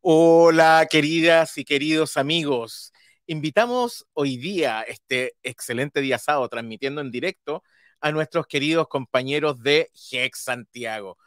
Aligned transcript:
Hola, 0.00 0.86
queridas 0.88 1.58
y 1.58 1.64
queridos 1.64 2.16
amigos. 2.16 2.92
Invitamos 3.26 4.06
hoy 4.14 4.38
día, 4.38 4.80
este 4.80 5.34
excelente 5.42 6.00
día 6.00 6.18
sábado, 6.18 6.48
transmitiendo 6.48 7.02
en 7.02 7.10
directo 7.10 7.62
a 8.00 8.12
nuestros 8.12 8.46
queridos 8.46 8.88
compañeros 8.88 9.60
de 9.62 9.90
Hex 10.10 10.44
Santiago. 10.44 11.18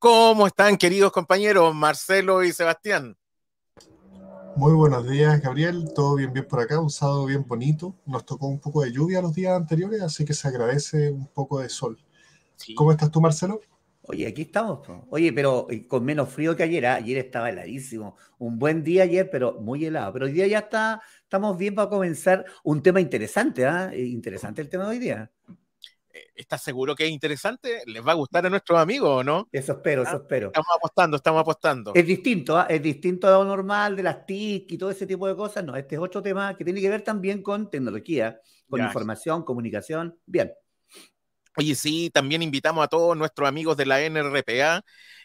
¿Cómo 0.00 0.46
están, 0.46 0.78
queridos 0.78 1.12
compañeros 1.12 1.74
Marcelo 1.74 2.42
y 2.42 2.52
Sebastián? 2.52 3.18
Muy 4.56 4.72
buenos 4.72 5.06
días, 5.06 5.42
Gabriel. 5.42 5.90
Todo 5.94 6.14
bien, 6.14 6.32
bien 6.32 6.48
por 6.48 6.58
acá. 6.58 6.80
Un 6.80 6.88
sábado 6.88 7.26
bien 7.26 7.44
bonito. 7.46 7.94
Nos 8.06 8.24
tocó 8.24 8.46
un 8.46 8.58
poco 8.58 8.80
de 8.80 8.92
lluvia 8.92 9.20
los 9.20 9.34
días 9.34 9.52
anteriores, 9.54 10.00
así 10.00 10.24
que 10.24 10.32
se 10.32 10.48
agradece 10.48 11.10
un 11.10 11.26
poco 11.26 11.60
de 11.60 11.68
sol. 11.68 11.98
¿Cómo 12.74 12.92
estás 12.92 13.10
tú, 13.10 13.20
Marcelo? 13.20 13.60
Oye, 14.04 14.26
aquí 14.26 14.40
estamos. 14.40 14.88
Oye, 15.10 15.34
pero 15.34 15.66
eh, 15.68 15.86
con 15.86 16.02
menos 16.02 16.30
frío 16.30 16.56
que 16.56 16.62
ayer. 16.62 16.86
¿ah? 16.86 16.94
Ayer 16.94 17.18
estaba 17.18 17.50
heladísimo. 17.50 18.16
Un 18.38 18.58
buen 18.58 18.82
día 18.82 19.02
ayer, 19.02 19.28
pero 19.30 19.60
muy 19.60 19.84
helado. 19.84 20.14
Pero 20.14 20.24
hoy 20.24 20.32
día 20.32 20.46
ya 20.46 20.60
está, 20.60 21.02
estamos 21.24 21.58
bien 21.58 21.74
para 21.74 21.90
comenzar 21.90 22.46
un 22.64 22.82
tema 22.82 23.02
interesante. 23.02 23.66
¿ah? 23.66 23.90
Eh, 23.92 24.06
interesante 24.06 24.62
el 24.62 24.70
tema 24.70 24.84
de 24.84 24.90
hoy 24.92 24.98
día. 24.98 25.30
Eh, 26.12 26.26
¿Estás 26.34 26.62
seguro 26.62 26.94
que 26.94 27.04
es 27.04 27.10
interesante? 27.10 27.82
¿Les 27.86 28.04
va 28.04 28.12
a 28.12 28.16
gustar 28.16 28.44
a 28.44 28.50
nuestros 28.50 28.78
amigos 28.78 29.08
o 29.08 29.24
no? 29.24 29.48
Eso 29.52 29.72
espero, 29.72 30.02
eso 30.02 30.12
ah, 30.12 30.16
espero. 30.16 30.48
Estamos 30.48 30.76
apostando, 30.76 31.16
estamos 31.16 31.40
apostando. 31.40 31.92
Es 31.94 32.06
distinto, 32.06 32.68
es 32.68 32.82
distinto 32.82 33.28
a 33.28 33.32
lo 33.32 33.44
normal, 33.44 33.94
de 33.94 34.02
las 34.02 34.26
TIC 34.26 34.72
y 34.72 34.78
todo 34.78 34.90
ese 34.90 35.06
tipo 35.06 35.28
de 35.28 35.36
cosas. 35.36 35.64
No, 35.64 35.76
este 35.76 35.94
es 35.94 36.00
otro 36.00 36.20
tema 36.22 36.56
que 36.56 36.64
tiene 36.64 36.80
que 36.80 36.88
ver 36.88 37.02
también 37.02 37.42
con 37.42 37.70
tecnología, 37.70 38.40
con 38.68 38.82
información, 38.82 39.44
comunicación. 39.44 40.18
Bien. 40.26 40.52
Oye, 41.56 41.74
sí, 41.74 42.10
también 42.10 42.42
invitamos 42.42 42.84
a 42.84 42.88
todos 42.88 43.16
nuestros 43.16 43.48
amigos 43.48 43.76
de 43.76 43.86
la 43.86 44.00
NRPA 44.00 44.82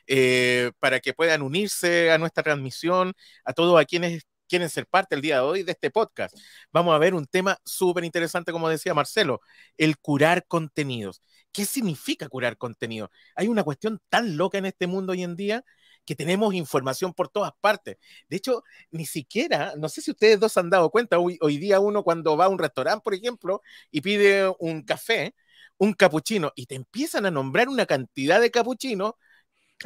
eh, 0.08 0.72
para 0.80 0.99
que 0.99 1.14
puedan 1.14 1.42
unirse 1.42 2.11
a 2.11 2.17
nuestra 2.17 2.44
transmisión, 2.44 3.14
a 3.44 3.53
todos 3.53 3.80
a 3.80 3.86
quienes 3.86 4.23
quieren 4.47 4.69
ser 4.69 4.88
parte 4.88 5.15
el 5.15 5.21
día 5.21 5.35
de 5.35 5.41
hoy 5.41 5.63
de 5.63 5.71
este 5.71 5.91
podcast. 5.91 6.35
Vamos 6.71 6.93
a 6.95 6.97
ver 6.97 7.13
un 7.13 7.25
tema 7.25 7.57
súper 7.63 8.03
interesante, 8.03 8.52
como 8.52 8.69
decía 8.69 8.93
Marcelo, 8.93 9.41
el 9.77 9.97
curar 9.97 10.45
contenidos. 10.47 11.21
¿Qué 11.52 11.65
significa 11.65 12.27
curar 12.29 12.57
contenido? 12.57 13.11
Hay 13.35 13.47
una 13.47 13.63
cuestión 13.63 13.99
tan 14.09 14.37
loca 14.37 14.57
en 14.57 14.65
este 14.65 14.87
mundo 14.87 15.13
hoy 15.13 15.23
en 15.23 15.35
día 15.35 15.63
que 16.05 16.15
tenemos 16.15 16.53
información 16.53 17.13
por 17.13 17.29
todas 17.29 17.52
partes. 17.61 17.97
De 18.29 18.37
hecho, 18.37 18.63
ni 18.91 19.05
siquiera, 19.05 19.73
no 19.77 19.89
sé 19.89 20.02
si 20.02 20.11
ustedes 20.11 20.39
dos 20.39 20.55
han 20.57 20.69
dado 20.69 20.89
cuenta, 20.91 21.17
hoy, 21.17 21.37
hoy 21.41 21.57
día 21.57 21.80
uno 21.80 22.03
cuando 22.03 22.37
va 22.37 22.45
a 22.45 22.49
un 22.49 22.59
restaurante, 22.59 23.02
por 23.03 23.13
ejemplo, 23.13 23.61
y 23.91 24.02
pide 24.02 24.53
un 24.59 24.83
café, 24.83 25.33
un 25.77 25.93
capuchino 25.93 26.52
y 26.55 26.67
te 26.67 26.75
empiezan 26.75 27.25
a 27.25 27.31
nombrar 27.31 27.69
una 27.69 27.85
cantidad 27.85 28.39
de 28.39 28.52
capuchinos 28.52 29.13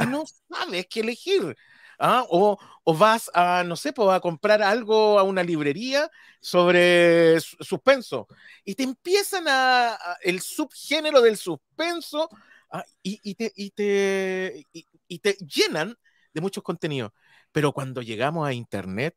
no 0.07 0.23
sabes 0.49 0.87
qué 0.89 1.01
elegir. 1.01 1.55
¿Ah? 1.99 2.25
O, 2.29 2.57
vas 2.97 3.29
a, 3.35 3.63
no 3.63 3.75
sé, 3.75 3.93
pues, 3.93 4.09
a 4.09 4.19
comprar 4.19 4.63
algo 4.63 5.19
a 5.19 5.23
una 5.23 5.43
librería 5.43 6.09
sobre 6.39 7.39
suspenso 7.39 8.27
y 8.65 8.73
te 8.73 8.83
empiezan 8.83 9.45
a, 9.47 9.97
el 10.21 10.41
subgénero 10.41 11.21
del 11.21 11.37
suspenso 11.37 12.29
¿ah? 12.71 12.83
y, 13.03 13.35
te, 13.35 13.51
y, 13.55 13.69
te, 13.71 14.65
y 15.07 15.19
te 15.19 15.33
llenan 15.33 15.95
de 16.33 16.41
muchos 16.41 16.63
contenidos. 16.63 17.11
Pero 17.51 17.73
cuando 17.73 18.01
llegamos 18.01 18.47
a 18.47 18.53
Internet, 18.53 19.15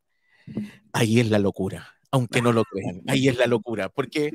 ahí 0.93 1.21
es 1.21 1.31
la 1.31 1.39
locura, 1.39 1.95
aunque 2.11 2.43
no 2.43 2.53
lo 2.53 2.65
crean, 2.65 3.03
ahí 3.09 3.29
es 3.29 3.37
la 3.37 3.47
locura, 3.47 3.89
porque 3.89 4.33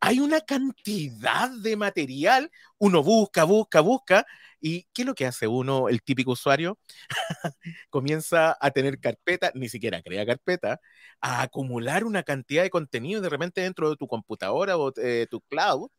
hay 0.00 0.20
una 0.20 0.40
cantidad 0.40 1.50
de 1.50 1.76
material, 1.76 2.50
uno 2.78 3.02
busca, 3.02 3.44
busca, 3.44 3.80
busca, 3.80 4.26
y 4.60 4.84
¿qué 4.92 5.02
es 5.02 5.06
lo 5.06 5.14
que 5.14 5.26
hace 5.26 5.46
uno, 5.46 5.88
el 5.88 6.02
típico 6.02 6.32
usuario? 6.32 6.78
Comienza 7.90 8.56
a 8.60 8.70
tener 8.70 8.98
carpeta, 8.98 9.52
ni 9.54 9.68
siquiera 9.68 10.02
crea 10.02 10.26
carpeta, 10.26 10.80
a 11.20 11.42
acumular 11.42 12.04
una 12.04 12.22
cantidad 12.22 12.62
de 12.62 12.70
contenido 12.70 13.20
de 13.20 13.28
repente 13.28 13.60
dentro 13.60 13.90
de 13.90 13.96
tu 13.96 14.06
computadora 14.06 14.78
o 14.78 14.90
de 14.90 15.26
tu 15.30 15.40
cloud, 15.42 15.90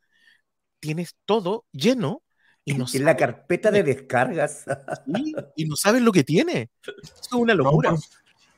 tienes 0.80 1.16
todo 1.26 1.66
lleno 1.72 2.24
y 2.66 2.74
no 2.74 2.86
en 2.94 3.06
la 3.06 3.16
carpeta 3.16 3.72
de 3.72 3.84
descargas. 3.84 4.66
y 5.56 5.66
no 5.66 5.76
sabes 5.76 6.02
lo 6.02 6.12
que 6.12 6.24
tiene. 6.24 6.70
Es 7.22 7.32
una 7.34 7.54
locura. 7.54 7.96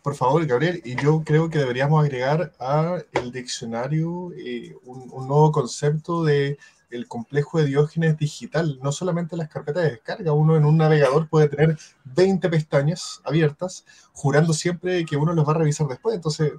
Por 0.03 0.15
favor, 0.15 0.45
Gabriel, 0.45 0.81
y 0.83 1.01
yo 1.01 1.23
creo 1.23 1.49
que 1.49 1.59
deberíamos 1.59 2.03
agregar 2.03 2.51
a 2.59 3.01
el 3.13 3.31
diccionario 3.31 4.33
eh, 4.33 4.75
un, 4.83 5.07
nuevo 5.07 5.53
concepto 5.53 6.25
de 6.25 6.57
el 6.89 7.07
complejo 7.07 7.57
de 7.57 7.67
Diógenes 7.67 8.17
digital, 8.17 8.79
no 8.83 8.91
solamente 8.91 9.37
las 9.37 9.47
carpetas 9.47 9.83
de 9.83 9.91
descarga, 9.91 10.33
uno 10.33 10.57
en 10.57 10.65
un 10.65 10.75
navegador 10.75 11.29
puede 11.29 11.47
tener 11.47 11.77
20 12.03 12.49
pestañas 12.49 13.21
abiertas, 13.23 13.85
jurando 14.11 14.51
siempre 14.51 15.05
que 15.05 15.15
uno 15.15 15.33
los 15.33 15.47
va 15.47 15.53
a 15.53 15.59
revisar 15.59 15.87
después. 15.87 16.15
Entonces, 16.15 16.51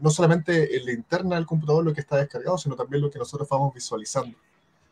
no 0.00 0.10
solamente 0.10 0.76
en 0.76 0.84
la 0.84 0.92
interna 0.92 1.36
del 1.36 1.46
computador 1.46 1.84
lo 1.84 1.94
que 1.94 2.00
está 2.00 2.16
descargado, 2.16 2.58
sino 2.58 2.74
también 2.74 3.00
lo 3.00 3.10
que 3.10 3.20
nosotros 3.20 3.48
vamos 3.48 3.72
visualizando. 3.72 4.36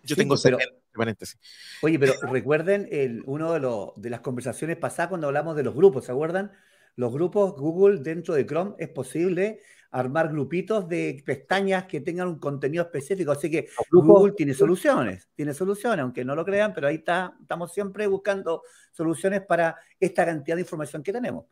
Yo 0.04 0.14
tengo 0.14 0.36
pero, 0.40 0.58
paréntesis. 0.94 1.36
Oye, 1.82 1.98
pero 1.98 2.14
recuerden 2.30 2.88
el, 2.92 3.24
uno 3.26 3.52
de, 3.52 3.92
de 3.96 4.10
las 4.10 4.20
conversaciones 4.20 4.76
pasadas 4.76 5.08
cuando 5.08 5.26
hablamos 5.26 5.56
de 5.56 5.64
los 5.64 5.74
grupos, 5.74 6.04
¿se 6.04 6.12
acuerdan? 6.12 6.52
Los 6.96 7.12
grupos 7.12 7.54
Google 7.54 8.00
dentro 8.00 8.34
de 8.34 8.46
Chrome 8.46 8.74
es 8.78 8.88
posible 8.88 9.60
armar 9.90 10.28
grupitos 10.28 10.88
de 10.88 11.22
pestañas 11.24 11.84
que 11.84 12.00
tengan 12.00 12.28
un 12.28 12.38
contenido 12.38 12.84
específico. 12.84 13.32
Así 13.32 13.50
que 13.50 13.68
Google 13.90 14.32
tiene 14.32 14.52
soluciones, 14.54 15.28
tiene 15.34 15.54
soluciones, 15.54 16.02
aunque 16.02 16.24
no 16.24 16.34
lo 16.34 16.44
crean, 16.44 16.74
pero 16.74 16.88
ahí 16.88 16.96
está, 16.96 17.34
estamos 17.40 17.72
siempre 17.72 18.06
buscando 18.06 18.62
soluciones 18.92 19.42
para 19.42 19.76
esta 20.00 20.24
cantidad 20.24 20.56
de 20.56 20.62
información 20.62 21.02
que 21.02 21.12
tenemos. 21.12 21.46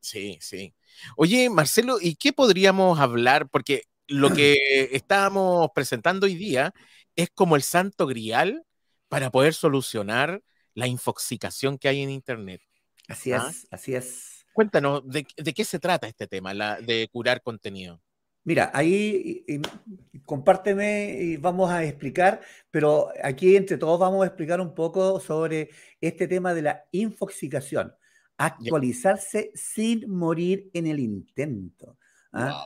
Sí, 0.00 0.38
sí. 0.40 0.74
Oye, 1.16 1.50
Marcelo, 1.50 1.98
¿y 2.00 2.14
qué 2.14 2.32
podríamos 2.32 3.00
hablar? 3.00 3.48
Porque 3.48 3.84
lo 4.06 4.32
que 4.32 4.56
estábamos 4.92 5.70
presentando 5.74 6.26
hoy 6.26 6.34
día 6.34 6.72
es 7.16 7.30
como 7.30 7.56
el 7.56 7.62
santo 7.62 8.06
grial 8.06 8.64
para 9.08 9.30
poder 9.30 9.54
solucionar 9.54 10.42
la 10.74 10.86
infoxicación 10.86 11.78
que 11.78 11.88
hay 11.88 12.02
en 12.02 12.10
Internet. 12.10 12.60
Así 13.08 13.32
¿Ah? 13.32 13.48
es, 13.50 13.66
así 13.70 13.94
es. 13.94 14.37
Cuéntanos, 14.58 15.04
¿de, 15.06 15.24
qué 15.54 15.64
se 15.64 15.78
trata 15.78 16.08
este 16.08 16.26
tema, 16.26 16.52
la, 16.52 16.80
de 16.80 17.08
curar 17.12 17.42
contenido? 17.42 18.02
Mira, 18.42 18.72
ahí 18.74 19.46
compárteme 20.24 21.16
y 21.16 21.36
vamos 21.36 21.70
a 21.70 21.84
explicar, 21.84 22.40
pero 22.68 23.10
aquí 23.22 23.54
entre 23.54 23.78
todos 23.78 24.00
vamos 24.00 24.24
a 24.24 24.26
explicar 24.26 24.60
un 24.60 24.74
poco 24.74 25.20
sobre 25.20 25.70
este 26.00 26.26
tema 26.26 26.54
de 26.54 26.62
la 26.62 26.84
infoxicación. 26.90 27.94
Actualizarse 28.36 29.52
sin 29.54 30.10
morir 30.10 30.68
en 30.72 30.88
el 30.88 30.98
intento. 30.98 31.96
¿ah? 32.32 32.64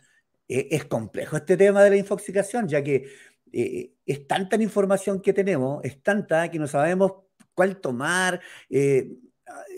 E, 0.49 0.69
es 0.71 0.87
complejo 0.87 1.37
este 1.37 1.59
tema 1.59 1.85
de 1.85 1.91
la 1.91 1.97
infoxicación, 1.97 2.69
ya 2.69 2.83
que 2.83 3.05
eh, 3.53 3.93
es 4.07 4.27
tanta 4.27 4.57
la 4.57 4.63
información 4.63 5.21
que 5.21 5.35
tenemos, 5.35 5.85
es 5.85 6.03
tanta 6.03 6.51
que 6.51 6.59
no 6.59 6.67
sabemos 6.67 7.13
cuál 7.53 7.83
tomar. 7.83 8.41
Eh, 8.71 9.11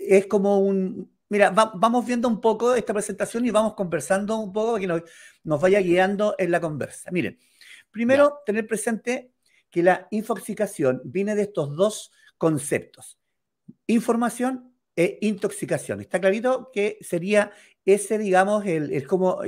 es 0.07 0.27
como 0.27 0.59
un, 0.59 1.13
Mira, 1.35 1.49
vamos 1.49 2.05
viendo 2.05 2.29
un 2.29 2.39
poco 2.39 2.75
esta 2.75 2.93
presentación 2.93 3.45
y 3.45 3.51
vamos 3.51 3.73
conversando 3.73 4.37
un 4.37 4.53
poco 4.53 4.79
para 4.79 4.79
que 4.79 5.03
nos, 5.43 5.61
vaya 5.61 5.81
guiando 5.81 6.33
en 6.37 6.49
la 6.49 6.61
conversa. 6.61 7.11
Miren, 7.11 7.37
primero 7.91 8.39
tener 8.45 8.65
presente 8.65 9.33
que 9.69 9.83
la 9.83 10.07
infoxicación 10.11 11.01
viene 11.03 11.35
de 11.35 11.41
estos 11.41 11.75
dos 11.75 12.13
conceptos, 12.37 13.19
información 13.85 14.73
e 14.95 15.17
intoxicación. 15.19 15.99
Está 15.99 16.21
clarito 16.21 16.69
que 16.71 16.99
sería 17.01 17.51
ese, 17.83 18.17
digamos, 18.17 18.65
el, 18.65 19.05
como 19.05 19.41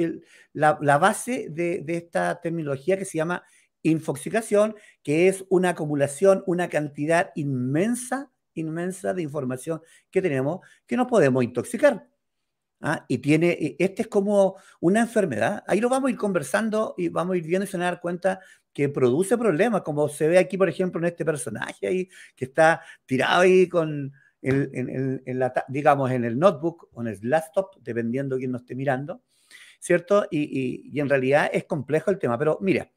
la, 0.52 0.98
base 0.98 1.48
de, 1.50 1.84
de 1.86 1.96
esta 1.96 2.42
terminología 2.42 2.98
que 2.98 3.06
se 3.06 3.18
llama 3.18 3.46
infoxicación, 3.82 4.76
que 5.04 5.30
es 5.30 5.46
una 5.48 5.70
acumulación, 5.70 6.44
una 6.48 6.68
cantidad 6.68 7.32
inmensa 7.36 8.30
inmensa 8.62 9.14
de 9.14 9.22
información 9.22 9.82
que 10.12 10.22
tenemos 10.22 10.60
que 10.86 10.98
nos 10.98 11.08
podemos 11.08 11.44
intoxicar. 11.44 12.08
¿ah? 12.82 13.06
Y 13.08 13.20
tiene, 13.20 13.76
este 13.80 14.04
es 14.04 14.08
como 14.08 14.56
una 14.80 15.02
enfermedad. 15.02 15.64
Ahí 15.68 15.80
lo 15.80 15.90
vamos 15.90 16.10
a 16.10 16.12
ir 16.12 16.18
conversando 16.18 16.96
y 16.98 17.10
vamos 17.10 17.36
a 17.36 17.38
ir 17.38 17.46
viendo 17.46 17.66
y 17.66 17.68
se 17.68 17.78
van 17.78 17.88
a 17.88 17.92
dar 17.92 18.02
cuenta 18.02 18.40
que 18.74 18.90
produce 18.90 19.38
problemas, 19.38 19.82
como 19.82 20.08
se 20.08 20.28
ve 20.28 20.38
aquí, 20.38 20.58
por 20.58 20.70
ejemplo, 20.70 21.00
en 21.00 21.06
este 21.06 21.26
personaje 21.26 21.88
ahí, 21.88 22.10
que 22.36 22.46
está 22.46 22.82
tirado 23.08 23.42
ahí 23.42 23.68
con, 23.68 24.14
el, 24.42 25.22
en, 25.26 25.40
la, 25.40 25.54
digamos, 25.68 26.12
en 26.12 26.26
el 26.26 26.38
notebook 26.38 26.90
o 26.94 27.02
en 27.02 27.08
el 27.08 27.20
laptop, 27.24 27.72
dependiendo 27.82 28.36
de 28.36 28.42
quién 28.42 28.52
nos 28.52 28.62
esté 28.62 28.76
mirando, 28.76 29.24
¿cierto? 29.80 30.28
Y, 30.30 30.92
y, 30.94 31.00
en 31.00 31.10
realidad 31.10 31.50
es 31.52 31.66
complejo 31.66 32.12
el 32.12 32.20
tema. 32.20 32.38
Pero 32.38 32.60
mira, 32.62 32.90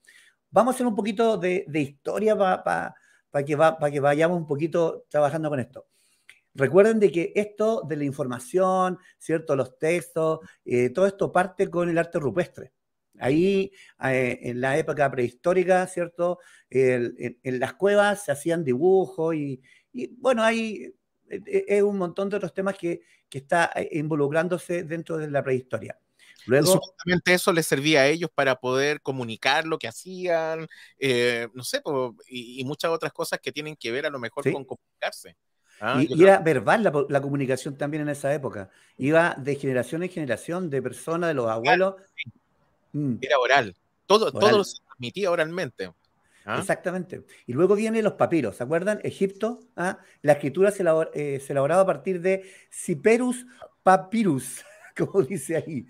vamos 0.50 0.74
a 0.74 0.76
hacer 0.76 0.86
un 0.86 0.94
poquito 0.94 1.36
de, 1.36 1.64
de 1.66 1.80
historia 1.80 2.36
para 2.36 2.94
para 3.30 3.44
que, 3.44 3.56
va, 3.56 3.78
para 3.78 3.92
que 3.92 4.00
vayamos 4.00 4.38
un 4.38 4.46
poquito 4.46 5.04
trabajando 5.08 5.50
con 5.50 5.60
esto. 5.60 5.86
Recuerden 6.54 6.98
de 6.98 7.12
que 7.12 7.32
esto 7.34 7.82
de 7.86 7.96
la 7.96 8.04
información, 8.04 8.98
¿cierto? 9.18 9.54
Los 9.54 9.78
textos, 9.78 10.40
eh, 10.64 10.90
todo 10.90 11.06
esto 11.06 11.30
parte 11.30 11.70
con 11.70 11.88
el 11.88 11.98
arte 11.98 12.18
rupestre. 12.18 12.72
Ahí, 13.18 13.70
eh, 14.04 14.38
en 14.42 14.60
la 14.60 14.76
época 14.78 15.10
prehistórica, 15.10 15.86
¿cierto? 15.86 16.38
en, 16.70 17.60
las 17.60 17.74
cuevas 17.74 18.24
se 18.24 18.32
hacían 18.32 18.64
dibujos 18.64 19.34
y, 19.34 19.60
bueno, 20.18 20.42
hay 20.42 20.94
es 21.28 21.82
un 21.82 21.96
montón 21.96 22.28
de 22.28 22.36
otros 22.36 22.52
temas 22.52 22.76
que, 22.76 23.02
que 23.28 23.38
está 23.38 23.70
involucrándose 23.92 24.82
dentro 24.82 25.16
de 25.16 25.30
la 25.30 25.44
prehistoria. 25.44 25.96
Luego, 26.46 26.80
eso 27.26 27.52
les 27.52 27.66
servía 27.66 28.00
a 28.00 28.06
ellos 28.06 28.30
para 28.34 28.56
poder 28.56 29.00
comunicar 29.00 29.66
lo 29.66 29.78
que 29.78 29.88
hacían, 29.88 30.66
eh, 30.98 31.48
no 31.54 31.64
sé, 31.64 31.82
y, 32.28 32.64
muchas 32.64 32.90
otras 32.90 33.12
cosas 33.12 33.40
que 33.40 33.52
tienen 33.52 33.76
que 33.76 33.92
ver 33.92 34.06
a 34.06 34.10
lo 34.10 34.18
mejor 34.18 34.50
con 34.52 34.64
comunicarse. 34.64 35.36
¿ah? 35.80 36.02
y, 36.06 36.22
era 36.22 36.38
verbal 36.38 37.06
la, 37.08 37.20
comunicación 37.20 37.76
también 37.76 38.02
en 38.02 38.10
esa 38.10 38.32
época. 38.32 38.70
Iba 38.96 39.34
de 39.38 39.56
generación 39.56 40.02
en 40.02 40.10
generación, 40.10 40.70
de 40.70 40.82
personas, 40.82 41.28
de 41.28 41.34
los 41.34 41.48
abuelos. 41.48 41.94
Mm. 42.92 43.16
Era 43.20 43.38
oral. 43.38 43.76
Todo, 44.06 44.32
todo 44.32 44.64
se 44.64 44.78
transmitía 44.84 45.30
oralmente. 45.30 45.92
¿ah? 46.44 46.58
Exactamente. 46.58 47.24
Y 47.46 47.52
luego 47.52 47.74
vienen 47.76 48.04
los 48.04 48.14
papiros, 48.14 48.56
¿se 48.56 48.64
acuerdan? 48.64 49.00
Egipto, 49.04 49.60
¿ah? 49.76 49.98
la 50.22 50.32
escritura 50.32 50.70
se, 50.70 50.84
eh, 51.14 51.40
se 51.40 51.52
elaboraba 51.52 51.82
a 51.82 51.86
partir 51.86 52.20
de 52.20 52.50
Ciperus 52.70 53.46
papyrus. 53.82 54.64
Como 55.06 55.22
dice 55.22 55.56
ahí. 55.56 55.86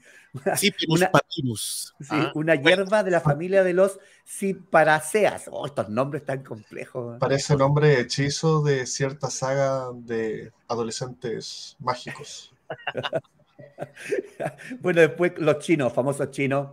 una, 0.89 1.11
papyrus. 1.11 1.95
¿ah? 2.11 2.33
una 2.35 2.55
hierba 2.55 3.03
de 3.03 3.11
la 3.11 3.21
familia 3.21 3.63
de 3.63 3.75
los 3.75 3.99
ciparaceas. 4.27 5.49
Oh, 5.51 5.67
estos 5.67 5.89
nombres 5.89 6.25
tan 6.25 6.43
complejos. 6.43 7.19
Parece 7.19 7.57
nombre 7.57 8.01
hechizo 8.01 8.63
de 8.63 8.87
cierta 8.87 9.31
saga 9.31 9.91
de 9.95 10.53
adolescentes 10.69 11.77
mágicos. 11.81 12.55
bueno, 14.81 15.01
después 15.01 15.33
los 15.39 15.59
chinos, 15.59 15.93
famosos 15.93 16.31
chinos, 16.31 16.71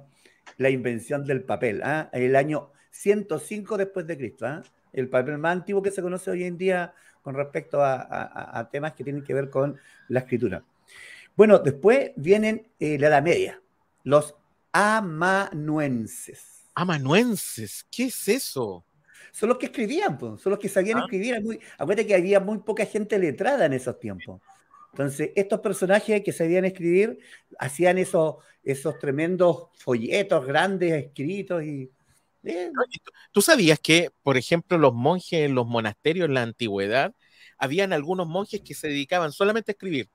la 0.58 0.70
invención 0.70 1.26
del 1.26 1.44
papel, 1.44 1.82
¿ah? 1.84 2.10
el 2.14 2.36
año 2.36 2.72
105 2.92 3.78
después 3.78 4.08
de 4.08 4.18
Cristo, 4.18 4.46
¿ah? 4.46 4.64
el 4.94 5.10
papel 5.10 5.38
más 5.38 5.54
antiguo 5.54 5.82
que 5.82 5.92
se 5.92 6.02
conoce 6.02 6.32
hoy 6.32 6.44
en 6.44 6.58
día 6.58 6.94
con 7.22 7.36
respecto 7.36 7.84
a 7.84 8.70
temas 8.72 8.94
que 8.94 9.04
tienen 9.04 9.22
que 9.22 9.34
ver 9.34 9.50
con 9.50 9.78
la 10.08 10.22
escritura. 10.22 10.64
Bueno, 11.38 11.60
después 11.60 12.12
vienen 12.16 12.68
eh, 12.80 12.98
la 12.98 13.10
Edad 13.10 13.22
Media, 13.22 13.62
los 14.04 14.34
amanuenses. 14.72 16.64
Amanuenses, 16.74 17.86
¿qué 17.92 18.06
es 18.06 18.28
eso? 18.28 18.84
Son 19.32 19.50
los 19.50 19.60
que 19.60 19.68
escribían, 19.68 20.18
son 20.20 20.50
los 20.50 20.58
que 20.58 20.68
sabían 20.68 20.98
ah. 20.98 21.02
escribir. 21.02 21.40
Muy, 21.44 21.60
acuérdate 21.78 22.08
que 22.08 22.16
había 22.16 22.40
muy 22.40 22.58
poca 22.58 22.88
gente 22.88 23.20
letrada 23.20 23.68
en 23.68 23.74
esos 23.74 24.00
tiempos. 24.00 24.42
Entonces, 24.94 25.30
estos 25.36 25.60
personajes 25.60 26.24
que 26.24 26.34
sabían 26.34 26.66
escribir 26.66 27.20
hacían 27.60 28.00
esos, 28.00 28.38
esos 28.64 28.98
tremendos 28.98 29.68
folletos 29.78 30.44
grandes 30.44 30.92
escritos 30.92 31.64
y. 31.64 31.92
Eh. 32.46 32.72
¿Tú 33.32 33.44
sabías 33.44 33.78
que, 33.80 34.10
por 34.24 34.38
ejemplo, 34.38 34.80
los 34.80 34.96
monjes 34.96 35.42
en 35.42 35.54
los 35.54 35.68
monasterios 35.68 36.26
en 36.26 36.34
la 36.34 36.42
antigüedad, 36.42 37.14
habían 37.60 37.94
algunos 37.94 38.28
monjes 38.28 38.62
que 38.62 38.74
se 38.74 38.88
dedicaban 38.88 39.32
solamente 39.32 39.70
a 39.70 39.74
escribir? 39.74 40.10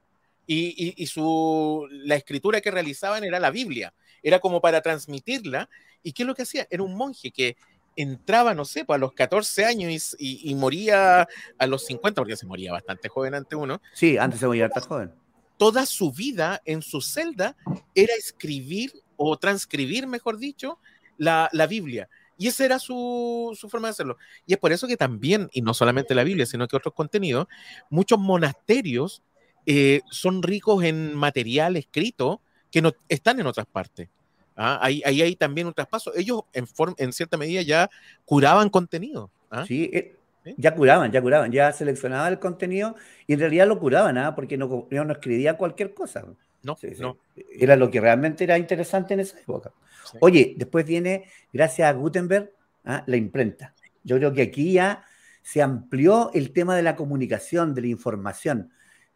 Y, 0.47 1.07
su, 1.07 1.87
la 1.91 2.17
escritura 2.17 2.61
que 2.61 2.71
realizaban 2.71 3.25
era 3.25 3.41
la 3.41 3.51
Biblia, 3.51 3.95
era 4.23 4.39
como 4.39 4.61
para 4.61 4.81
transmitirla. 4.81 5.69
¿Y 6.03 6.13
qué 6.13 6.25
es 6.25 6.27
lo 6.27 6.35
que 6.35 6.43
hacía? 6.43 6.67
Era 6.71 6.83
un 6.83 6.95
monje 6.95 7.31
que 7.31 7.57
entraba, 7.97 8.55
no 8.55 8.65
sé, 8.65 8.85
pues 8.85 8.97
a 8.97 9.01
los 9.01 9.13
14 9.13 9.65
años 9.65 10.17
y, 10.19 10.55
moría 10.55 11.29
a 11.59 11.67
los 11.67 11.85
50, 11.87 12.21
porque 12.21 12.37
se 12.37 12.47
moría 12.47 12.73
bastante 12.73 13.09
joven 13.09 13.35
ante 13.35 13.57
uno. 13.57 13.81
Sí, 13.95 14.19
antes 14.19 14.41
se 14.41 14.47
moría 14.47 14.69
tan 14.69 14.83
joven. 14.83 15.13
Toda 15.59 15.87
su 15.87 16.11
vida 16.11 16.61
en 16.65 16.83
su 16.83 17.01
celda 17.01 17.57
era 17.95 18.15
escribir 18.15 18.93
o 19.17 19.37
transcribir, 19.37 20.07
mejor 20.07 20.39
dicho, 20.39 20.79
la, 21.19 21.49
la 21.53 21.67
Biblia. 21.67 22.09
Y 22.37 22.49
esa 22.49 22.65
era 22.65 22.79
su, 22.81 23.57
su, 23.59 23.69
forma 23.69 23.89
de 23.89 23.93
hacerlo. 23.93 24.17
Y 24.47 24.55
es 24.55 24.59
por 24.59 24.73
eso 24.73 24.89
que 24.89 24.97
también, 24.97 25.49
y 25.53 25.63
no 25.63 25.75
solamente 25.75 26.15
la 26.15 26.25
Biblia, 26.25 26.47
sino 26.47 26.67
que 26.67 26.77
otros 26.77 26.95
contenidos, 26.95 27.47
muchos 27.89 28.19
monasterios 28.19 29.23
eh, 29.67 30.01
son 30.11 30.43
ricos 30.43 30.85
en 30.85 31.15
material 31.15 31.77
escrito 31.77 32.41
que 32.71 32.83
no 32.83 32.93
están 33.09 33.39
en 33.41 33.47
otras 33.47 33.67
partes. 33.67 34.09
¿ah? 34.57 34.79
Ahí, 34.83 35.03
hay 35.05 35.37
también 35.37 35.67
un 35.67 35.75
traspaso. 35.75 36.13
Ellos, 36.15 36.43
en, 36.53 36.67
en 36.99 37.13
cierta 37.13 37.37
medida, 37.37 37.63
ya 37.63 37.91
curaban 38.25 38.71
contenido. 38.71 39.31
¿ah? 39.51 39.65
Eh, 39.69 40.17
sí, 40.45 40.55
ya 40.57 40.75
curaban, 40.75 41.13
ya 41.13 41.23
curaban, 41.23 41.53
ya 41.53 41.73
seleccionaban 41.73 42.33
el 42.33 42.39
contenido 42.39 42.97
y 43.27 43.35
en 43.35 43.41
realidad 43.41 43.69
lo 43.69 43.79
curaban, 43.79 44.19
¿ah? 44.19 44.35
porque 44.35 44.57
no, 44.57 44.89
no 44.91 45.13
escribía 45.13 45.57
cualquier 45.57 45.95
cosa. 45.95 46.25
No, 46.63 46.77
no. 46.99 47.19
Era 47.51 47.77
lo 47.77 47.91
que 47.91 48.01
realmente 48.01 48.45
era 48.45 48.59
interesante 48.59 49.15
en 49.15 49.21
esa 49.21 49.39
época. 49.39 49.73
Oye, 50.21 50.55
después 50.57 50.85
viene, 50.85 51.25
gracias 51.53 51.89
a 51.89 51.93
Gutenberg, 51.93 52.53
la 52.85 53.17
imprenta. 53.17 53.75
Yo 54.05 54.17
creo 54.17 54.33
que 54.33 54.43
aquí 54.43 54.73
ya 54.73 55.05
se 55.43 55.63
amplió 55.63 56.31
el 56.35 56.53
tema 56.53 56.77
de 56.77 56.83
la 56.83 56.97
comunicación, 56.97 57.75
de 57.75 57.83
la 57.83 57.87
información. 57.89 58.71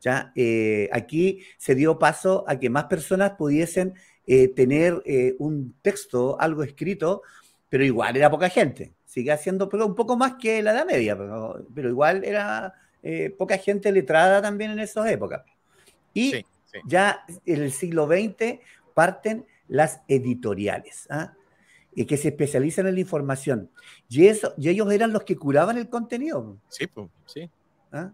¿Ya? 0.06 0.32
Eh, 0.36 0.88
aquí 0.92 1.40
se 1.58 1.74
dio 1.74 1.98
paso 1.98 2.44
a 2.46 2.60
que 2.60 2.70
más 2.70 2.84
personas 2.84 3.32
pudiesen 3.32 3.94
eh, 4.26 4.46
tener 4.46 5.02
eh, 5.04 5.34
un 5.40 5.74
texto, 5.82 6.40
algo 6.40 6.62
escrito, 6.62 7.22
pero 7.68 7.84
igual 7.84 8.16
era 8.16 8.30
poca 8.30 8.48
gente. 8.48 8.92
Sigue 9.04 9.32
haciendo 9.32 9.68
pero 9.68 9.84
un 9.84 9.96
poco 9.96 10.16
más 10.16 10.34
que 10.34 10.62
la 10.62 10.70
Edad 10.70 10.86
Media, 10.86 11.18
pero, 11.18 11.66
pero 11.74 11.88
igual 11.88 12.24
era 12.24 12.74
poca 13.38 13.56
gente 13.58 13.92
letrada 13.92 14.42
también 14.42 14.72
en 14.72 14.80
esas 14.80 15.08
épocas. 15.08 15.42
Y 16.12 16.44
ya 16.86 17.24
en 17.44 17.62
el 17.62 17.70
siglo 17.70 18.08
XX 18.08 18.58
parten 18.94 19.46
las 19.68 20.00
editoriales. 20.08 21.06
¿ah? 21.10 21.32
que 22.04 22.16
se 22.18 22.28
especializan 22.28 22.86
en 22.88 22.94
la 22.94 23.00
información. 23.00 23.70
Y, 24.08 24.26
eso, 24.26 24.52
y 24.58 24.68
ellos 24.68 24.92
eran 24.92 25.12
los 25.12 25.22
que 25.22 25.36
curaban 25.36 25.78
el 25.78 25.88
contenido. 25.88 26.58
Sí, 26.68 26.86
pues, 26.88 27.08
sí. 27.24 27.48
¿Ah? 27.90 28.12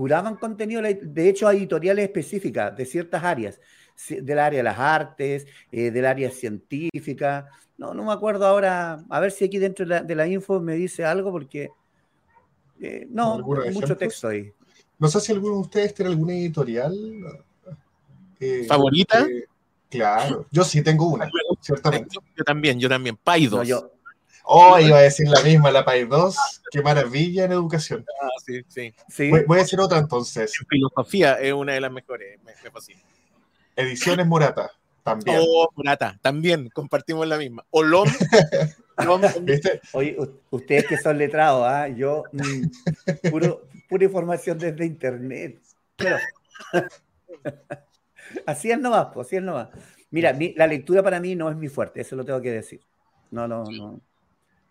Curaban 0.00 0.36
contenido, 0.36 0.80
de 0.80 1.28
hecho, 1.28 1.50
editoriales 1.50 2.06
específicas 2.06 2.74
de 2.74 2.86
ciertas 2.86 3.22
áreas, 3.22 3.60
del 4.08 4.38
área 4.38 4.56
de 4.60 4.62
las 4.62 4.78
artes, 4.78 5.46
eh, 5.70 5.90
del 5.90 6.06
área 6.06 6.30
científica. 6.30 7.50
No, 7.76 7.92
no 7.92 8.06
me 8.06 8.12
acuerdo 8.14 8.46
ahora, 8.46 9.04
a 9.10 9.20
ver 9.20 9.30
si 9.30 9.44
aquí 9.44 9.58
dentro 9.58 9.84
de 9.84 10.14
la, 10.14 10.26
info 10.26 10.58
me 10.58 10.74
dice 10.74 11.04
algo, 11.04 11.30
porque 11.30 11.68
eh, 12.80 13.08
no, 13.10 13.40
mucho 13.74 13.94
texto 13.94 14.28
ahí. 14.28 14.50
No 14.98 15.06
sé 15.08 15.20
si 15.20 15.32
alguno 15.32 15.56
de 15.56 15.60
ustedes 15.60 15.92
tiene 15.92 16.12
alguna 16.12 16.32
editorial. 16.32 16.94
Eh, 18.40 18.64
¿Favorita? 18.66 19.28
claro, 19.90 20.46
yo 20.50 20.64
sí 20.64 20.82
tengo 20.82 21.08
una, 21.08 21.28
ciertamente. 21.60 22.08
Yo, 22.34 22.42
también, 22.42 22.80
yo 22.80 22.88
también, 22.88 23.18
Paidos. 23.22 23.68
yo, 23.68 23.92
Oh, 24.52 24.80
iba 24.80 24.98
a 24.98 25.02
decir 25.02 25.28
la 25.28 25.40
misma, 25.42 25.70
la 25.70 25.84
PAI 25.84 26.06
2. 26.06 26.36
Qué 26.72 26.82
maravilla 26.82 27.44
en 27.44 27.52
educación. 27.52 28.04
Ah, 28.20 28.26
sí, 28.44 28.62
sí. 28.66 28.92
sí. 29.08 29.30
Voy, 29.46 29.58
a 29.58 29.62
decir 29.62 29.78
otra 29.78 29.98
entonces. 29.98 30.52
filosofía 30.68 31.34
es 31.34 31.52
una 31.52 31.74
de 31.74 31.80
las 31.80 31.92
mejores, 31.92 32.36
me, 32.42 32.52
fascina. 32.68 33.00
Ediciones 33.76 34.26
Murata, 34.26 34.72
también. 35.04 35.38
Oh, 35.40 35.68
Murata, 35.76 36.18
también, 36.20 36.68
compartimos 36.70 37.28
la 37.28 37.38
misma. 37.38 37.64
Olom. 37.70 38.08
Oye, 39.92 40.16
ustedes 40.50 40.84
que 40.88 40.96
son 40.96 41.16
letrados, 41.16 41.64
¿ah? 41.64 41.86
yo, 41.86 42.24
mm, 42.32 43.30
puro, 43.30 43.68
pura 43.88 44.04
información 44.04 44.58
desde 44.58 44.84
internet. 44.84 45.60
Pero, 45.94 46.16
así 48.46 48.72
es 48.72 48.80
nomás, 48.80 49.10
pues, 49.14 49.28
así 49.28 49.36
es 49.36 49.42
nomás. 49.44 49.68
Mira, 50.10 50.36
la 50.56 50.66
lectura 50.66 51.04
para 51.04 51.20
mí 51.20 51.36
no 51.36 51.48
es 51.50 51.56
mi 51.56 51.68
fuerte, 51.68 52.00
eso 52.00 52.16
lo 52.16 52.24
tengo 52.24 52.40
que 52.40 52.50
decir. 52.50 52.80
No, 53.30 53.46
no, 53.46 53.62
no 53.70 54.00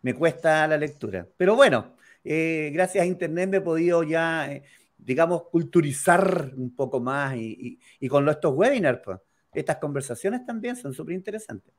me 0.01 0.13
cuesta 0.13 0.67
la 0.67 0.77
lectura. 0.77 1.27
Pero 1.37 1.55
bueno, 1.55 1.95
eh, 2.23 2.71
gracias 2.73 3.03
a 3.03 3.07
Internet 3.07 3.49
me 3.49 3.57
he 3.57 3.61
podido 3.61 4.03
ya, 4.03 4.51
eh, 4.51 4.63
digamos, 4.97 5.43
culturizar 5.49 6.51
un 6.55 6.75
poco 6.75 6.99
más 6.99 7.35
y, 7.35 7.79
con 8.09 8.27
estos 8.29 8.53
webinars, 8.53 9.01
pues, 9.03 9.19
estas 9.53 9.77
conversaciones 9.77 10.45
también 10.45 10.75
son 10.75 10.93
súper 10.93 11.15
interesantes. 11.15 11.73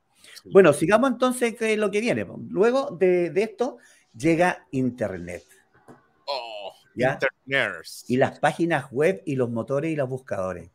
Bueno, 0.45 0.73
sigamos 0.73 1.11
entonces 1.11 1.55
con 1.57 1.79
lo 1.79 1.89
que 1.89 2.01
viene. 2.01 2.25
Pues. 2.25 2.39
Luego 2.49 2.95
de, 2.97 3.31
esto 3.35 3.77
llega 4.15 4.67
Internet. 4.71 5.43
Oh, 6.25 6.73
¿ya? 6.95 7.13
Internet. 7.13 7.85
Y 8.07 8.17
las 8.17 8.39
páginas 8.39 8.91
web 8.91 9.21
y 9.25 9.35
los 9.35 9.49
motores 9.49 9.91
y 9.91 9.95
los 9.95 10.09
buscadores. 10.09 10.69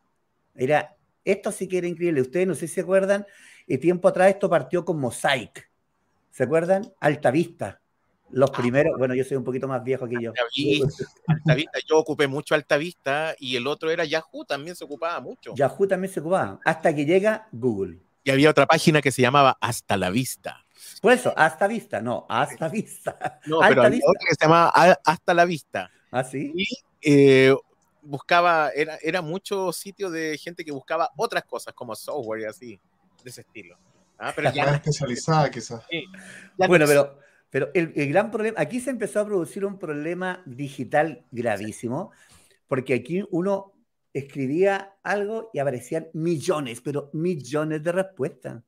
Era, 0.55 0.95
esto 1.23 1.51
sí 1.51 1.67
que 1.67 1.77
era 1.77 1.87
increíble. 1.87 2.21
Ustedes 2.21 2.47
no 2.47 2.55
sé 2.55 2.67
si 2.67 2.75
se 2.75 2.81
acuerdan, 2.81 3.25
el 3.67 3.79
tiempo 3.79 4.07
atrás 4.07 4.29
esto 4.29 4.49
partió 4.49 4.83
con 4.83 4.99
Mosaic. 4.99 5.69
¿Se 6.37 6.43
acuerdan? 6.43 6.93
Altavista. 6.99 7.81
Los 8.29 8.51
ah. 8.51 8.53
primeros, 8.55 8.95
bueno, 8.99 9.15
yo 9.15 9.23
soy 9.23 9.37
un 9.37 9.43
poquito 9.43 9.67
más 9.67 9.83
viejo 9.83 10.07
que 10.07 10.17
yo. 10.21 10.33
Altavista, 11.27 11.79
yo 11.89 11.97
ocupé 11.97 12.27
mucho 12.27 12.53
Altavista 12.53 13.33
y 13.39 13.55
el 13.55 13.65
otro 13.65 13.89
era 13.89 14.05
Yahoo, 14.05 14.45
también 14.45 14.75
se 14.75 14.83
ocupaba 14.83 15.19
mucho. 15.19 15.55
Yahoo 15.55 15.87
también 15.87 16.13
se 16.13 16.19
ocupaba, 16.19 16.59
hasta 16.63 16.93
que 16.93 17.05
llega 17.05 17.47
Google. 17.51 17.97
Y 18.23 18.29
había 18.29 18.51
otra 18.51 18.67
página 18.67 19.01
que 19.01 19.11
se 19.11 19.23
llamaba 19.23 19.57
Hasta 19.59 19.97
la 19.97 20.11
Vista. 20.11 20.63
Por 21.01 21.11
eso, 21.11 21.33
Hasta 21.35 21.67
Vista, 21.67 22.01
no, 22.01 22.27
Hasta 22.29 22.69
Vista. 22.69 23.39
No, 23.47 23.57
pero 23.67 23.81
otra 23.81 23.89
que 23.89 24.35
se 24.37 24.45
llamaba 24.45 24.69
Hasta 25.03 25.33
la 25.33 25.45
Vista. 25.45 25.89
¿Ah, 26.11 26.23
sí? 26.23 26.53
Y 26.53 26.67
eh, 27.01 27.55
buscaba, 28.03 28.69
era, 28.75 28.99
era 29.01 29.23
mucho 29.23 29.73
sitio 29.73 30.11
de 30.11 30.37
gente 30.37 30.63
que 30.63 30.71
buscaba 30.71 31.09
otras 31.17 31.45
cosas 31.45 31.73
como 31.73 31.95
software 31.95 32.41
y 32.41 32.45
así, 32.45 32.79
de 33.23 33.29
ese 33.31 33.41
estilo. 33.41 33.75
¿Ah? 34.17 34.33
Pero 34.35 34.51
ya, 34.51 34.63
especializada 34.75 35.49
quizás. 35.49 35.83
bueno, 36.57 36.85
pero, 36.87 37.19
pero 37.49 37.69
el, 37.73 37.93
el, 37.95 38.09
gran 38.09 38.31
problema, 38.31 38.59
aquí 38.59 38.79
se 38.79 38.89
empezó 38.89 39.19
a 39.19 39.25
producir 39.25 39.65
un 39.65 39.79
problema 39.79 40.43
digital 40.45 41.25
gravísimo, 41.31 42.11
porque 42.67 42.93
aquí 42.93 43.23
uno 43.31 43.73
escribía 44.13 44.95
algo 45.03 45.49
y 45.53 45.59
aparecían 45.59 46.07
millones, 46.13 46.81
pero 46.81 47.09
millones 47.13 47.83
de 47.83 47.91
respuestas. 47.91 48.63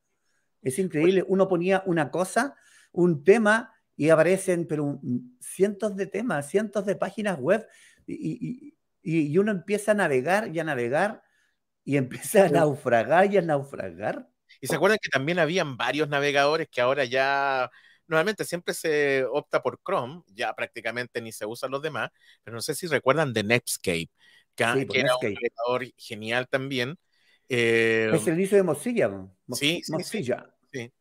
Es 0.61 0.77
increíble. 0.79 1.23
Uno 1.27 1.47
ponía 1.47 1.83
una 1.85 2.11
cosa, 2.11 2.55
un 2.91 3.23
tema, 3.23 3.73
y 3.95 4.09
aparecen 4.09 4.65
pero 4.67 5.01
cientos 5.41 5.95
de 5.95 6.07
temas, 6.07 6.49
cientos 6.49 6.85
de 6.85 6.95
páginas 6.95 7.37
web, 7.39 7.67
y, 8.07 8.73
y, 9.01 9.37
uno 9.37 9.51
empieza 9.51 9.91
a 9.91 9.95
navegar 9.95 10.55
y 10.55 10.59
a 10.59 10.63
navegar, 10.63 11.21
y 11.83 11.97
empieza 11.97 12.45
a 12.45 12.49
naufragar 12.49 13.31
y 13.31 13.37
a 13.37 13.41
naufragar. 13.41 14.29
Y 14.61 14.67
se 14.67 14.75
acuerdan 14.75 14.99
que 15.01 15.09
también 15.09 15.39
habían 15.39 15.77
varios 15.77 16.09
navegadores 16.09 16.67
que 16.69 16.81
ahora 16.81 17.05
ya, 17.05 17.69
normalmente 18.07 18.43
siempre 18.45 18.73
se 18.73 19.25
opta 19.25 19.61
por 19.61 19.79
Chrome, 19.85 20.21
ya 20.27 20.53
prácticamente 20.53 21.21
ni 21.21 21.31
se 21.31 21.45
usan 21.45 21.71
los 21.71 21.81
demás, 21.81 22.09
pero 22.43 22.55
no 22.55 22.61
sé 22.61 22.75
si 22.75 22.87
recuerdan 22.87 23.33
de 23.33 23.43
Netscape, 23.43 24.09
que, 24.55 24.85
pues, 24.85 24.99
era 24.99 25.15
un 25.15 25.33
navegador 25.33 25.85
genial 25.97 26.47
también. 26.49 26.97
Eh, 27.47 28.11
es 28.13 28.27
el 28.27 28.35
inicio 28.35 28.57
de 28.57 28.63
Mozilla. 28.63 29.09
sí, 29.53 29.81
Mozilla. 29.89 30.53
Sí, 30.71 30.91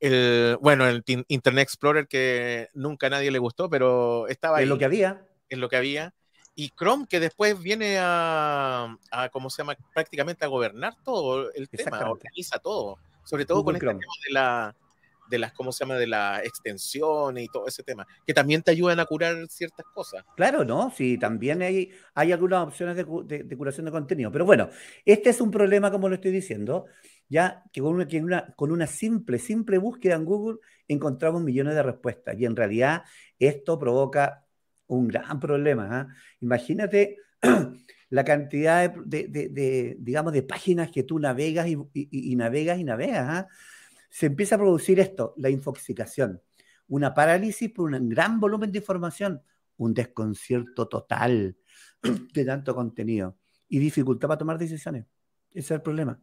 El, 0.00 0.58
bueno, 0.60 0.86
el 0.86 1.02
Internet 1.28 1.62
Explorer 1.62 2.06
que 2.08 2.68
nunca 2.74 3.06
a 3.06 3.10
nadie 3.10 3.30
le 3.30 3.38
gustó, 3.38 3.70
pero 3.70 4.28
estaba 4.28 4.58
ahí. 4.58 4.64
Es 4.64 4.68
lo 4.68 4.78
que 4.78 4.84
había. 4.84 5.26
Es 5.48 5.58
lo 5.58 5.68
que 5.68 5.76
había. 5.76 6.14
Y 6.56 6.70
Chrome, 6.70 7.06
que 7.08 7.18
después 7.18 7.60
viene 7.60 7.98
a, 7.98 8.96
a, 9.10 9.28
¿cómo 9.30 9.50
se 9.50 9.62
llama? 9.62 9.76
Prácticamente 9.92 10.44
a 10.44 10.48
gobernar 10.48 10.94
todo 11.04 11.52
el 11.52 11.68
tema, 11.68 12.08
organiza 12.08 12.58
todo. 12.58 12.98
Sobre 13.24 13.44
todo 13.44 13.64
con 13.64 13.74
el 13.74 13.80
tema 13.80 13.92
de, 13.94 14.32
la, 14.32 14.76
de 15.28 15.38
las, 15.38 15.52
¿cómo 15.52 15.72
se 15.72 15.84
llama? 15.84 15.96
De 15.96 16.06
la 16.06 16.42
extensión 16.44 17.38
y 17.38 17.48
todo 17.48 17.66
ese 17.66 17.82
tema, 17.82 18.06
que 18.26 18.34
también 18.34 18.62
te 18.62 18.70
ayudan 18.70 19.00
a 19.00 19.06
curar 19.06 19.48
ciertas 19.48 19.86
cosas. 19.94 20.24
Claro, 20.36 20.64
¿no? 20.64 20.92
Sí, 20.94 21.18
también 21.18 21.62
hay, 21.62 21.90
hay 22.14 22.32
algunas 22.32 22.66
opciones 22.66 22.96
de, 22.96 23.04
de, 23.42 23.56
curación 23.56 23.86
de 23.86 23.92
contenido. 23.92 24.30
Pero 24.30 24.44
bueno, 24.44 24.68
este 25.04 25.30
es 25.30 25.40
un 25.40 25.50
problema, 25.50 25.90
como 25.90 26.08
lo 26.08 26.14
estoy 26.14 26.30
diciendo, 26.30 26.84
ya 27.28 27.64
que 27.72 27.80
con 27.80 27.94
una, 27.94 28.06
que 28.06 28.22
una, 28.22 28.54
con 28.54 28.70
una 28.70 28.86
simple, 28.86 29.38
simple 29.38 29.78
búsqueda 29.78 30.14
en 30.14 30.24
Google 30.24 30.58
encontramos 30.86 31.42
millones 31.42 31.74
de 31.74 31.82
respuestas. 31.82 32.36
Y 32.38 32.44
en 32.44 32.54
realidad 32.54 33.02
esto 33.38 33.78
provoca 33.78 34.43
un 34.86 35.08
gran 35.08 35.40
problema. 35.40 35.88
¿ah? 35.90 36.08
Imagínate 36.40 37.18
la 38.10 38.24
cantidad 38.24 38.92
de, 38.94 39.96
digamos, 39.98 40.32
de 40.32 40.42
páginas 40.42 40.90
que 40.90 41.02
tú 41.02 41.18
navegas 41.18 41.68
y, 41.68 42.36
navegas 42.36 42.78
y 42.78 42.84
navegas. 42.84 43.28
¿ah? 43.28 43.48
Se 44.10 44.26
empieza 44.26 44.54
a 44.54 44.58
producir 44.58 45.00
esto, 45.00 45.34
la 45.36 45.50
infoxicación, 45.50 46.40
una 46.88 47.14
parálisis 47.14 47.70
por 47.70 47.92
un 47.92 48.08
gran 48.08 48.40
volumen 48.40 48.70
de 48.70 48.78
información, 48.78 49.42
un 49.76 49.94
desconcierto 49.94 50.88
total 50.88 51.56
de 52.02 52.44
tanto 52.44 52.74
contenido 52.74 53.36
y 53.68 53.78
dificultad 53.78 54.28
para 54.28 54.38
tomar 54.38 54.58
decisiones. 54.58 55.06
Ese 55.50 55.60
es 55.60 55.70
el 55.72 55.82
problema. 55.82 56.20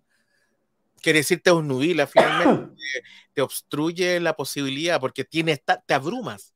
Quiere 1.02 1.20
decir, 1.20 1.42
te 1.42 1.50
obnubila 1.50 2.06
finalmente, 2.06 2.76
te, 3.34 3.42
obstruye 3.42 4.20
la 4.20 4.36
posibilidad 4.36 5.00
porque 5.00 5.24
tienes, 5.24 5.62
te 5.64 5.94
abrumas 5.94 6.51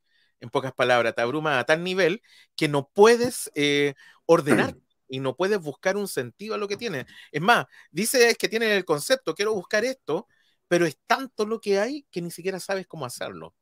en 0.46 0.50
pocas 0.50 0.74
palabras, 0.74 1.14
te 1.16 1.22
abruma 1.22 1.60
a 1.60 1.66
tal 1.66 1.84
nivel 1.84 2.22
que 2.56 2.68
no 2.68 2.90
puedes 2.94 3.52
eh, 3.56 3.96
ordenar 4.26 4.76
y 5.10 5.20
no 5.20 5.36
puedes 5.36 5.60
buscar 5.60 5.98
un 5.98 6.08
sentido 6.08 6.56
a 6.56 6.58
lo 6.58 6.68
que 6.68 6.78
tienes. 6.78 7.06
Es 7.32 7.42
más, 7.42 7.66
dice 7.92 8.36
que 8.36 8.48
tiene 8.48 8.76
el 8.76 8.86
concepto, 8.86 9.36
quiero 9.36 9.54
buscar 9.54 9.84
esto, 9.84 10.28
pero 10.68 10.86
es 10.86 10.98
tanto 11.06 11.46
lo 11.46 11.60
que 11.60 11.80
hay 11.80 12.08
que 12.10 12.22
ni 12.22 12.32
siquiera 12.32 12.60
sabes 12.60 12.88
cómo 12.88 13.06
hacerlo. 13.06 13.54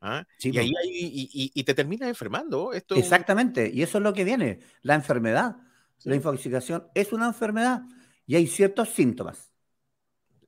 ¿ah? 0.00 0.24
y, 0.40 0.56
ahí 0.58 0.72
y, 0.82 1.64
te 1.64 1.74
terminas 1.74 2.08
enfermando. 2.08 2.72
Esto 2.72 2.94
Exactamente, 2.94 3.70
y 3.72 3.82
eso 3.82 3.98
es 3.98 4.04
lo 4.04 4.12
que 4.12 4.24
viene, 4.24 4.60
la 4.82 4.94
enfermedad. 4.94 5.56
La 6.04 6.14
infoxicación 6.14 6.88
es 6.94 7.12
una 7.12 7.26
enfermedad 7.26 7.82
y 8.26 8.36
hay 8.36 8.46
ciertos 8.46 8.90
síntomas. 8.90 9.52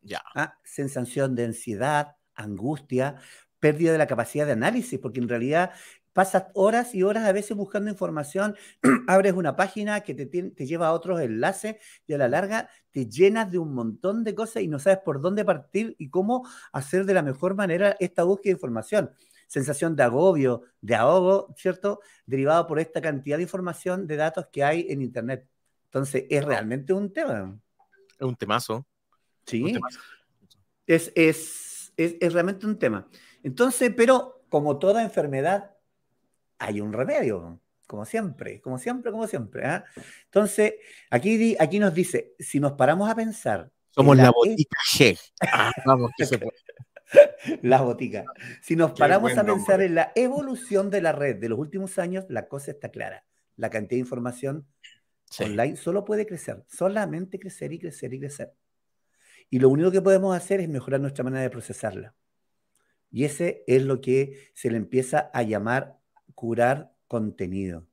Ya. 0.02 0.22
¿Ah? 0.34 0.54
Sensación 0.62 1.34
de 1.34 1.46
ansiedad, 1.46 2.16
angustia, 2.34 3.20
pérdida 3.60 3.92
de 3.92 3.98
la 3.98 4.06
capacidad 4.06 4.46
de 4.46 4.52
análisis, 4.52 4.98
porque 4.98 5.20
en 5.20 5.28
realidad 5.28 5.72
pasas 6.12 6.46
horas 6.54 6.94
y 6.94 7.02
horas 7.02 7.24
a 7.24 7.32
veces 7.32 7.56
buscando 7.56 7.90
información, 7.90 8.56
abres 9.06 9.34
una 9.34 9.56
página 9.56 10.00
que 10.00 10.14
te, 10.14 10.26
te, 10.26 10.66
lleva 10.66 10.88
a 10.88 10.92
otros 10.92 11.20
enlaces 11.20 11.76
y 12.06 12.14
a 12.14 12.18
la 12.18 12.28
larga 12.28 12.68
te 12.90 13.06
llenas 13.06 13.50
de 13.50 13.58
un 13.58 13.74
montón 13.74 14.24
de 14.24 14.34
cosas 14.34 14.62
y 14.62 14.68
no 14.68 14.78
sabes 14.78 14.98
por 15.04 15.20
dónde 15.20 15.44
partir 15.44 15.94
y 15.98 16.10
cómo 16.10 16.48
hacer 16.72 17.04
de 17.04 17.14
la 17.14 17.22
mejor 17.22 17.54
manera 17.54 17.96
esta 18.00 18.24
búsqueda 18.24 18.50
de 18.50 18.56
información. 18.56 19.10
Sensación 19.46 19.96
de 19.96 20.04
agobio, 20.04 20.62
de 20.80 20.94
ahogo, 20.94 21.54
¿cierto? 21.56 22.00
Derivado 22.24 22.66
por 22.66 22.78
esta 22.78 23.00
cantidad 23.00 23.36
de 23.36 23.42
información, 23.42 24.06
de 24.06 24.16
datos 24.16 24.46
que 24.52 24.62
hay 24.62 24.86
en 24.88 25.02
Internet. 25.02 25.46
Entonces, 25.86 26.24
es 26.30 26.44
realmente 26.44 26.92
un 26.92 27.12
tema. 27.12 27.58
Es 28.16 28.22
un 28.26 28.36
temazo. 28.36 28.86
Sí. 29.44 29.74
Es, 30.86 31.10
es, 31.16 31.92
es, 31.96 32.16
es 32.20 32.32
realmente 32.32 32.64
un 32.66 32.78
tema. 32.78 33.08
Entonces, 33.42 33.92
pero 33.96 34.44
como 34.48 34.78
toda 34.78 35.02
enfermedad, 35.02 35.72
hay 36.58 36.80
un 36.80 36.92
remedio, 36.92 37.60
como 37.86 38.04
siempre, 38.04 38.60
como 38.60 38.78
siempre, 38.78 39.10
como 39.10 39.26
siempre. 39.26 39.66
¿ah? 39.66 39.84
Entonces, 40.24 40.74
aquí, 41.10 41.56
aquí 41.58 41.78
nos 41.78 41.94
dice, 41.94 42.34
si 42.38 42.60
nos 42.60 42.72
paramos 42.72 43.08
a 43.10 43.14
pensar... 43.14 43.70
Somos 43.90 44.16
la, 44.16 44.30
botica 44.30 44.78
G. 44.94 45.18
Ah, 45.42 45.72
vamos, 45.84 46.12
que 46.16 46.24
se 46.24 46.38
puede. 46.38 46.56
La 47.62 47.82
botica. 47.82 48.24
Si 48.62 48.76
nos 48.76 48.92
paramos 48.92 49.36
a 49.36 49.44
pensar 49.44 49.82
en 49.82 49.96
la 49.96 50.12
evolución 50.14 50.90
de 50.90 51.02
la 51.02 51.10
red 51.10 51.36
de 51.36 51.48
los 51.48 51.58
últimos 51.58 51.98
años, 51.98 52.24
la 52.28 52.46
cosa 52.46 52.70
está 52.70 52.90
clara. 52.90 53.24
La 53.56 53.68
cantidad 53.68 53.96
de 53.96 54.00
información 54.00 54.66
online 55.40 55.76
solo 55.76 56.04
puede 56.04 56.26
crecer, 56.26 56.64
solamente 56.68 57.38
crecer 57.38 57.72
y 57.72 57.78
crecer 57.78 58.14
y 58.14 58.20
crecer. 58.20 58.52
Y 59.48 59.58
lo 59.58 59.68
único 59.68 59.90
que 59.90 60.00
podemos 60.00 60.36
hacer 60.36 60.60
es 60.60 60.68
mejorar 60.68 61.00
nuestra 61.00 61.24
manera 61.24 61.42
de 61.42 61.50
procesarla. 61.50 62.14
Y 63.10 63.24
ese 63.24 63.64
es 63.66 63.82
lo 63.82 64.00
que 64.00 64.50
se 64.54 64.70
le 64.70 64.76
empieza 64.76 65.30
a 65.32 65.42
llamar 65.42 65.98
curar 66.34 66.92
contenido. 67.08 67.86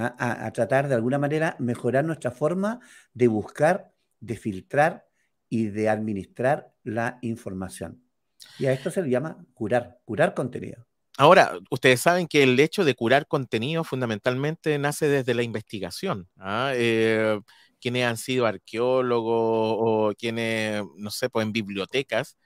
A, 0.00 0.52
tratar 0.52 0.86
de 0.86 0.94
alguna 0.94 1.18
manera 1.18 1.56
mejorar 1.58 2.04
nuestra 2.04 2.30
forma 2.30 2.78
de 3.14 3.26
buscar, 3.26 3.92
de 4.20 4.36
filtrar 4.36 5.08
y 5.48 5.66
de 5.66 5.88
administrar 5.88 6.72
la 6.84 7.18
información. 7.20 8.00
Y 8.60 8.66
a 8.66 8.72
esto 8.72 8.92
se 8.92 9.02
le 9.02 9.10
llama 9.10 9.44
curar, 9.54 9.98
curar 10.04 10.34
contenido. 10.34 10.86
Ahora, 11.16 11.58
ustedes 11.68 12.00
saben 12.00 12.28
que 12.28 12.44
el 12.44 12.60
hecho 12.60 12.84
de 12.84 12.94
curar 12.94 13.26
contenido 13.26 13.82
fundamentalmente 13.82 14.78
nace 14.78 15.08
desde 15.08 15.34
la 15.34 15.42
investigación. 15.42 16.28
¿ah? 16.36 16.70
Eh, 16.76 17.40
quienes 17.80 18.04
han 18.04 18.16
sido 18.16 18.46
arqueólogos 18.46 19.76
o 19.80 20.12
quienes, 20.16 20.84
no 20.96 21.10
sé, 21.10 21.28
pues 21.28 21.44
en 21.44 21.52
bibliotecas, 21.52 22.36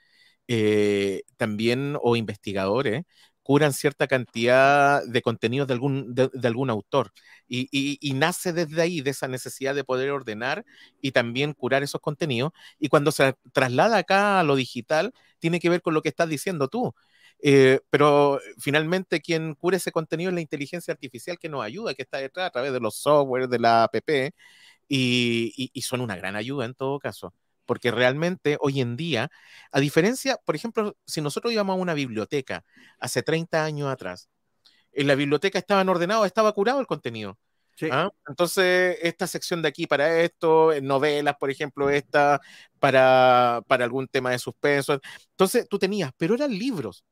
eh, 0.54 1.23
también 1.38 1.97
o 2.02 2.14
investigadores 2.14 3.04
curan 3.42 3.73
cierta 3.73 4.06
cantidad 4.06 5.02
de 5.02 5.23
contenidos 5.23 5.66
de 5.66 5.73
algún, 5.75 6.14
de, 6.14 6.30
algún 6.44 6.68
autor 6.68 7.12
y, 7.49 8.12
nace 8.14 8.52
desde 8.52 8.82
ahí, 8.82 9.00
de 9.00 9.11
esa 9.11 9.28
necesidad 9.28 9.75
de 9.75 9.82
poder 9.85 10.11
ordenar 10.11 10.64
y 11.00 11.12
también 11.12 11.54
curar 11.54 11.82
esos 11.82 12.02
contenidos. 12.02 12.52
Y 12.78 12.88
cuando 12.88 13.12
se 13.12 13.35
traslada 13.52 13.97
acá 13.99 14.40
a 14.40 14.44
lo 14.44 14.54
digital, 14.54 15.14
tiene 15.38 15.59
que 15.59 15.71
ver 15.71 15.80
con 15.80 15.94
lo 15.94 16.02
que 16.02 16.11
estás 16.11 16.28
diciendo 16.28 16.68
tú. 16.68 16.94
Eh, 17.42 17.80
pero 17.90 18.38
finalmente 18.59 19.21
quien 19.21 19.54
cura 19.54 19.78
ese 19.78 19.90
contenido 19.90 20.30
es 20.30 20.35
la 20.35 20.40
inteligencia 20.42 20.92
artificial 20.92 21.38
que 21.38 21.49
nos 21.49 21.64
ayuda, 21.64 21.94
que 21.94 22.02
está 22.02 22.18
detrás 22.18 22.49
a 22.49 22.50
través 22.50 22.73
de 22.75 22.80
los 22.80 22.97
software, 22.97 23.49
de 23.49 23.59
la 23.59 23.85
app, 23.85 23.94
y, 24.88 25.71
y 25.73 25.82
son 25.82 26.02
una 26.02 26.16
gran 26.16 26.37
ayuda 26.37 26.66
en 26.66 26.75
todo 26.75 26.99
caso 26.99 27.32
porque 27.66 27.90
realmente 27.90 28.57
hoy 28.61 28.81
en 28.81 28.97
día, 28.97 29.31
a 29.71 29.81
diferencia, 29.81 30.38
por 30.45 30.57
ejemplo, 30.57 30.97
si 31.07 31.21
nosotros 31.21 31.52
íbamos 31.52 31.75
a 31.75 31.81
una 31.81 31.95
biblioteca 31.95 32.64
hace 32.99 33.23
30 33.23 33.64
años 33.64 33.88
atrás, 33.90 34.28
en 34.92 35.07
la 35.07 35.14
biblioteca 35.14 35.59
estaban 35.59 35.88
ordenados, 35.88 36.26
estaba 36.26 36.52
curado 36.52 36.81
el 36.81 36.87
contenido. 36.87 37.38
¿ah? 37.90 38.11
Entonces, 38.28 38.99
esta 39.02 39.26
sección 39.26 39.62
de 39.62 39.69
aquí 39.69 39.87
para 39.87 40.21
esto, 40.21 40.73
novelas, 40.83 41.37
por 41.38 41.50
ejemplo, 41.50 41.90
esta 41.90 42.40
para, 42.78 43.62
para 43.66 43.85
algún 43.85 44.07
tema 44.09 44.31
de 44.31 44.38
suspenso. 44.38 45.00
Entonces, 45.31 45.66
tú 45.69 45.78
tenías, 45.78 46.12
pero 46.16 46.35
eran 46.35 46.50
libros. 46.50 47.04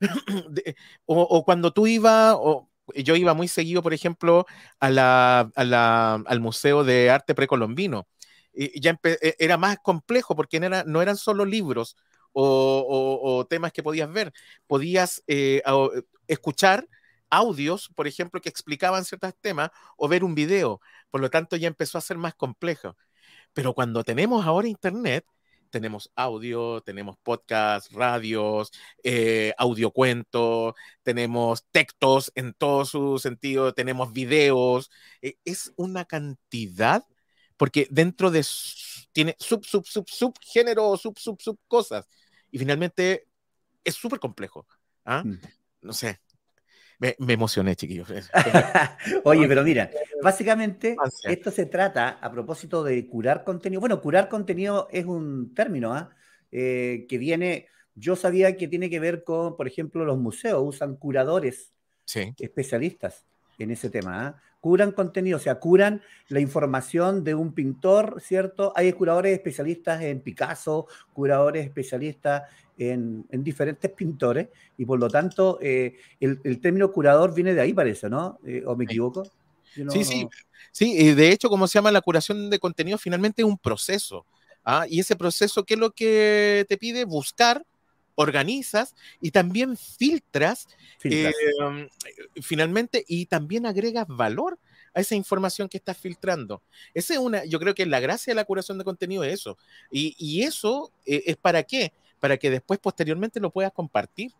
o, 1.06 1.44
cuando 1.44 1.72
tú 1.72 1.86
ibas, 1.86 2.34
o, 2.36 2.68
yo 2.94 3.16
iba 3.16 3.34
muy 3.34 3.48
seguido, 3.48 3.82
por 3.82 3.94
ejemplo, 3.94 4.46
a 4.80 4.90
la, 4.90 5.50
a 5.54 5.64
la, 5.64 6.14
al 6.14 6.40
Museo 6.40 6.84
de 6.84 7.10
Arte 7.10 7.34
Precolombino 7.34 8.08
ya 8.54 8.98
e, 9.04 9.36
era 9.38 9.56
más 9.56 9.78
complejo 9.82 10.36
porque 10.36 10.60
no, 10.60 10.66
era, 10.66 10.84
no 10.84 11.02
eran 11.02 11.16
solo 11.16 11.44
libros 11.44 11.96
o, 12.32 13.46
temas 13.48 13.72
que 13.72 13.82
podías 13.82 14.10
ver, 14.12 14.32
podías 14.66 15.22
eh, 15.26 15.62
escuchar 16.26 16.88
audios, 17.30 17.88
por 17.94 18.06
ejemplo, 18.06 18.40
que 18.40 18.48
explicaban 18.48 19.04
ciertos 19.04 19.34
temas 19.40 19.70
o 19.96 20.08
ver 20.08 20.24
un 20.24 20.34
video. 20.34 20.80
Por 21.10 21.20
lo 21.20 21.30
tanto, 21.30 21.56
ya 21.56 21.68
empezó 21.68 21.98
a 21.98 22.02
ser 22.02 22.18
más 22.18 22.34
complejo. 22.34 22.96
Pero 23.54 23.74
cuando 23.74 24.04
tenemos 24.04 24.46
ahora 24.46 24.68
Internet, 24.68 25.26
tenemos 25.70 26.10
audio, 26.14 26.82
tenemos 26.82 27.16
podcast, 27.22 27.90
radios, 27.92 28.70
eh, 29.02 29.54
audiocuentos, 29.58 30.74
tenemos 31.02 31.64
textos 31.72 32.30
en 32.34 32.54
todo 32.54 32.84
su 32.84 33.18
sentido, 33.18 33.74
tenemos 33.74 34.12
videos. 34.12 34.90
Eh, 35.22 35.36
es 35.44 35.72
una 35.76 36.04
cantidad, 36.04 37.04
porque 37.56 37.86
dentro 37.90 38.30
de 38.30 38.44
tiene 39.12 39.36
sub, 39.38 39.64
sub, 39.64 39.86
sub, 39.86 40.08
sub 40.08 40.34
género, 40.40 40.96
sub, 40.96 41.18
sub, 41.18 41.40
sub 41.40 41.58
cosas. 41.68 42.08
Y 42.50 42.58
finalmente 42.58 43.26
es 43.84 43.94
súper 43.94 44.18
complejo. 44.18 44.66
¿ah? 45.04 45.22
Mm. 45.24 45.40
No 45.82 45.92
sé, 45.92 46.20
me, 46.98 47.32
emocioné, 47.32 47.74
chiquillos. 47.76 48.08
Oye, 49.24 49.48
pero 49.48 49.64
mira, 49.64 49.90
básicamente 50.22 50.96
esto 51.24 51.50
se 51.50 51.66
trata 51.66 52.10
a 52.20 52.30
propósito 52.30 52.84
de 52.84 53.06
curar 53.06 53.44
contenido. 53.44 53.80
Bueno, 53.80 54.00
curar 54.00 54.28
contenido 54.28 54.88
es 54.90 55.04
un 55.04 55.54
término 55.54 55.94
¿ah? 55.94 56.10
eh, 56.52 57.06
que 57.08 57.18
viene, 57.18 57.66
yo 57.94 58.16
sabía 58.16 58.56
que 58.56 58.68
tiene 58.68 58.88
que 58.88 59.00
ver 59.00 59.24
con, 59.24 59.56
por 59.56 59.66
ejemplo, 59.66 60.04
los 60.04 60.18
museos 60.18 60.62
usan 60.64 60.96
curadores 60.96 61.72
especialistas 62.38 63.24
en 63.62 63.70
ese 63.70 63.90
tema. 63.90 64.26
¿ah? 64.26 64.42
Curan 64.60 64.92
contenido, 64.92 65.38
o 65.38 65.40
sea, 65.40 65.56
curan 65.56 66.02
la 66.28 66.40
información 66.40 67.24
de 67.24 67.34
un 67.34 67.52
pintor, 67.52 68.20
¿cierto? 68.20 68.72
Hay 68.76 68.92
curadores 68.92 69.32
especialistas 69.32 70.02
en 70.02 70.20
Picasso, 70.20 70.86
curadores 71.12 71.64
especialistas 71.64 72.42
en, 72.78 73.26
diferentes 73.30 73.90
pintores 73.90 74.48
y 74.78 74.84
por 74.84 74.98
lo 74.98 75.08
tanto 75.08 75.58
eh, 75.60 75.96
el, 76.20 76.60
término 76.60 76.92
curador 76.92 77.34
viene 77.34 77.54
de 77.54 77.60
ahí, 77.60 77.72
parece, 77.72 78.08
¿no? 78.08 78.38
Eh, 78.46 78.62
¿O 78.66 78.76
me 78.76 78.84
equivoco? 78.84 79.24
sí, 79.88 80.04
sí, 80.04 80.28
sí. 80.70 81.14
De 81.14 81.30
hecho, 81.30 81.48
como 81.48 81.66
se 81.66 81.74
llama 81.74 81.90
la 81.90 82.00
curación 82.00 82.50
de 82.50 82.58
contenido, 82.58 82.98
finalmente 82.98 83.42
es 83.42 83.48
un 83.48 83.58
proceso. 83.58 84.26
¿ah? 84.64 84.86
Y 84.88 85.00
ese 85.00 85.16
proceso, 85.16 85.64
¿qué 85.64 85.74
es 85.74 85.80
lo 85.80 85.90
que 85.90 86.66
te 86.68 86.76
pide? 86.76 87.04
Buscar, 87.04 87.64
organizas 88.14 88.94
y 89.20 89.30
también 89.30 89.76
filtras, 89.76 90.68
eh, 91.04 91.32
finalmente, 92.42 93.04
y 93.08 93.26
también 93.26 93.66
agregas 93.66 94.06
valor 94.08 94.58
a 94.94 95.00
esa 95.00 95.14
información 95.14 95.68
que 95.68 95.78
estás 95.78 95.96
filtrando. 95.96 96.62
Esa 96.92 97.14
es 97.14 97.18
una, 97.18 97.44
yo 97.44 97.58
creo 97.58 97.74
que 97.74 97.86
la 97.86 98.00
gracia 98.00 98.32
de 98.32 98.36
la 98.36 98.44
curación 98.44 98.78
de 98.78 98.84
contenido 98.84 99.24
es 99.24 99.34
eso. 99.34 99.56
Y, 99.90 100.14
y 100.18 100.42
eso 100.42 100.92
es 101.04 101.36
para 101.36 101.62
qué? 101.62 101.92
para 102.22 102.36
que 102.36 102.50
después 102.50 102.78
posteriormente 102.78 103.40
lo 103.40 103.50
puedas 103.50 103.72
compartir. 103.72 104.30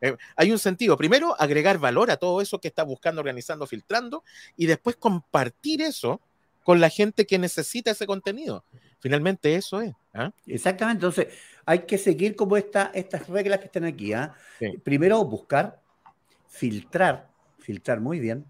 Eh, 0.00 0.16
hay 0.36 0.52
un 0.52 0.58
sentido. 0.58 0.96
Primero, 0.96 1.38
agregar 1.38 1.76
valor 1.76 2.10
a 2.10 2.16
todo 2.16 2.40
eso 2.40 2.58
que 2.58 2.68
estás 2.68 2.86
buscando, 2.86 3.20
organizando, 3.20 3.66
filtrando, 3.66 4.24
y 4.56 4.64
después 4.64 4.96
compartir 4.96 5.82
eso 5.82 6.18
con 6.64 6.80
la 6.80 6.88
gente 6.88 7.26
que 7.26 7.38
necesita 7.38 7.90
ese 7.90 8.06
contenido. 8.06 8.64
Finalmente 9.00 9.54
eso 9.54 9.80
es. 9.80 9.92
¿ah? 10.14 10.30
Exactamente. 10.46 11.06
Entonces, 11.06 11.28
hay 11.64 11.80
que 11.80 11.98
seguir 11.98 12.34
como 12.36 12.56
esta, 12.56 12.90
estas 12.94 13.28
reglas 13.28 13.60
que 13.60 13.66
están 13.66 13.84
aquí. 13.84 14.12
¿ah? 14.12 14.34
Primero, 14.82 15.24
buscar, 15.24 15.80
filtrar, 16.46 17.28
filtrar 17.58 18.00
muy 18.00 18.20
bien, 18.20 18.46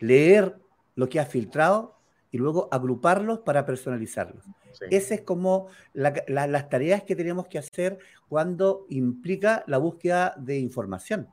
leer 0.00 0.56
lo 0.94 1.08
que 1.08 1.20
has 1.20 1.28
filtrado 1.28 1.98
y 2.30 2.38
luego 2.38 2.68
agruparlos 2.70 3.40
para 3.40 3.64
personalizarlos. 3.64 4.44
Esas 4.90 5.12
es 5.12 5.20
como 5.22 5.68
las 5.94 6.68
tareas 6.68 7.04
que 7.04 7.14
tenemos 7.14 7.46
que 7.46 7.58
hacer 7.58 7.98
cuando 8.28 8.86
implica 8.90 9.62
la 9.68 9.78
búsqueda 9.78 10.34
de 10.36 10.58
información. 10.58 11.28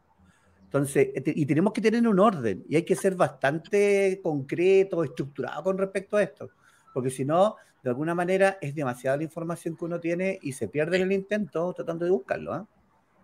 Entonces, 0.63 1.09
y 1.25 1.45
tenemos 1.45 1.73
que 1.73 1.81
tener 1.81 2.07
un 2.07 2.19
orden 2.19 2.63
y 2.69 2.75
hay 2.75 2.83
que 2.83 2.95
ser 2.95 3.15
bastante 3.15 4.21
concreto, 4.23 5.03
estructurado 5.03 5.63
con 5.63 5.77
respecto 5.77 6.17
a 6.17 6.23
esto, 6.23 6.49
porque 6.93 7.09
si 7.09 7.25
no, 7.25 7.57
de 7.83 7.89
alguna 7.89 8.13
manera 8.13 8.57
es 8.61 8.75
demasiada 8.75 9.17
la 9.17 9.23
información 9.23 9.75
que 9.75 9.85
uno 9.85 9.99
tiene 9.99 10.39
y 10.41 10.53
se 10.53 10.67
pierde 10.67 10.97
en 10.97 11.03
el 11.03 11.11
intento 11.11 11.73
tratando 11.73 12.05
de 12.05 12.11
buscarlo. 12.11 12.53
¿ah? 12.53 12.67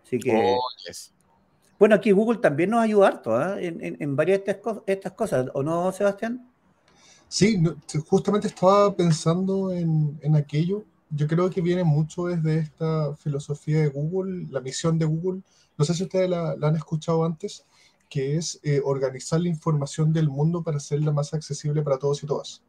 Así 0.03 0.19
que... 0.19 0.33
Oh, 0.35 0.59
bueno, 1.79 1.93
aquí 1.93 2.11
Google 2.11 2.39
también 2.39 2.71
nos 2.71 2.83
ayuda 2.83 3.07
harto 3.07 3.35
¿ah? 3.35 3.57
en, 3.59 4.15
varias 4.15 4.43
de 4.43 4.59
estas 4.87 5.13
cosas, 5.13 5.47
¿o 5.53 5.61
no, 5.61 5.91
Sebastián? 5.91 6.49
Sí, 7.27 7.61
justamente 8.07 8.47
estaba 8.47 8.95
pensando 8.95 9.71
en, 9.71 10.35
aquello. 10.35 10.85
Yo 11.09 11.27
creo 11.27 11.49
que 11.49 11.61
viene 11.61 11.83
mucho 11.83 12.25
desde 12.25 12.59
esta 12.59 13.15
filosofía 13.15 13.81
de 13.81 13.89
Google, 13.89 14.47
la 14.49 14.59
misión 14.59 14.97
de 14.97 15.05
Google. 15.05 15.41
No 15.77 15.85
sé 15.85 15.93
si 15.93 16.03
ustedes 16.03 16.29
la, 16.29 16.55
han 16.59 16.75
escuchado 16.75 17.23
antes, 17.23 17.65
que 18.09 18.37
es 18.37 18.59
eh, 18.63 18.81
organizar 18.83 19.39
la 19.39 19.49
información 19.49 20.11
del 20.11 20.29
mundo 20.29 20.63
para 20.63 20.77
hacerla 20.77 21.11
más 21.11 21.33
accesible 21.33 21.83
para 21.83 21.99
todos 21.99 22.23
y 22.23 22.25
todas. 22.25 22.63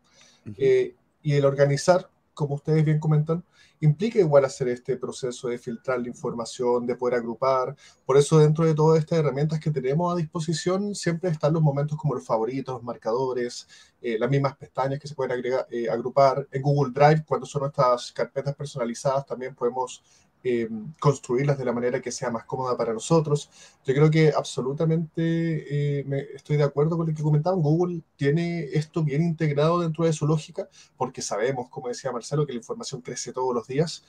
Eh, 0.59 0.95
y 1.23 1.35
el 1.35 1.45
organizar, 1.45 2.11
como 2.35 2.55
ustedes 2.55 2.85
bien 2.85 3.01
comentan, 3.01 3.45
implica 3.81 4.19
igual 4.19 4.45
hacer 4.45 4.69
este 4.69 4.97
proceso 4.97 5.49
de 5.49 5.59
filtrar 5.59 6.01
la 6.01 6.09
información, 6.09 6.87
de 6.87 6.97
poder 6.97 7.19
agrupar. 7.19 7.77
Por 8.05 8.17
eso 8.17 8.39
dentro 8.39 8.65
de 8.65 8.75
todas 8.75 8.99
estas 8.99 9.19
herramientas 9.19 9.61
que 9.61 9.71
tenemos 9.71 10.13
a 10.13 10.17
disposición 10.17 10.95
siempre 10.95 11.31
están 11.31 11.53
los 11.53 11.63
momentos 11.63 11.99
como 11.99 12.15
los 12.15 12.27
favoritos, 12.27 12.75
los 12.75 12.83
marcadores, 12.83 13.69
eh, 14.01 14.19
las 14.19 14.31
mismas 14.31 14.57
pestañas 14.57 14.99
que 14.99 15.09
se 15.09 15.15
pueden 15.15 15.33
agregar, 15.33 15.67
eh, 15.71 15.89
agrupar. 15.89 16.47
En 16.51 16.63
Google 16.63 16.93
Drive, 16.93 17.25
cuando 17.27 17.47
son 17.47 17.63
nuestras 17.63 18.13
carpetas 18.13 18.55
personalizadas, 18.55 19.27
también 19.27 19.55
podemos 19.55 20.03
eh, 20.45 20.69
construirlas 21.01 21.59
de 21.59 21.65
la 21.65 21.73
manera 21.73 22.01
que 22.01 22.13
sea 22.13 22.31
más 22.31 22.45
cómoda 22.45 22.77
para 22.77 22.93
nosotros. 22.93 23.51
Yo 23.85 23.95
creo 23.95 24.11
que 24.11 24.33
absolutamente 24.37 26.05
me, 26.07 26.21
estoy 26.35 26.57
de 26.57 26.65
acuerdo 26.65 26.97
con 26.97 27.09
lo 27.09 27.15
que 27.15 27.23
comentaban. 27.23 27.61
Google 27.61 28.03
tiene 28.17 28.65
esto 28.73 29.03
bien 29.03 29.23
integrado 29.23 29.81
dentro 29.81 30.05
de 30.05 30.13
su 30.13 30.27
lógica, 30.27 30.69
porque 30.97 31.23
sabemos, 31.23 31.69
como 31.69 31.89
decía 31.89 32.13
Marcelo, 32.13 32.47
que 32.47 32.53
la 32.53 32.59
información 32.59 33.01
crece 33.01 33.33
todos 33.33 33.55
los 33.55 33.67
días 33.67 34.05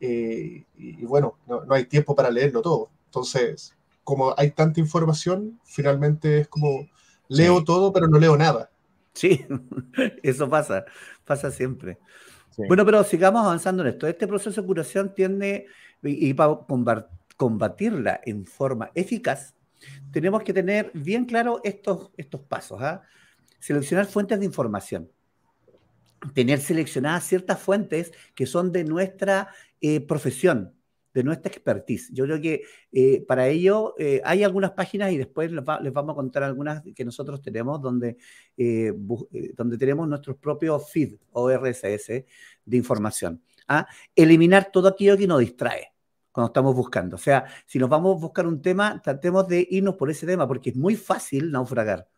y, 0.00 1.04
bueno, 1.04 1.38
no, 1.46 1.64
no, 1.64 1.74
hay 1.74 1.84
tiempo 1.84 2.14
para 2.14 2.30
leerlo 2.30 2.62
todo. 2.62 2.90
Entonces, 3.06 3.74
como 4.02 4.34
hay 4.36 4.50
tanta 4.50 4.80
información, 4.80 5.60
finalmente 5.64 6.40
es 6.40 6.48
como 6.48 6.88
leo 7.28 7.64
todo, 7.64 7.92
pero 7.92 8.08
no 8.08 8.18
leo 8.18 8.36
nada. 8.36 8.70
Sí, 9.12 9.46
eso 10.22 10.48
pasa, 10.48 10.84
pasa 11.24 11.50
siempre. 11.50 11.98
Bueno, 12.56 12.84
pero 12.84 13.02
sigamos 13.04 13.44
avanzando 13.44 13.82
en 13.82 13.88
esto. 13.88 14.06
Este 14.06 14.26
proceso 14.26 14.60
de 14.60 14.66
curación 14.66 15.14
tiene, 15.14 15.66
y, 16.02 16.32
para 16.34 17.08
combatirla 17.36 18.20
en 18.24 18.44
forma 18.46 18.90
eficaz, 18.94 19.54
tenemos 20.12 20.42
que 20.42 20.52
tener 20.52 20.90
bien 20.94 21.24
claro 21.24 21.60
estos, 21.64 22.10
estos 22.16 22.40
pasos. 22.42 22.80
¿ah? 22.80 23.02
Seleccionar 23.58 24.06
fuentes 24.06 24.38
de 24.38 24.46
información. 24.46 25.10
Tener 26.32 26.60
seleccionadas 26.60 27.24
ciertas 27.24 27.58
fuentes 27.58 28.12
que 28.34 28.46
son 28.46 28.72
de 28.72 28.84
nuestra 28.84 29.48
eh, 29.80 30.00
profesión, 30.00 30.73
de 31.14 31.22
nuestra 31.22 31.50
expertise. 31.50 32.10
Yo 32.12 32.24
creo 32.24 32.40
que 32.40 32.64
eh, 32.92 33.24
para 33.26 33.46
ello 33.46 33.94
eh, 33.98 34.20
hay 34.24 34.42
algunas 34.42 34.72
páginas 34.72 35.12
y 35.12 35.16
después 35.16 35.50
les, 35.52 35.64
vamos 35.64 36.12
a 36.12 36.14
contar 36.14 36.42
algunas 36.42 36.82
que 36.94 37.04
nosotros 37.04 37.40
tenemos 37.40 37.80
donde, 37.80 38.16
eh, 38.56 38.92
donde 39.54 39.78
tenemos 39.78 40.08
nuestros 40.08 40.36
propios 40.36 40.90
feed 40.90 41.14
o 41.30 41.50
RSS 41.50 42.08
de 42.64 42.76
información. 42.76 43.40
¿ah? 43.68 43.86
Eliminar 44.14 44.72
todo 44.72 44.88
aquello 44.88 45.16
que 45.16 45.28
nos 45.28 45.38
distrae 45.38 45.92
cuando 46.32 46.48
estamos 46.48 46.74
buscando. 46.74 47.14
O 47.14 47.18
sea, 47.18 47.46
si 47.64 47.78
nos 47.78 47.88
vamos 47.88 48.16
a 48.16 48.20
buscar 48.20 48.46
un 48.48 48.60
tema, 48.60 49.00
tratemos 49.00 49.46
de 49.46 49.66
irnos 49.70 49.94
por 49.94 50.10
ese 50.10 50.26
tema 50.26 50.48
porque 50.48 50.70
es 50.70 50.76
muy 50.76 50.96
fácil 50.96 51.52
naufragar. 51.52 52.08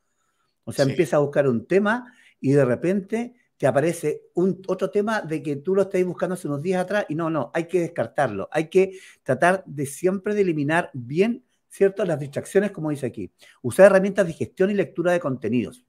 O 0.65 0.73
sea, 0.73 0.87
empieza 0.87 1.17
a 1.17 1.21
buscar 1.21 1.47
un 1.47 1.67
tema 1.67 2.13
y 2.41 2.53
de 2.53 2.65
repente 2.65 3.35
te 3.57 3.67
aparece 3.67 4.23
un, 4.35 4.63
otro 4.67 4.91
tema 4.91 5.23
de 5.23 5.43
que 5.43 5.57
tú 5.57 5.75
lo 5.75 5.83
estás 5.83 6.05
buscando 6.05 6.35
hace 6.35 6.49
unos 6.49 6.63
días 6.63 6.83
atrás 6.83 7.07
y 7.09 7.15
no, 7.15 7.31
no, 7.31 7.51
hay 7.55 7.67
que 7.67 7.81
descartarlo. 7.81 8.49
Hay 8.53 8.69
que 8.69 8.99
tratar 9.23 9.65
de 9.67 9.87
siempre 9.87 10.35
de 10.35 10.43
eliminar 10.43 10.91
bien, 10.93 11.45
¿cierto? 11.69 12.05
Las 12.05 12.21
distracciones, 12.21 12.71
como 12.71 12.91
dice 12.91 13.07
aquí. 13.07 13.33
Usar 13.63 13.87
herramientas 13.87 14.27
de 14.27 14.35
gestión 14.35 14.71
y 14.71 14.75
lectura 14.75 15.13
de 15.13 15.21
contenidos. 15.21 15.85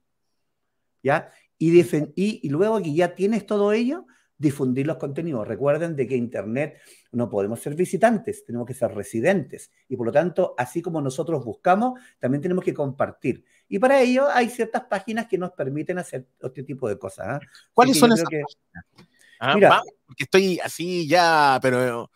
¿Ya? 1.02 1.30
Y, 1.58 1.78
y, 1.80 2.40
y 2.42 2.48
luego 2.48 2.80
que 2.80 2.94
ya 2.94 3.14
tienes 3.14 3.46
todo 3.46 3.72
ello, 3.72 4.06
difundir 4.38 4.86
los 4.86 4.96
contenidos. 4.96 5.46
Recuerden 5.46 5.96
de 5.96 6.06
que 6.06 6.16
Internet 6.16 6.78
no 7.12 7.28
podemos 7.28 7.60
ser 7.60 7.74
visitantes, 7.74 8.44
tenemos 8.44 8.66
que 8.66 8.74
ser 8.74 8.94
residentes. 8.94 9.70
Y 9.88 9.96
por 9.96 10.06
lo 10.06 10.12
tanto, 10.12 10.54
así 10.56 10.80
como 10.80 11.00
nosotros 11.00 11.44
buscamos, 11.44 12.00
también 12.18 12.40
tenemos 12.40 12.64
que 12.64 12.72
compartir. 12.72 13.44
Y 13.68 13.78
para 13.78 14.00
ello 14.00 14.28
hay 14.28 14.48
ciertas 14.48 14.84
páginas 14.84 15.26
que 15.26 15.38
nos 15.38 15.52
permiten 15.52 15.98
hacer 15.98 16.26
este 16.40 16.62
tipo 16.62 16.88
de 16.88 16.98
cosas. 16.98 17.26
¿ah? 17.28 17.40
¿Cuáles 17.74 17.98
son 17.98 18.12
esas 18.12 18.24
páginas? 18.24 18.46
Ah, 19.40 19.54
Mira, 19.54 19.82
porque 20.06 20.24
estoy 20.24 20.58
así 20.60 21.06
ya, 21.06 21.58
pero 21.62 22.10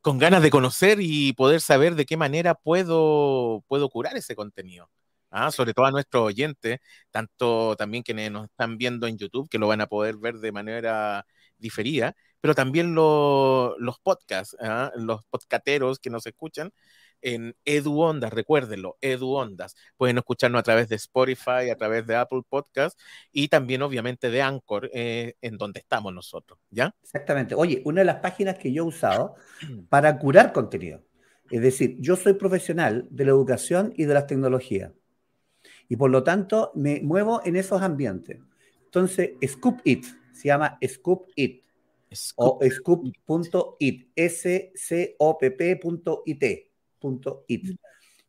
con 0.00 0.18
ganas 0.18 0.42
de 0.42 0.50
conocer 0.50 0.98
y 1.00 1.32
poder 1.34 1.60
saber 1.60 1.94
de 1.94 2.04
qué 2.04 2.16
manera 2.16 2.54
puedo, 2.54 3.62
puedo 3.68 3.88
curar 3.88 4.16
ese 4.16 4.34
contenido. 4.34 4.90
¿ah? 5.30 5.50
sobre 5.50 5.74
todo 5.74 5.86
a 5.86 5.90
nuestros 5.90 6.22
oyentes, 6.24 6.80
tanto 7.10 7.76
también 7.76 8.02
quienes 8.02 8.30
nos 8.30 8.44
están 8.46 8.78
viendo 8.78 9.06
en 9.06 9.18
YouTube, 9.18 9.48
que 9.48 9.58
lo 9.58 9.68
van 9.68 9.80
a 9.80 9.86
poder 9.86 10.16
ver 10.16 10.36
de 10.38 10.52
manera 10.52 11.26
diferida, 11.58 12.14
pero 12.40 12.54
también 12.54 12.94
los 12.94 13.98
podcasts, 14.02 14.56
¿ah? 14.60 14.92
los 14.96 15.24
podcateros 15.24 15.98
que 15.98 16.10
nos 16.10 16.26
escuchan 16.26 16.72
en 17.22 17.56
Edu 17.64 18.00
Ondas, 18.00 18.32
recuérdenlo, 18.32 18.96
Edu 19.00 19.34
Ondas. 19.34 19.76
Pueden 19.96 20.18
escucharnos 20.18 20.60
a 20.60 20.62
través 20.62 20.88
de 20.88 20.96
Spotify, 20.96 21.70
a 21.72 21.76
través 21.76 22.06
de 22.06 22.16
Apple 22.16 22.42
Podcast 22.48 22.98
y 23.32 23.48
también 23.48 23.82
obviamente 23.82 24.30
de 24.30 24.42
Anchor, 24.42 24.90
eh, 24.92 25.34
en 25.40 25.56
donde 25.56 25.80
estamos 25.80 26.12
nosotros, 26.12 26.58
¿ya? 26.70 26.94
Exactamente. 27.02 27.54
Oye, 27.54 27.82
una 27.84 28.00
de 28.00 28.06
las 28.06 28.16
páginas 28.16 28.58
que 28.58 28.72
yo 28.72 28.84
he 28.84 28.86
usado 28.86 29.34
para 29.88 30.18
curar 30.18 30.52
contenido. 30.52 31.02
Es 31.50 31.62
decir, 31.62 31.96
yo 32.00 32.16
soy 32.16 32.34
profesional 32.34 33.06
de 33.10 33.24
la 33.24 33.30
educación 33.30 33.94
y 33.96 34.04
de 34.04 34.14
las 34.14 34.26
tecnologías. 34.26 34.92
Y 35.88 35.96
por 35.96 36.10
lo 36.10 36.22
tanto, 36.22 36.70
me 36.74 37.00
muevo 37.00 37.40
en 37.44 37.56
esos 37.56 37.80
ambientes. 37.80 38.38
Entonces, 38.84 39.30
Scoop 39.46 39.80
It, 39.84 40.04
se 40.32 40.48
llama 40.48 40.78
Scoop 40.86 41.28
It. 41.34 41.64
O 42.36 42.58
scoop.it, 42.70 44.08
S-C-O-P-P.it. 44.16 45.28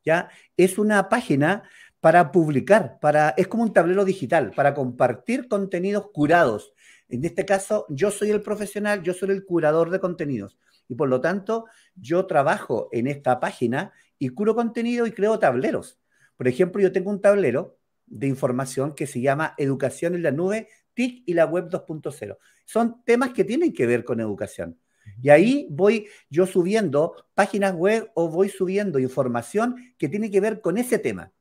¿Ya? 0.06 0.30
Es 0.56 0.78
una 0.78 1.10
página 1.10 1.64
para 2.00 2.32
publicar, 2.32 3.00
para, 3.00 3.30
es 3.32 3.48
como 3.48 3.64
un 3.64 3.74
tablero 3.74 4.06
digital, 4.06 4.52
para 4.56 4.74
compartir 4.74 5.48
contenidos 5.48 6.12
curados. 6.12 6.74
En 7.10 7.26
este 7.26 7.46
caso, 7.46 7.86
yo 7.90 8.12
soy 8.12 8.30
el 8.30 8.42
profesional, 8.42 9.04
yo 9.04 9.14
soy 9.14 9.32
el 9.32 9.46
curador 9.46 9.90
de 9.90 10.00
contenidos. 10.00 10.58
Y 10.88 10.96
por 10.96 11.10
lo 11.10 11.22
tanto, 11.22 11.66
yo 11.96 12.26
trabajo 12.26 12.90
en 12.92 13.08
esta 13.08 13.40
página 13.40 13.94
y 14.18 14.30
curo 14.30 14.56
contenido 14.56 15.06
y 15.06 15.12
creo 15.12 15.40
tableros. 15.40 16.00
Por 16.38 16.48
ejemplo, 16.48 16.82
yo 16.82 16.92
tengo 16.92 17.10
un 17.10 17.22
tablero 17.22 17.78
de 18.06 18.28
información 18.28 18.96
que 18.96 19.08
se 19.08 19.22
llama 19.22 19.54
Educación 19.58 20.16
en 20.16 20.24
la 20.24 20.32
Nube, 20.32 20.68
TIC 20.94 21.24
y 21.26 21.34
la 21.34 21.46
Web 21.46 21.70
2.0. 21.70 22.38
Son 22.66 23.04
temas 23.04 23.32
que 23.32 23.44
tienen 23.44 23.74
que 23.74 23.86
ver 23.86 24.04
con 24.04 24.20
educación. 24.20 24.80
Y 25.22 25.30
ahí 25.30 25.68
voy 25.70 26.08
yo 26.30 26.46
subiendo 26.46 27.16
páginas 27.34 27.74
web 27.74 28.12
o 28.16 28.30
voy 28.30 28.50
subiendo 28.50 29.00
información 29.00 29.76
que 29.98 30.10
tiene 30.10 30.32
que 30.32 30.42
ver 30.42 30.62
con 30.62 30.78
ese 30.78 31.00
tema. 31.00 31.32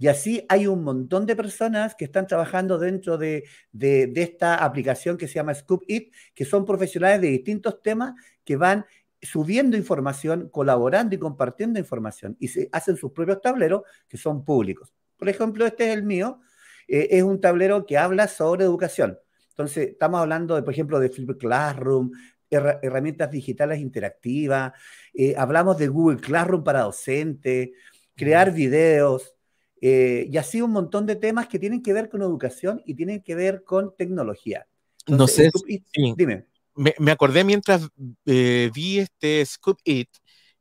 Y 0.00 0.08
así 0.08 0.46
hay 0.48 0.66
un 0.66 0.82
montón 0.82 1.26
de 1.26 1.36
personas 1.36 1.94
que 1.94 2.06
están 2.06 2.26
trabajando 2.26 2.78
dentro 2.78 3.18
de, 3.18 3.44
esta 3.78 4.64
aplicación 4.64 5.18
que 5.18 5.28
se 5.28 5.34
llama 5.34 5.54
Scoop 5.54 5.82
It, 5.88 6.14
que 6.34 6.46
son 6.46 6.64
profesionales 6.64 7.20
de 7.20 7.28
distintos 7.28 7.82
temas 7.82 8.14
que 8.42 8.56
van 8.56 8.86
subiendo 9.20 9.76
información, 9.76 10.48
colaborando 10.48 11.14
y 11.14 11.18
compartiendo 11.18 11.78
información 11.78 12.34
y 12.40 12.48
se 12.48 12.70
hacen 12.72 12.96
sus 12.96 13.12
propios 13.12 13.42
tableros 13.42 13.82
que 14.08 14.16
son 14.16 14.42
públicos. 14.42 14.94
Por 15.18 15.28
ejemplo, 15.28 15.66
este 15.66 15.88
es 15.88 15.94
el 15.98 16.02
mío, 16.02 16.40
eh, 16.88 17.08
es 17.10 17.22
un 17.22 17.38
tablero 17.38 17.84
que 17.84 17.98
habla 17.98 18.26
sobre 18.26 18.64
educación. 18.64 19.18
Entonces, 19.50 19.88
estamos 19.88 20.18
hablando, 20.18 20.54
de, 20.54 20.62
por 20.62 20.72
ejemplo, 20.72 20.98
de 20.98 21.10
Flip 21.10 21.38
Classroom, 21.38 22.10
herramientas 22.50 23.30
digitales 23.30 23.80
interactivas, 23.80 24.72
eh, 25.14 25.34
hablamos 25.36 25.78
de 25.78 25.88
Google 25.88 26.20
Classroom 26.20 26.64
para 26.64 26.82
docentes, 26.82 27.70
crear 28.14 28.52
videos, 28.52 29.34
eh, 29.80 30.26
y 30.30 30.36
así 30.36 30.60
un 30.60 30.72
montón 30.72 31.06
de 31.06 31.16
temas 31.16 31.48
que 31.48 31.58
tienen 31.58 31.82
que 31.82 31.92
ver 31.92 32.08
con 32.08 32.22
educación 32.22 32.82
y 32.84 32.94
tienen 32.94 33.22
que 33.22 33.34
ver 33.34 33.64
con 33.64 33.94
tecnología. 33.96 34.66
no 35.06 35.26
sé, 35.26 35.50
dime. 36.16 36.46
Me, 36.74 37.10
acordé 37.10 37.44
mientras 37.44 37.88
eh, 38.26 38.70
vi 38.74 39.00
este 39.00 39.44
Scoop 39.44 39.78
It 39.84 40.08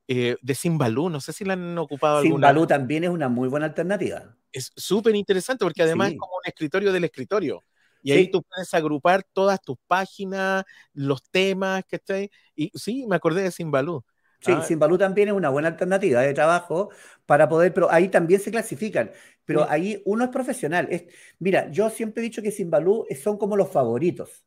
de 0.08 0.56
Simbalú, 0.56 1.08
no 1.08 1.21
sé 1.21 1.32
si 1.34 1.45
la 1.45 1.54
han 1.54 1.78
ocupado 1.78 2.17
alguna. 2.17 2.47
Simbalú 2.47 2.65
también 2.65 3.04
es 3.04 3.12
una 3.12 3.30
muy 3.30 3.47
buena 3.47 3.67
alternativa. 3.67 4.36
Es 4.52 4.71
súper 4.75 5.15
interesante 5.15 5.63
porque 5.63 5.84
además 5.84 6.12
es 6.12 6.17
como 6.17 6.34
un 6.34 6.47
escritorio 6.47 6.91
del 6.91 7.04
escritorio. 7.04 7.63
Y 8.02 8.12
ahí 8.12 8.32
tú 8.32 8.44
puedes 8.44 8.74
agrupar 8.74 9.24
todas 9.34 9.62
tus 9.62 9.78
páginas, 9.88 10.64
los 10.94 11.22
temas 11.30 11.84
que 11.86 11.98
estés. 11.98 12.30
Y 12.56 12.72
sí, 12.76 13.06
me 13.08 13.16
acordé 13.16 13.44
de 13.44 13.52
Simbalú. 13.52 14.04
Sí, 14.42 14.54
ah. 14.56 14.64
Simbalú 14.64 14.98
también 14.98 15.28
es 15.28 15.34
una 15.34 15.50
buena 15.50 15.68
alternativa 15.68 16.22
de 16.22 16.34
trabajo 16.34 16.90
para 17.26 17.50
poder, 17.50 17.74
pero 17.74 17.92
ahí 17.92 18.08
también 18.08 18.40
se 18.40 18.52
clasifican. 18.52 19.12
Pero 19.46 19.70
ahí 19.70 20.02
uno 20.06 20.24
es 20.24 20.30
profesional. 20.30 20.88
Es, 20.92 21.06
mira, 21.40 21.70
yo 21.72 21.90
siempre 21.90 22.22
he 22.22 22.24
dicho 22.24 22.42
que 22.42 22.52
Simbalú 22.52 23.06
son 23.22 23.38
como 23.38 23.58
los 23.58 23.70
favoritos. 23.70 24.46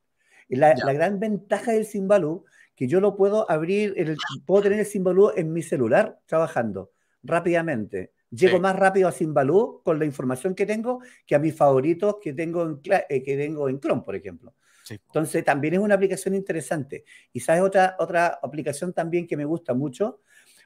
La, 0.49 0.75
la 0.75 0.93
gran 0.93 1.19
ventaja 1.19 1.73
del 1.73 1.87
Simbalú, 1.87 2.45
que 2.75 2.87
yo 2.87 3.01
lo 3.01 3.17
puedo 3.17 3.51
abrir, 3.51 3.95
el, 3.97 4.17
puedo 4.47 4.63
tener 4.63 4.79
el 4.81 4.87
Simbalú 4.87 5.31
en 5.35 5.53
mi 5.53 5.63
celular 5.63 6.21
trabajando 6.27 6.93
rápidamente. 7.23 8.13
Llego 8.33 8.59
más 8.59 8.75
rápido 8.75 9.09
a 9.09 9.13
Simbalú 9.13 9.83
con 9.85 9.99
la 9.99 10.07
información 10.07 10.55
que 10.55 10.65
tengo 10.65 11.01
que 11.27 11.35
a 11.35 11.39
mis 11.39 11.55
favoritos 11.55 12.17
que 12.23 12.33
tengo 12.33 12.63
en, 12.63 12.81
eh, 13.09 13.23
que 13.23 13.37
tengo 13.37 13.69
en 13.69 13.79
Chrome, 13.79 14.03
por 14.03 14.17
ejemplo. 14.17 14.55
Entonces, 14.89 15.45
también 15.45 15.75
es 15.75 15.81
una 15.81 15.95
aplicación 15.95 16.35
interesante. 16.35 17.05
Y 17.33 17.41
sabes 17.41 17.63
otra, 17.63 17.97
otra 17.99 18.39
aplicación 18.43 18.93
también 18.93 19.27
que 19.27 19.37
me 19.37 19.45
gusta 19.45 19.75
mucho, 19.75 20.21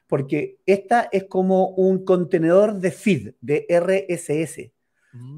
porque 0.07 0.59
esta 0.65 1.09
es 1.11 1.25
como 1.25 1.69
un 1.69 2.05
contenedor 2.05 2.75
de 2.75 2.91
feed, 2.91 3.33
de 3.41 3.65
RSS. 3.69 4.71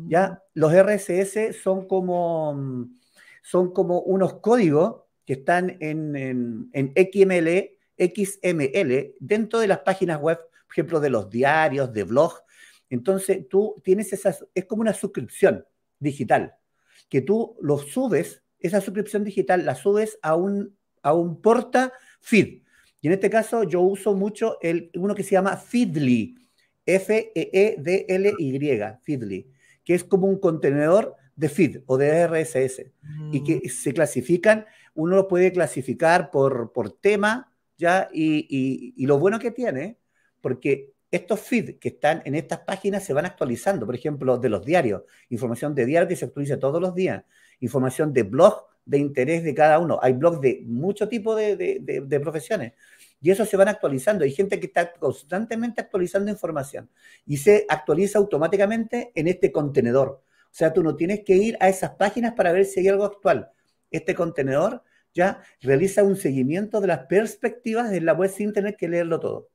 ¿ya? 0.07 0.29
Mm. 0.29 0.37
Los 0.53 0.73
RSS 0.73 1.61
son 1.61 1.87
como, 1.87 2.87
son 3.41 3.73
como 3.73 4.01
unos 4.01 4.35
códigos 4.35 5.03
que 5.25 5.33
están 5.33 5.77
en, 5.79 6.15
en, 6.15 6.69
en 6.73 6.93
XML, 6.95 7.71
XML 7.97 9.15
dentro 9.19 9.59
de 9.59 9.67
las 9.67 9.79
páginas 9.79 10.19
web 10.21 10.39
ejemplo, 10.73 10.99
de 10.99 11.09
los 11.09 11.29
diarios, 11.29 11.93
de 11.93 12.03
blogs. 12.03 12.41
Entonces, 12.89 13.47
tú 13.49 13.81
tienes 13.83 14.13
esas, 14.13 14.45
es 14.53 14.65
como 14.65 14.81
una 14.81 14.93
suscripción 14.93 15.65
digital, 15.99 16.55
que 17.09 17.21
tú 17.21 17.57
lo 17.61 17.77
subes, 17.77 18.43
esa 18.59 18.81
suscripción 18.81 19.23
digital 19.23 19.65
la 19.65 19.75
subes 19.75 20.19
a 20.21 20.35
un, 20.35 20.75
a 21.01 21.13
un 21.13 21.41
porta 21.41 21.93
feed. 22.19 22.63
Y 23.01 23.07
en 23.07 23.13
este 23.13 23.29
caso 23.29 23.63
yo 23.63 23.81
uso 23.81 24.13
mucho 24.13 24.57
el, 24.61 24.91
uno 24.95 25.15
que 25.15 25.23
se 25.23 25.31
llama 25.31 25.55
Feedly, 25.55 26.35
F-E-E-D-L-Y, 26.85 28.59
Feedly, 29.01 29.51
que 29.85 29.93
es 29.93 30.03
como 30.03 30.27
un 30.27 30.39
contenedor 30.39 31.15
de 31.35 31.49
feed 31.49 31.83
o 31.85 31.97
de 31.97 32.27
RSS 32.27 32.91
y 33.31 33.43
que 33.43 33.61
mm. 33.63 33.69
se 33.69 33.93
clasifican, 33.93 34.65
uno 34.93 35.15
lo 35.15 35.27
puede 35.27 35.53
clasificar 35.53 36.31
por, 36.31 36.73
por 36.73 36.91
tema, 36.91 37.49
¿ya? 37.77 38.09
Y, 38.11 38.39
y, 38.49 38.93
y, 38.97 39.05
lo 39.05 39.19
bueno 39.19 39.39
que 39.39 39.51
tiene 39.51 39.97
porque 40.41 40.93
estos 41.11 41.39
feeds 41.39 41.79
que 41.79 41.89
están 41.89 42.21
en 42.25 42.35
estas 42.35 42.59
páginas 42.59 43.03
se 43.03 43.13
van 43.13 43.25
actualizando, 43.25 43.85
por 43.85 43.95
ejemplo, 43.95 44.37
de 44.37 44.49
los 44.49 44.65
diarios, 44.65 45.03
información 45.29 45.73
de 45.73 45.85
diario 45.85 46.07
que 46.07 46.15
se 46.15 46.25
actualiza 46.25 46.59
todos 46.59 46.81
los 46.81 46.93
días, 46.93 47.23
información 47.59 48.13
de 48.13 48.23
blog 48.23 48.69
de 48.85 48.97
interés 48.97 49.43
de 49.43 49.53
cada 49.53 49.79
uno. 49.79 49.99
Hay 50.01 50.13
blogs 50.13 50.41
de 50.41 50.63
mucho 50.65 51.07
tipo 51.07 51.35
de, 51.35 52.19
profesiones 52.21 52.73
y 53.21 53.31
eso 53.31 53.45
se 53.45 53.57
van 53.57 53.67
actualizando. 53.67 54.23
Hay 54.23 54.31
gente 54.31 54.59
que 54.59 54.67
está 54.67 54.93
constantemente 54.93 55.81
actualizando 55.81 56.31
información 56.31 56.89
y 57.25 57.37
se 57.37 57.65
actualiza 57.69 58.19
automáticamente 58.19 59.11
en 59.15 59.27
este 59.27 59.51
contenedor. 59.51 60.23
O 60.45 60.53
sea, 60.53 60.73
tú 60.73 60.81
no 60.81 60.95
tienes 60.95 61.21
que 61.23 61.35
ir 61.35 61.57
a 61.59 61.69
esas 61.69 61.91
páginas 61.91 62.33
para 62.33 62.51
ver 62.51 62.65
si 62.65 62.79
hay 62.79 62.87
algo 62.87 63.05
actual. 63.05 63.51
Este 63.91 64.15
contenedor 64.15 64.83
ya 65.13 65.41
realiza 65.61 66.03
un 66.03 66.15
seguimiento 66.15 66.81
de 66.81 66.87
las 66.87 67.05
perspectivas 67.07 67.91
de 67.91 68.01
la 68.01 68.13
web 68.13 68.31
sin 68.31 68.53
tener 68.53 68.75
que 68.75 68.87
leerlo 68.87 69.19
todo. 69.19 69.49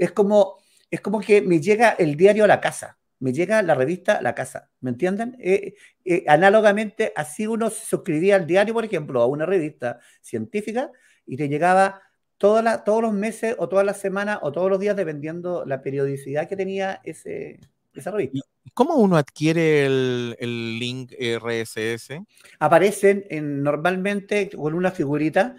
Es 0.00 0.12
como, 0.12 0.56
es 0.90 1.02
como 1.02 1.20
que 1.20 1.42
me 1.42 1.60
llega 1.60 1.90
el 1.90 2.16
diario 2.16 2.44
a 2.44 2.46
la 2.46 2.58
casa, 2.58 2.98
me 3.18 3.34
llega 3.34 3.60
la 3.60 3.74
revista 3.74 4.16
a 4.16 4.22
la 4.22 4.34
casa, 4.34 4.70
¿me 4.80 4.88
entienden? 4.88 5.36
Eh, 5.38 5.74
eh, 6.06 6.24
análogamente, 6.26 7.12
así 7.14 7.46
uno 7.46 7.68
se 7.68 7.84
suscribía 7.84 8.36
al 8.36 8.46
diario, 8.46 8.72
por 8.72 8.86
ejemplo, 8.86 9.20
a 9.20 9.26
una 9.26 9.44
revista 9.44 10.00
científica 10.22 10.90
y 11.26 11.36
te 11.36 11.50
llegaba 11.50 12.00
todos 12.38 12.64
los 13.02 13.12
meses 13.12 13.54
o 13.58 13.68
todas 13.68 13.84
las 13.84 14.00
semanas 14.00 14.38
o 14.40 14.50
todos 14.52 14.70
los 14.70 14.80
días, 14.80 14.96
dependiendo 14.96 15.66
la 15.66 15.82
periodicidad 15.82 16.48
que 16.48 16.56
tenía 16.56 17.02
ese, 17.04 17.60
esa 17.92 18.10
revista. 18.10 18.40
¿Cómo 18.72 18.94
uno 18.94 19.18
adquiere 19.18 19.84
el, 19.84 20.78
link 20.78 21.12
RSS? 21.12 22.22
Aparecen 22.58 23.26
en, 23.28 23.62
normalmente 23.62 24.48
con 24.48 24.72
una 24.72 24.92
figurita 24.92 25.56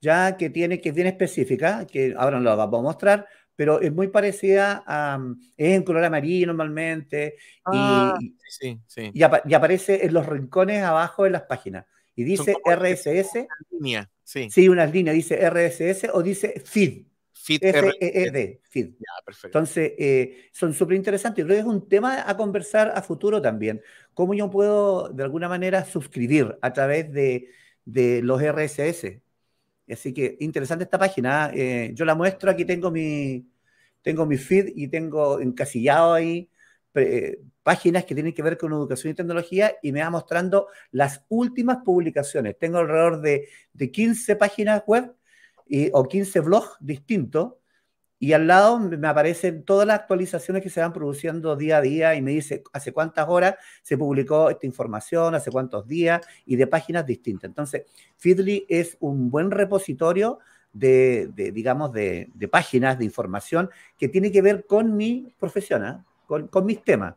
ya 0.00 0.36
que 0.36 0.50
tiene 0.50 0.80
que 0.80 0.90
es 0.90 0.94
bien 0.94 1.08
específica, 1.08 1.86
que 1.86 2.14
ahora 2.16 2.38
no 2.38 2.44
lo 2.44 2.56
vamos 2.56 2.80
a 2.80 2.82
mostrar, 2.82 3.26
pero 3.58 3.80
es 3.80 3.92
muy 3.92 4.06
parecida 4.06 4.84
a. 4.86 5.18
Es 5.56 5.74
en 5.74 5.82
color 5.82 6.04
amarillo 6.04 6.46
normalmente. 6.46 7.34
y, 7.72 7.76
ah, 7.76 8.16
sí, 8.48 8.78
sí. 8.86 9.10
Y, 9.12 9.22
aparece 9.24 10.06
en 10.06 10.14
los 10.14 10.26
rincones 10.26 10.84
abajo 10.84 11.24
de 11.24 11.30
las 11.30 11.42
páginas. 11.42 11.84
Y 12.14 12.22
dice 12.22 12.54
RSS. 12.64 13.34
Una 13.34 13.48
línea, 13.72 14.10
sí. 14.22 14.48
Sí, 14.48 14.68
unas 14.68 14.92
líneas. 14.92 15.16
Dice 15.16 15.44
RSS 15.50 16.08
o 16.12 16.22
dice 16.22 16.62
feed. 16.64 17.06
Feed. 17.32 17.64
F-E-E-D. 17.64 18.60
Feed. 18.62 18.90
Ya, 18.90 19.24
perfecto. 19.26 19.48
Entonces, 19.48 19.92
eh, 19.98 20.50
son 20.52 20.72
súper 20.72 20.96
interesantes. 20.96 21.44
Creo 21.44 21.56
que 21.56 21.60
es 21.60 21.66
un 21.66 21.88
tema 21.88 22.30
a 22.30 22.36
conversar 22.36 22.92
a 22.94 23.02
futuro 23.02 23.42
también. 23.42 23.82
Cómo 24.14 24.34
yo 24.34 24.48
puedo, 24.50 25.08
de 25.08 25.24
alguna 25.24 25.48
manera, 25.48 25.84
suscribir 25.84 26.56
a 26.62 26.72
través 26.72 27.12
de, 27.12 27.48
de 27.84 28.22
los 28.22 28.40
RSS 28.40 29.20
Así 29.90 30.12
que 30.12 30.36
interesante 30.40 30.84
esta 30.84 30.98
página. 30.98 31.50
Eh, 31.54 31.92
yo 31.94 32.04
la 32.04 32.14
muestro, 32.14 32.50
aquí 32.50 32.64
tengo 32.64 32.90
mi, 32.90 33.46
tengo 34.02 34.26
mi 34.26 34.36
feed 34.36 34.72
y 34.74 34.88
tengo 34.88 35.40
encasillado 35.40 36.14
ahí 36.14 36.50
páginas 37.62 38.04
que 38.04 38.14
tienen 38.14 38.32
que 38.32 38.42
ver 38.42 38.56
con 38.56 38.72
educación 38.72 39.12
y 39.12 39.14
tecnología 39.14 39.76
y 39.82 39.92
me 39.92 40.02
va 40.02 40.10
mostrando 40.10 40.68
las 40.90 41.24
últimas 41.28 41.78
publicaciones. 41.84 42.58
Tengo 42.58 42.78
alrededor 42.78 43.20
de, 43.20 43.48
de 43.72 43.90
15 43.90 44.36
páginas 44.36 44.82
web 44.86 45.14
y, 45.66 45.90
o 45.92 46.04
15 46.04 46.40
blogs 46.40 46.76
distintos 46.80 47.54
y 48.20 48.32
al 48.32 48.46
lado 48.46 48.78
me 48.78 49.06
aparecen 49.06 49.62
todas 49.62 49.86
las 49.86 50.00
actualizaciones 50.00 50.62
que 50.62 50.70
se 50.70 50.80
van 50.80 50.92
produciendo 50.92 51.54
día 51.54 51.78
a 51.78 51.80
día 51.80 52.14
y 52.16 52.22
me 52.22 52.32
dice 52.32 52.64
hace 52.72 52.92
cuántas 52.92 53.28
horas 53.28 53.54
se 53.82 53.96
publicó 53.96 54.50
esta 54.50 54.66
información, 54.66 55.34
hace 55.34 55.50
cuántos 55.50 55.86
días 55.86 56.26
y 56.44 56.56
de 56.56 56.66
páginas 56.66 57.06
distintas. 57.06 57.48
Entonces, 57.48 57.84
Feedly 58.16 58.66
es 58.68 58.96
un 59.00 59.30
buen 59.30 59.50
repositorio 59.50 60.40
de, 60.72 61.30
digamos, 61.52 61.92
de, 61.92 62.30
páginas 62.50 62.98
de 62.98 63.04
información 63.04 63.70
que 63.96 64.08
tiene 64.08 64.32
que 64.32 64.42
ver 64.42 64.66
con 64.66 64.96
mi 64.96 65.32
profesión, 65.38 65.84
¿ah? 65.84 66.04
con, 66.26 66.66
mis 66.66 66.82
temas, 66.82 67.14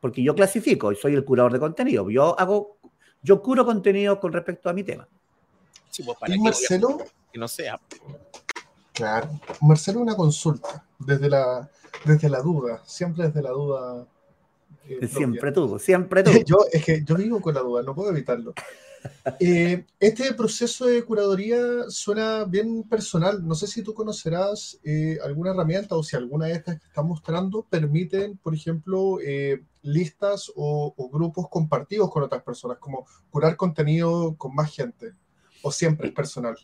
porque 0.00 0.22
yo 0.22 0.34
clasifico 0.34 0.92
y 0.92 0.96
soy 0.96 1.14
el 1.14 1.24
curador 1.24 1.52
de 1.52 1.60
contenido. 1.60 2.10
Yo 2.10 2.38
hago, 2.38 2.76
yo 3.22 3.42
curo 3.42 3.64
contenido 3.64 4.20
con 4.20 4.32
respecto 4.32 4.68
a 4.68 4.72
mi 4.72 4.84
tema. 4.84 5.08
Sí, 5.90 6.02
pues, 6.02 6.16
¿Y 6.28 6.38
Marcelo? 6.38 6.98
Que 7.32 7.38
no 7.38 7.48
sea. 7.48 7.80
Claro. 9.02 9.40
Marcelo, 9.62 9.98
una 9.98 10.14
consulta, 10.14 10.86
desde 10.96 11.28
la, 11.28 11.68
desde 12.04 12.28
la 12.28 12.40
duda, 12.40 12.80
siempre 12.86 13.26
desde 13.26 13.42
la 13.42 13.50
duda. 13.50 14.06
Eh, 14.86 15.08
siempre 15.08 15.50
tú, 15.50 15.76
siempre 15.80 16.22
tú. 16.22 16.30
yo, 16.46 16.58
es 16.70 16.84
que 16.84 17.02
yo 17.04 17.16
vivo 17.16 17.40
con 17.40 17.52
la 17.52 17.62
duda, 17.62 17.82
no 17.82 17.96
puedo 17.96 18.10
evitarlo. 18.10 18.54
Eh, 19.40 19.84
este 19.98 20.32
proceso 20.32 20.86
de 20.86 21.02
curaduría 21.02 21.58
suena 21.88 22.44
bien 22.44 22.84
personal. 22.84 23.44
No 23.44 23.56
sé 23.56 23.66
si 23.66 23.82
tú 23.82 23.94
conocerás 23.94 24.78
eh, 24.84 25.18
alguna 25.24 25.50
herramienta 25.50 25.96
o 25.96 26.04
si 26.04 26.14
alguna 26.14 26.46
de 26.46 26.52
estas 26.52 26.78
que 26.78 26.86
estás 26.86 27.04
mostrando 27.04 27.66
permiten, 27.68 28.36
por 28.36 28.54
ejemplo, 28.54 29.18
listas 29.82 30.52
o, 30.54 30.94
grupos 31.12 31.48
compartidos 31.50 32.12
con 32.12 32.22
otras 32.22 32.44
personas, 32.44 32.78
como 32.78 33.04
curar 33.28 33.56
contenido 33.56 34.36
con 34.36 34.54
más 34.54 34.72
gente, 34.72 35.14
o 35.62 35.72
siempre 35.72 36.06
es 36.06 36.14
personal. 36.14 36.56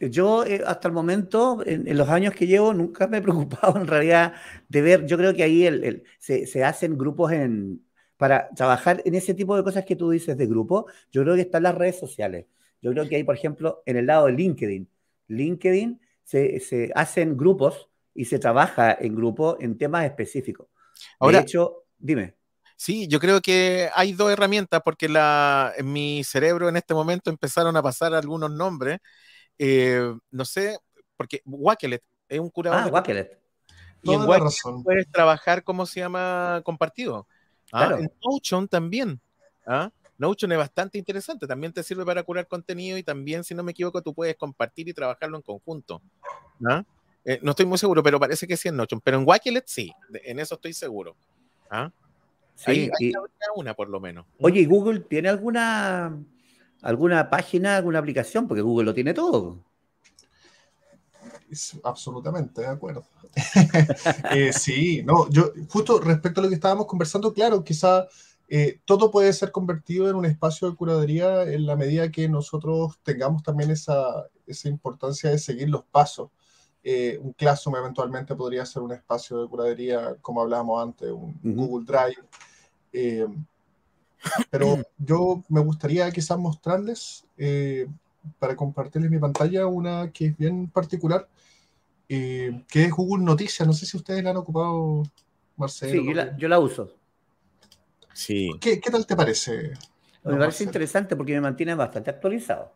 Yo 0.00 0.44
eh, 0.46 0.62
hasta 0.66 0.88
el 0.88 0.94
momento, 0.94 1.62
en, 1.66 1.96
los 1.96 2.08
años 2.08 2.34
que 2.34 2.46
llevo, 2.46 2.72
nunca 2.72 3.06
me 3.06 3.18
he 3.18 3.22
preocupado 3.22 3.78
en 3.78 3.86
realidad 3.86 4.34
de 4.68 4.80
ver, 4.80 5.06
yo 5.06 5.18
creo 5.18 5.34
que 5.34 5.42
ahí 5.42 5.66
el, 5.66 6.02
se, 6.18 6.64
hacen 6.64 6.96
grupos 6.96 7.32
en, 7.32 7.84
para 8.16 8.48
trabajar 8.50 9.02
en 9.04 9.14
ese 9.14 9.34
tipo 9.34 9.54
de 9.56 9.62
cosas 9.62 9.84
que 9.84 9.96
tú 9.96 10.10
dices 10.10 10.36
de 10.38 10.46
grupo, 10.46 10.86
yo 11.12 11.22
creo 11.22 11.34
que 11.34 11.42
están 11.42 11.64
las 11.64 11.74
redes 11.74 11.98
sociales. 11.98 12.46
Yo 12.80 12.90
creo 12.92 13.06
que 13.06 13.16
hay, 13.16 13.24
por 13.24 13.34
ejemplo, 13.34 13.82
en 13.84 13.98
el 13.98 14.06
lado 14.06 14.26
de 14.26 14.32
LinkedIn, 14.32 14.88
LinkedIn 15.28 16.00
se, 16.24 16.90
hacen 16.94 17.36
grupos 17.36 17.90
y 18.14 18.24
se 18.24 18.38
trabaja 18.38 18.96
en 18.98 19.14
grupo 19.14 19.58
en 19.60 19.76
temas 19.76 20.06
específicos. 20.06 20.68
Ahora, 21.18 21.38
de 21.38 21.42
hecho, 21.42 21.84
dime. 21.98 22.34
Sí, 22.76 23.06
yo 23.08 23.20
creo 23.20 23.42
que 23.42 23.90
hay 23.94 24.14
dos 24.14 24.32
herramientas 24.32 24.80
porque 24.82 25.06
la, 25.06 25.74
en 25.76 25.92
mi 25.92 26.24
cerebro 26.24 26.70
en 26.70 26.76
este 26.76 26.94
momento 26.94 27.28
empezaron 27.28 27.76
a 27.76 27.82
pasar 27.82 28.14
algunos 28.14 28.50
nombres 28.50 29.00
eh, 29.62 30.16
no 30.30 30.44
sé, 30.46 30.78
porque 31.18 31.42
Wakelet 31.44 32.02
es 32.30 32.40
un 32.40 32.48
curador. 32.48 32.80
Ah, 32.80 32.86
Wakelet. 32.86 33.38
Y 34.02 34.14
en 34.14 34.22
Wakelet 34.22 34.82
puedes 34.82 35.10
trabajar, 35.10 35.62
¿cómo 35.62 35.84
se 35.84 36.00
llama? 36.00 36.62
Compartido. 36.64 37.26
¿ah? 37.70 37.94
En 37.98 38.10
Notion 38.24 38.66
también. 38.66 39.20
¿ah? 39.66 39.90
Notion 40.16 40.52
es 40.52 40.56
bastante 40.56 40.96
interesante, 40.96 41.46
también 41.46 41.74
te 41.74 41.82
sirve 41.82 42.06
para 42.06 42.22
curar 42.22 42.48
contenido 42.48 42.96
y 42.96 43.02
también, 43.02 43.44
si 43.44 43.54
no 43.54 43.62
me 43.62 43.72
equivoco, 43.72 44.00
tú 44.00 44.14
puedes 44.14 44.34
compartir 44.36 44.88
y 44.88 44.94
trabajarlo 44.94 45.36
en 45.36 45.42
conjunto. 45.42 46.00
¿ah? 46.66 46.82
Eh, 47.26 47.38
no 47.42 47.50
estoy 47.50 47.66
muy 47.66 47.76
seguro, 47.76 48.02
pero 48.02 48.18
parece 48.18 48.46
que 48.46 48.56
sí 48.56 48.68
en 48.68 48.76
Notion. 48.76 49.02
Pero 49.02 49.18
en 49.18 49.28
Wakelet 49.28 49.64
sí, 49.66 49.92
en 50.24 50.38
eso 50.38 50.54
estoy 50.54 50.72
seguro. 50.72 51.16
Sí, 52.54 52.90
Ahí, 52.98 53.12
una 53.56 53.74
por 53.74 53.90
lo 53.90 54.00
menos. 54.00 54.24
Oye, 54.38 54.60
¿y 54.60 54.64
Google 54.64 55.00
tiene 55.00 55.28
alguna 55.28 56.16
alguna 56.82 57.30
página, 57.30 57.76
alguna 57.76 57.98
aplicación, 57.98 58.48
porque 58.48 58.62
Google 58.62 58.86
lo 58.86 58.94
tiene 58.94 59.14
todo. 59.14 59.58
absolutamente 61.84 62.62
de 62.62 62.68
acuerdo. 62.68 63.04
Eh, 64.32 64.52
sí, 64.52 65.02
no, 65.04 65.28
yo 65.30 65.52
justo 65.68 66.00
respecto 66.00 66.40
a 66.40 66.44
lo 66.44 66.48
que 66.48 66.56
estábamos 66.56 66.86
conversando, 66.86 67.32
claro, 67.32 67.62
quizá 67.62 68.06
eh, 68.48 68.80
todo 68.84 69.10
puede 69.12 69.32
ser 69.32 69.52
convertido 69.52 70.10
en 70.10 70.16
un 70.16 70.24
espacio 70.24 70.68
de 70.68 70.76
curaduría 70.76 71.44
en 71.44 71.66
la 71.66 71.76
medida 71.76 72.10
que 72.10 72.28
nosotros 72.28 72.98
tengamos 73.04 73.44
también 73.44 73.70
esa, 73.70 74.26
esa 74.46 74.68
importancia 74.68 75.30
de 75.30 75.38
seguir 75.38 75.68
los 75.68 75.84
pasos. 75.84 76.30
Eh, 76.82 77.18
un 77.22 77.32
Classroom 77.34 77.76
eventualmente 77.76 78.34
podría 78.34 78.66
ser 78.66 78.82
un 78.82 78.92
espacio 78.92 79.40
de 79.40 79.48
curaduría, 79.48 80.16
como 80.20 80.42
hablábamos 80.42 80.82
antes, 80.82 81.10
un 81.10 81.38
Google 81.42 81.86
Drive. 81.86 82.26
Pero 84.50 84.78
yo 84.98 85.42
me 85.48 85.60
gustaría 85.60 86.10
quizás 86.10 86.38
mostrarles, 86.38 87.24
eh, 87.36 87.86
para 88.38 88.56
compartirles 88.56 89.10
mi 89.10 89.18
pantalla, 89.18 89.66
una 89.66 90.10
que 90.12 90.26
es 90.26 90.36
bien 90.36 90.68
particular, 90.68 91.28
eh, 92.08 92.64
que 92.68 92.84
es 92.84 92.90
Google 92.90 93.24
Noticias. 93.24 93.66
No 93.66 93.72
sé 93.72 93.86
si 93.86 93.96
ustedes 93.96 94.22
la 94.22 94.30
han 94.30 94.36
ocupado, 94.36 95.02
Marcelo. 95.56 95.92
Sí, 95.92 96.38
yo 96.38 96.48
la, 96.48 96.58
uso. 96.58 96.94
Sí. 98.12 98.50
¿Qué, 98.60 98.78
tal 98.78 99.06
te 99.06 99.16
parece? 99.16 99.72
Me 100.24 100.36
parece 100.36 100.64
interesante 100.64 101.16
porque 101.16 101.32
me 101.34 101.40
mantiene 101.40 101.74
bastante 101.74 102.10
actualizado. 102.10 102.74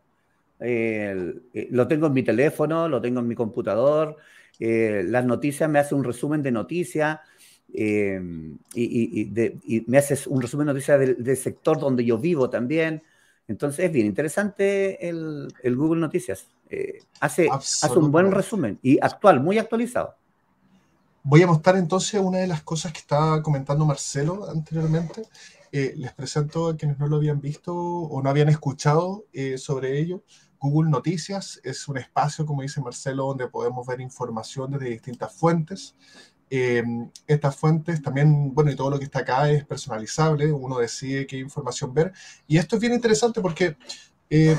Eh, 0.61 1.35
lo 1.71 1.87
tengo 1.87 2.07
en 2.07 2.13
mi 2.13 2.23
teléfono, 2.23 2.89
lo 2.89 3.01
tengo 3.01 3.21
en 3.21 3.29
mi 3.29 3.35
computador. 3.35 4.17
las 4.59 5.25
noticias 5.25 5.69
me 5.69 5.79
hace 5.79 5.95
un 5.95 6.05
resumen 6.05 6.43
de 6.43 6.53
noticias 6.53 7.21
eh, 7.77 8.21
y, 8.75 9.85
me 9.89 9.99
haces 9.99 10.29
un 10.29 10.41
resumen 10.41 10.69
de 10.69 10.73
noticias 10.75 10.99
del, 11.01 11.37
sector 11.37 11.79
donde 11.79 12.05
yo 12.05 12.19
vivo 12.19 12.49
también. 12.49 13.03
Entonces 13.49 13.87
es 13.87 13.93
bien 13.93 14.07
interesante 14.07 15.09
el, 15.09 15.49
Google 15.77 16.01
Noticias. 16.01 16.47
Eh, 16.71 17.01
hace, 17.21 17.49
hace 17.51 17.99
un 17.99 18.11
buen 18.11 18.31
resumen 18.31 18.79
y 18.83 18.99
actual, 19.03 19.41
muy 19.41 19.59
actualizado. 19.59 20.15
Voy 21.25 21.43
a 21.43 21.47
mostrar 21.47 21.77
entonces 21.77 22.21
una 22.21 22.39
de 22.39 22.47
las 22.47 22.63
cosas 22.63 22.93
que 22.93 22.99
estaba 22.99 23.43
comentando 23.43 23.85
Marcelo 23.85 24.49
anteriormente. 24.49 25.25
Eh, 25.73 25.95
les 25.97 26.13
presento 26.13 26.69
a 26.69 26.77
quienes 26.77 26.99
no 26.99 27.09
lo 27.09 27.17
habían 27.17 27.41
visto 27.41 27.75
o 27.75 28.23
no 28.23 28.31
habían 28.31 28.49
escuchado 28.49 29.25
sobre 29.57 29.99
ello. 29.99 30.23
Google 30.61 30.91
Noticias 30.91 31.61
es 31.65 31.89
un 31.89 31.99
espacio, 31.99 32.47
como 32.47 32.63
dice 32.63 32.81
Marcelo, 32.81 33.27
donde 33.27 33.49
podemos 33.49 33.87
ver 33.87 34.01
información 34.01 34.71
desde 34.71 34.91
distintas 34.91 35.33
fuentes. 35.35 35.95
Em, 36.57 37.11
estas 37.27 37.57
fuentes 37.57 38.01
también, 38.01 38.55
bueno, 38.55 38.71
y 38.71 38.77
todo 38.77 38.89
lo 38.91 38.99
que 39.01 39.07
está 39.07 39.21
acá 39.21 39.51
es 39.51 39.65
personalizable, 39.65 40.53
uno 40.53 40.79
decide 40.79 41.27
qué 41.27 41.37
información 41.37 41.93
ver. 41.93 42.13
Y 42.47 42.59
esto 42.59 42.77
es 42.77 42.81
bien 42.81 42.93
interesante 42.95 43.41
porque, 43.41 43.77
eh, 44.31 44.57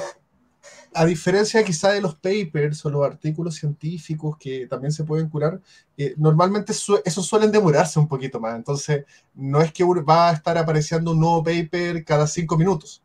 a 0.93 1.05
diferencia 1.05 1.63
quizá 1.63 1.91
de 1.91 2.01
los 2.01 2.15
papers 2.15 2.85
o 2.85 2.89
los 2.89 3.05
artículos 3.05 3.55
científicos 3.55 4.35
que 4.37 4.67
también 4.67 4.91
se 4.91 5.05
pueden 5.05 5.29
curar, 5.29 5.61
eh, 5.97 6.13
normalmente 6.17 6.73
esos 6.73 7.25
suelen 7.25 7.51
demorarse 7.51 7.97
un 7.97 8.09
poquito 8.09 8.41
más. 8.41 8.55
Entonces, 8.57 9.05
no 9.33 9.61
es 9.61 9.71
que 9.71 9.85
va 9.85 10.29
a 10.29 10.33
estar 10.33 10.57
apareciendo 10.57 11.11
un 11.11 11.19
nuevo 11.21 11.43
paper 11.45 12.03
cada 12.03 12.27
cinco 12.27 12.57
minutos. 12.57 13.01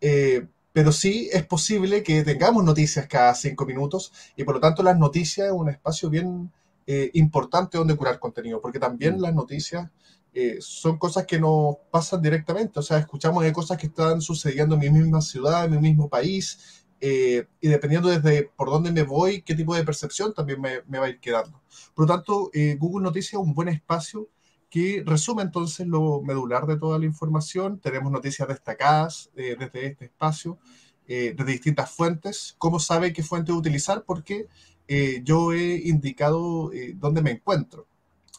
Eh, 0.00 0.46
pero 0.74 0.92
sí 0.92 1.30
es 1.32 1.46
posible 1.46 2.02
que 2.02 2.22
tengamos 2.22 2.62
noticias 2.64 3.06
cada 3.06 3.34
cinco 3.34 3.64
minutos 3.64 4.12
y 4.36 4.44
por 4.44 4.56
lo 4.56 4.60
tanto 4.60 4.82
las 4.82 4.98
noticias 4.98 5.46
es 5.46 5.52
un 5.54 5.70
espacio 5.70 6.10
bien 6.10 6.50
eh, 6.88 7.10
importante 7.14 7.78
donde 7.78 7.96
curar 7.96 8.20
contenido, 8.20 8.60
porque 8.60 8.78
también 8.78 9.16
mm. 9.16 9.20
las 9.20 9.34
noticias 9.34 9.90
eh, 10.32 10.58
son 10.60 10.98
cosas 10.98 11.26
que 11.26 11.40
nos 11.40 11.78
pasan 11.90 12.22
directamente, 12.22 12.78
o 12.78 12.82
sea, 12.82 12.98
escuchamos 12.98 13.42
de 13.42 13.52
cosas 13.52 13.76
que 13.76 13.88
están 13.88 14.20
sucediendo 14.20 14.76
en 14.76 14.82
mi 14.82 14.90
misma 14.90 15.20
ciudad, 15.20 15.64
en 15.64 15.72
mi 15.72 15.78
mismo 15.78 16.08
país, 16.08 16.86
eh, 17.00 17.48
y 17.60 17.66
dependiendo 17.66 18.08
desde 18.08 18.44
por 18.56 18.70
dónde 18.70 18.92
me 18.92 19.02
voy, 19.02 19.42
qué 19.42 19.56
tipo 19.56 19.74
de 19.74 19.82
percepción 19.82 20.32
también 20.32 20.60
me, 20.60 20.82
me 20.86 21.00
va 21.00 21.06
a 21.06 21.08
ir 21.08 21.18
quedando. 21.18 21.60
Por 21.92 22.08
lo 22.08 22.14
tanto, 22.14 22.50
Google 22.78 23.02
Noticias 23.02 23.32
es 23.32 23.46
un 23.46 23.52
buen 23.52 23.68
espacio 23.68 24.28
que 24.70 25.02
resume 25.04 25.42
entonces 25.42 25.88
lo 25.88 26.22
medular 26.22 26.66
de 26.66 26.78
toda 26.78 27.00
la 27.00 27.04
información. 27.04 27.80
Tenemos 27.80 28.12
noticias 28.12 28.46
destacadas 28.46 29.30
desde 29.34 29.86
este 29.86 30.04
espacio, 30.06 30.58
desde 31.06 31.44
distintas 31.44 31.90
fuentes. 31.90 32.54
¿Cómo 32.58 32.78
sabe 32.78 33.12
qué 33.12 33.22
fuente 33.22 33.52
utilizar? 33.52 34.04
Porque 34.04 34.46
eh, 34.88 35.20
yo 35.24 35.52
he 35.52 35.76
indicado 35.88 36.72
eh, 36.72 36.94
dónde 36.96 37.22
me 37.22 37.32
encuentro. 37.32 37.86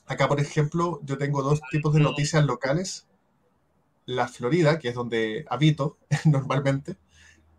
Acá, 0.05 0.27
por 0.27 0.39
ejemplo, 0.39 1.01
yo 1.03 1.17
tengo 1.17 1.43
dos 1.43 1.59
tipos 1.71 1.93
de 1.93 1.99
noticias 1.99 2.45
locales. 2.45 3.07
La 4.05 4.27
Florida, 4.29 4.79
que 4.79 4.89
es 4.89 4.95
donde 4.95 5.45
habito 5.49 5.97
normalmente, 6.25 6.95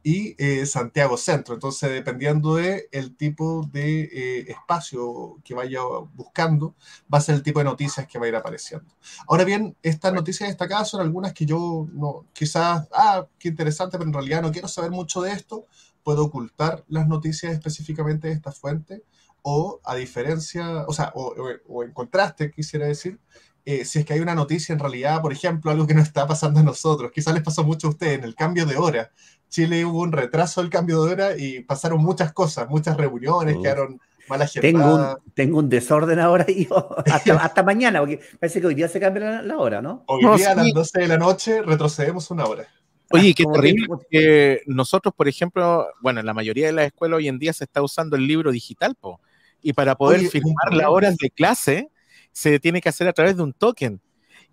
y 0.03 0.35
eh, 0.39 0.65
Santiago 0.65 1.19
Centro. 1.19 1.55
Entonces, 1.55 1.91
dependiendo 1.91 2.55
del 2.55 2.85
el 2.93 3.17
tipo 3.17 3.69
de 3.71 4.47
espacio 4.49 5.37
que 5.45 5.53
vaya 5.53 5.81
buscando, 6.15 6.75
va 7.13 7.19
a 7.19 7.21
ser 7.21 7.35
el 7.35 7.43
tipo 7.43 7.59
de 7.61 7.65
noticias 7.67 8.07
que 8.07 8.19
va 8.19 8.25
a 8.25 8.29
ir 8.29 8.37
apareciendo. 8.37 8.87
Ahora 9.27 9.45
bien, 9.45 9.77
estas 9.83 10.15
noticias 10.15 10.49
destacadas 10.49 10.89
son 10.89 11.03
algunas 11.03 11.35
que 11.35 11.45
yo 11.45 11.87
no, 11.93 12.25
quizás, 12.33 12.89
ah, 12.93 13.27
qué 13.39 13.49
interesante, 13.49 13.99
pero 13.99 14.09
en 14.09 14.15
realidad 14.15 14.41
no 14.41 14.53
quiero 14.53 14.69
saber 14.69 14.91
mucho 14.91 15.21
de 15.21 15.33
esto, 15.33 15.67
puedo 16.09 16.25
ocultar 16.25 16.85
las 16.89 17.07
noticias 17.07 17.53
específicamente 17.53 18.29
de 18.29 18.33
esta 18.33 18.51
fuente 18.51 19.03
o 19.43 19.79
a 19.85 19.95
diferencia, 19.95 20.87
o 20.87 20.95
sea, 20.95 21.13
o, 21.15 21.85
en 21.85 21.93
contraste, 21.93 22.51
quisiera 22.51 22.87
decir, 22.87 23.19
eh, 23.67 23.85
si 23.85 23.99
es 23.99 24.07
que 24.07 24.15
hay 24.15 24.21
una 24.21 24.35
noticia 24.35 24.73
en 24.73 24.79
realidad, 24.79 25.21
por 25.21 25.35
ejemplo, 25.35 25.71
algo 25.71 25.87
que 25.87 25.93
no 25.93 26.01
está 26.01 26.27
pasando 26.27 26.61
a 26.61 26.63
nosotros, 26.63 27.13
quizás 27.13 27.35
les 27.35 27.43
pasó 27.43 27.63
mucho 27.63 27.89
a 27.89 27.91
ustedes 27.91 28.21
en 28.21 28.25
el 28.25 28.35
cambio 28.35 28.65
de 28.65 28.79
hora. 28.79 29.11
Chile 29.51 29.85
hubo 29.85 30.01
un 30.01 30.13
retraso 30.13 30.63
del 30.63 30.71
cambio 30.71 31.05
de 31.05 31.13
hora 31.13 31.37
y 31.37 31.61
pasaron 31.61 32.03
muchas 32.03 32.33
cosas, 32.33 32.71
muchas 32.71 32.97
reuniones, 32.97 33.59
quedaron 33.63 34.01
mal 34.31 34.49
tengo 34.61 34.95
un, 34.95 35.17
tengo 35.35 35.59
un 35.59 35.69
desorden 35.69 36.21
ahora 36.21 36.47
y 36.49 36.67
hasta, 37.39 37.63
mañana, 37.63 38.01
porque 38.01 38.19
parece 38.41 38.63
que 38.63 38.67
hoy 38.67 38.75
día 38.75 38.89
se 38.89 38.99
cambia 38.99 39.43
la, 39.43 39.59
hora, 39.59 39.83
¿no? 39.83 40.05
Hoy 40.07 40.25
día 40.39 40.53
a 40.53 40.55
las 40.55 40.73
12 40.73 41.01
de 41.01 41.09
la 41.09 41.19
noche 41.19 41.61
retrocedemos 41.61 42.31
una 42.31 42.47
hora. 42.47 42.67
Oye, 43.11 43.35
qué 43.35 43.45
terrible, 43.45 43.87
porque 43.87 44.63
nosotros, 44.67 45.15
por 45.15 45.29
ejemplo, 45.29 45.87
bueno, 46.01 46.21
en 46.21 46.27
la 46.27 46.35
mayoría 46.35 46.67
de 46.67 46.73
las 46.73 46.87
escuelas 46.87 47.19
hoy 47.19 47.29
en 47.29 47.39
día 47.39 47.53
se 47.53 47.65
está 47.65 47.83
usando 47.83 48.17
el 48.17 48.27
libro 48.27 48.53
digital, 48.53 48.95
po, 48.95 49.21
y 49.63 49.73
para 49.73 49.95
poder 49.97 50.29
firmar 50.29 50.73
las 50.73 50.89
horas 50.89 51.17
de 51.17 51.31
clase 51.31 51.91
se 52.33 52.61
tiene 52.61 52.81
que 52.81 52.89
hacer 52.89 53.09
a 53.09 53.13
través 53.13 53.37
de 53.37 53.43
un 53.43 53.53
token. 53.53 54.01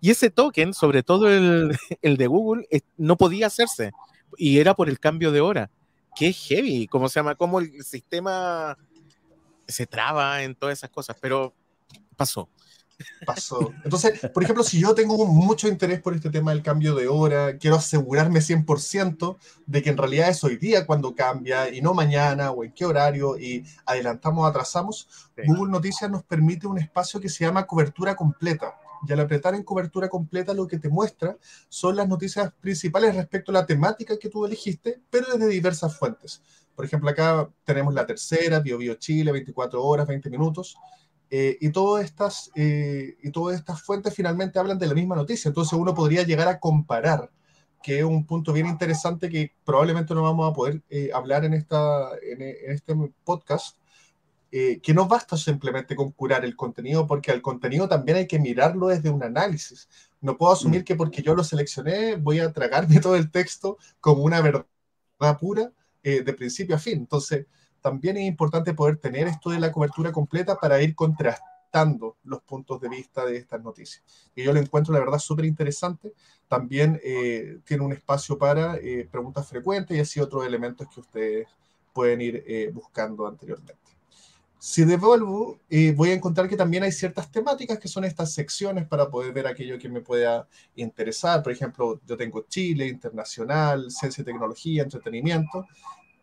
Y 0.00 0.10
ese 0.10 0.30
token, 0.30 0.74
sobre 0.74 1.02
todo 1.02 1.28
el, 1.28 1.76
el 2.02 2.16
de 2.16 2.26
Google, 2.26 2.66
no 2.96 3.16
podía 3.16 3.46
hacerse, 3.46 3.92
y 4.36 4.58
era 4.58 4.74
por 4.74 4.88
el 4.88 4.98
cambio 4.98 5.32
de 5.32 5.40
hora. 5.40 5.70
Qué 6.16 6.32
heavy, 6.32 6.86
¿cómo 6.86 7.08
se 7.08 7.20
llama? 7.20 7.34
Cómo 7.34 7.60
el 7.60 7.82
sistema 7.84 8.78
se 9.68 9.86
traba 9.86 10.42
en 10.42 10.54
todas 10.54 10.78
esas 10.78 10.90
cosas, 10.90 11.16
pero 11.20 11.54
pasó. 12.16 12.48
Pasó. 13.26 13.72
Entonces, 13.84 14.20
por 14.32 14.42
ejemplo, 14.42 14.62
si 14.62 14.80
yo 14.80 14.94
tengo 14.94 15.26
mucho 15.26 15.68
interés 15.68 16.00
por 16.00 16.14
este 16.14 16.30
tema 16.30 16.52
del 16.52 16.62
cambio 16.62 16.94
de 16.94 17.08
hora, 17.08 17.58
quiero 17.58 17.76
asegurarme 17.76 18.40
100% 18.40 19.36
de 19.66 19.82
que 19.82 19.90
en 19.90 19.96
realidad 19.96 20.30
es 20.30 20.42
hoy 20.44 20.56
día 20.56 20.86
cuando 20.86 21.14
cambia 21.14 21.68
y 21.68 21.80
no 21.80 21.92
mañana 21.92 22.52
o 22.52 22.64
en 22.64 22.72
qué 22.72 22.84
horario 22.84 23.38
y 23.38 23.64
adelantamos 23.84 24.48
atrasamos, 24.48 25.08
Google 25.46 25.72
Noticias 25.72 26.10
nos 26.10 26.22
permite 26.22 26.66
un 26.66 26.78
espacio 26.78 27.20
que 27.20 27.28
se 27.28 27.44
llama 27.44 27.66
cobertura 27.66 28.14
completa. 28.14 28.74
Y 29.06 29.12
al 29.12 29.20
apretar 29.20 29.54
en 29.54 29.62
cobertura 29.62 30.08
completa 30.08 30.54
lo 30.54 30.66
que 30.66 30.78
te 30.78 30.88
muestra 30.88 31.36
son 31.68 31.96
las 31.96 32.08
noticias 32.08 32.52
principales 32.60 33.14
respecto 33.14 33.52
a 33.52 33.54
la 33.54 33.66
temática 33.66 34.18
que 34.18 34.28
tú 34.28 34.46
elegiste, 34.46 35.00
pero 35.10 35.26
desde 35.32 35.48
diversas 35.48 35.96
fuentes. 35.96 36.42
Por 36.74 36.84
ejemplo, 36.84 37.08
acá 37.08 37.48
tenemos 37.64 37.94
la 37.94 38.06
tercera, 38.06 38.60
Bio 38.60 38.78
Bio 38.78 38.94
Chile, 38.94 39.32
24 39.32 39.82
horas, 39.82 40.06
20 40.06 40.28
minutos. 40.30 40.76
Eh, 41.28 41.58
y, 41.60 41.70
todas 41.70 42.04
estas, 42.04 42.52
eh, 42.54 43.16
y 43.20 43.30
todas 43.32 43.56
estas 43.58 43.82
fuentes 43.82 44.14
finalmente 44.14 44.58
hablan 44.58 44.78
de 44.78 44.86
la 44.86 44.94
misma 44.94 45.16
noticia. 45.16 45.48
Entonces 45.48 45.72
uno 45.72 45.94
podría 45.94 46.22
llegar 46.22 46.48
a 46.48 46.60
comparar, 46.60 47.30
que 47.82 47.98
es 47.98 48.04
un 48.04 48.24
punto 48.24 48.52
bien 48.52 48.66
interesante 48.66 49.28
que 49.28 49.52
probablemente 49.64 50.14
no 50.14 50.22
vamos 50.22 50.50
a 50.50 50.54
poder 50.54 50.82
eh, 50.88 51.10
hablar 51.12 51.44
en, 51.44 51.54
esta, 51.54 52.10
en, 52.22 52.42
este 52.42 52.94
podcast, 53.24 53.76
que 54.50 54.94
no 54.94 55.06
basta 55.06 55.36
simplemente 55.36 55.94
con 55.94 56.12
curar 56.12 56.42
el 56.46 56.56
contenido, 56.56 57.06
porque 57.06 57.30
al 57.30 57.42
contenido 57.42 57.88
también 57.88 58.16
hay 58.16 58.26
que 58.26 58.38
mirarlo 58.38 58.86
desde 58.86 59.10
un 59.10 59.22
análisis. 59.22 59.86
No 60.22 60.38
puedo 60.38 60.50
asumir 60.52 60.80
mm. 60.80 60.84
que 60.84 60.96
porque 60.96 61.20
yo 61.20 61.34
lo 61.34 61.44
seleccioné 61.44 62.14
voy 62.16 62.38
a 62.38 62.50
tragarme 62.50 62.98
todo 63.00 63.16
el 63.16 63.30
texto 63.30 63.76
como 64.00 64.22
una 64.22 64.40
verdad 64.40 64.66
pura 65.38 65.72
de 66.02 66.32
principio 66.32 66.76
a 66.76 66.78
fin. 66.78 67.00
Entonces, 67.00 67.46
también 67.86 68.16
es 68.16 68.24
importante 68.24 68.74
poder 68.74 68.96
tener 68.96 69.28
esto 69.28 69.48
de 69.48 69.60
la 69.60 69.70
cobertura 69.70 70.10
completa 70.10 70.58
para 70.58 70.82
ir 70.82 70.96
contrastando 70.96 72.16
los 72.24 72.42
puntos 72.42 72.80
de 72.80 72.88
vista 72.88 73.24
de 73.24 73.36
estas 73.36 73.62
noticias. 73.62 74.02
Y 74.34 74.42
yo 74.42 74.52
lo 74.52 74.58
encuentro, 74.58 74.92
la 74.92 74.98
verdad, 74.98 75.20
súper 75.20 75.44
interesante. 75.44 76.12
También 76.48 77.00
eh, 77.04 77.60
tiene 77.64 77.84
un 77.84 77.92
espacio 77.92 78.36
para 78.36 78.74
eh, 78.78 79.06
preguntas 79.08 79.48
frecuentes 79.48 79.96
y 79.96 80.00
así 80.00 80.18
otros 80.18 80.44
elementos 80.44 80.88
que 80.92 80.98
ustedes 80.98 81.46
pueden 81.92 82.22
ir 82.22 82.42
eh, 82.44 82.72
buscando 82.74 83.24
anteriormente. 83.24 83.76
Si 84.58 84.84
devuelvo, 84.84 85.60
voy 85.94 86.10
a 86.10 86.14
encontrar 86.14 86.48
que 86.48 86.56
también 86.56 86.82
hay 86.82 86.90
ciertas 86.90 87.30
temáticas 87.30 87.78
que 87.78 87.86
son 87.86 88.02
estas 88.02 88.32
secciones 88.32 88.88
para 88.88 89.08
poder 89.08 89.32
ver 89.32 89.46
aquello 89.46 89.78
que 89.78 89.88
me 89.88 90.00
pueda 90.00 90.48
interesar. 90.74 91.40
Por 91.40 91.52
ejemplo, 91.52 92.00
yo 92.04 92.16
tengo 92.16 92.46
Chile, 92.48 92.88
internacional, 92.88 93.92
ciencia 93.92 94.22
y 94.22 94.24
tecnología, 94.24 94.82
entretenimiento. 94.82 95.68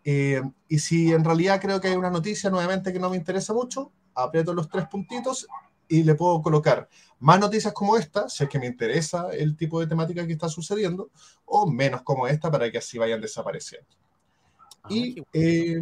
Eh, 0.05 0.41
y 0.67 0.79
si 0.79 1.13
en 1.13 1.23
realidad 1.23 1.61
creo 1.61 1.79
que 1.79 1.87
hay 1.87 1.95
una 1.95 2.09
noticia 2.09 2.49
nuevamente 2.49 2.91
que 2.91 2.99
no 2.99 3.09
me 3.09 3.17
interesa 3.17 3.53
mucho, 3.53 3.91
aprieto 4.13 4.53
los 4.53 4.69
tres 4.69 4.87
puntitos 4.87 5.47
y 5.87 6.03
le 6.03 6.15
puedo 6.15 6.41
colocar 6.41 6.89
más 7.19 7.39
noticias 7.39 7.73
como 7.73 7.95
esta, 7.97 8.27
si 8.27 8.43
es 8.43 8.49
que 8.49 8.59
me 8.59 8.65
interesa 8.65 9.29
el 9.31 9.55
tipo 9.55 9.79
de 9.79 9.87
temática 9.87 10.25
que 10.25 10.33
está 10.33 10.49
sucediendo, 10.49 11.09
o 11.45 11.69
menos 11.69 12.01
como 12.01 12.27
esta 12.27 12.51
para 12.51 12.69
que 12.71 12.79
así 12.79 12.97
vayan 12.97 13.21
desapareciendo. 13.21 13.87
Ah, 14.83 14.87
y 14.89 15.23
eh, 15.31 15.81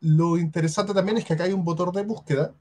lo 0.00 0.38
interesante 0.38 0.94
también 0.94 1.18
es 1.18 1.24
que 1.24 1.32
acá 1.32 1.44
hay 1.44 1.52
un 1.52 1.64
motor 1.64 1.92
de 1.92 2.02
búsqueda, 2.02 2.54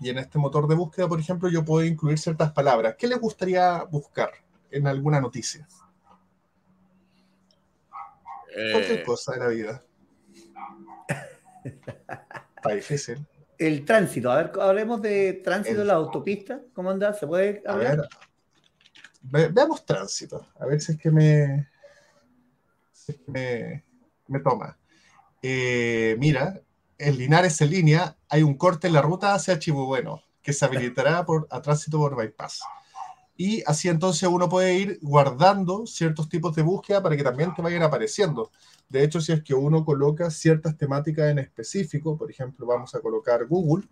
y 0.00 0.10
en 0.10 0.18
este 0.18 0.38
motor 0.38 0.68
de 0.68 0.76
búsqueda, 0.76 1.08
por 1.08 1.18
ejemplo, 1.18 1.48
yo 1.48 1.64
puedo 1.64 1.84
incluir 1.84 2.18
ciertas 2.18 2.52
palabras. 2.52 2.94
¿Qué 2.96 3.08
les 3.08 3.18
gustaría 3.18 3.82
buscar 3.84 4.30
en 4.70 4.86
alguna 4.86 5.20
noticia? 5.20 5.66
Cualquier 8.72 9.00
eh, 9.00 9.04
cosa 9.04 9.32
de 9.32 9.38
la 9.38 9.48
vida. 9.48 9.84
Está 11.64 12.70
difícil. 12.74 13.26
El 13.58 13.84
tránsito, 13.84 14.30
a 14.30 14.36
ver, 14.36 14.52
hablemos 14.60 15.02
de 15.02 15.34
tránsito 15.44 15.80
en 15.80 15.88
la 15.88 15.94
autopista. 15.94 16.60
¿Cómo 16.72 16.90
anda? 16.90 17.12
¿Se 17.12 17.26
puede 17.26 17.62
hablar? 17.66 18.08
veamos 19.20 19.84
tránsito, 19.84 20.46
a 20.58 20.66
ver 20.66 20.80
si 20.80 20.92
es 20.92 20.98
que 20.98 21.10
me, 21.10 21.68
me, 23.26 24.40
toma. 24.40 24.78
Eh, 25.42 26.16
mira, 26.18 26.60
en 26.96 27.18
Linares 27.18 27.60
en 27.60 27.70
línea 27.70 28.16
hay 28.28 28.42
un 28.42 28.56
corte 28.56 28.86
en 28.86 28.94
la 28.94 29.02
ruta 29.02 29.34
hacia 29.34 29.58
Chibubueno 29.58 30.22
que 30.42 30.52
se 30.52 30.64
habilitará 30.64 31.24
por, 31.26 31.46
a 31.50 31.60
tránsito 31.60 31.98
por 31.98 32.16
bypass. 32.16 32.62
Y 33.40 33.62
así 33.66 33.88
entonces 33.88 34.28
uno 34.28 34.48
puede 34.48 34.74
ir 34.74 34.98
guardando 35.00 35.86
ciertos 35.86 36.28
tipos 36.28 36.56
de 36.56 36.62
búsqueda 36.62 37.00
para 37.00 37.16
que 37.16 37.22
también 37.22 37.54
te 37.54 37.62
vayan 37.62 37.84
apareciendo. 37.84 38.50
De 38.88 39.04
hecho, 39.04 39.20
si 39.20 39.32
es 39.32 39.44
que 39.44 39.54
uno 39.54 39.84
coloca 39.84 40.28
ciertas 40.28 40.76
temáticas 40.76 41.30
en 41.30 41.38
específico, 41.38 42.18
por 42.18 42.30
ejemplo, 42.30 42.66
vamos 42.66 42.94
a 42.96 43.00
colocar 43.00 43.46
Google, 43.46 43.88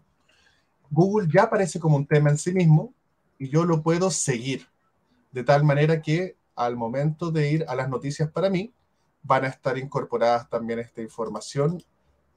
Google 0.90 1.28
ya 1.32 1.44
aparece 1.44 1.78
como 1.78 1.96
un 1.96 2.06
tema 2.06 2.28
en 2.30 2.38
sí 2.38 2.52
mismo 2.52 2.92
y 3.38 3.48
yo 3.48 3.64
lo 3.64 3.82
puedo 3.84 4.10
seguir. 4.10 4.66
De 5.30 5.44
tal 5.44 5.62
manera 5.62 6.02
que 6.02 6.36
al 6.56 6.74
momento 6.74 7.30
de 7.30 7.48
ir 7.52 7.64
a 7.68 7.76
las 7.76 7.88
noticias 7.88 8.28
para 8.28 8.50
mí, 8.50 8.72
van 9.22 9.44
a 9.44 9.48
estar 9.48 9.78
incorporadas 9.78 10.48
también 10.48 10.80
esta 10.80 11.02
información 11.02 11.82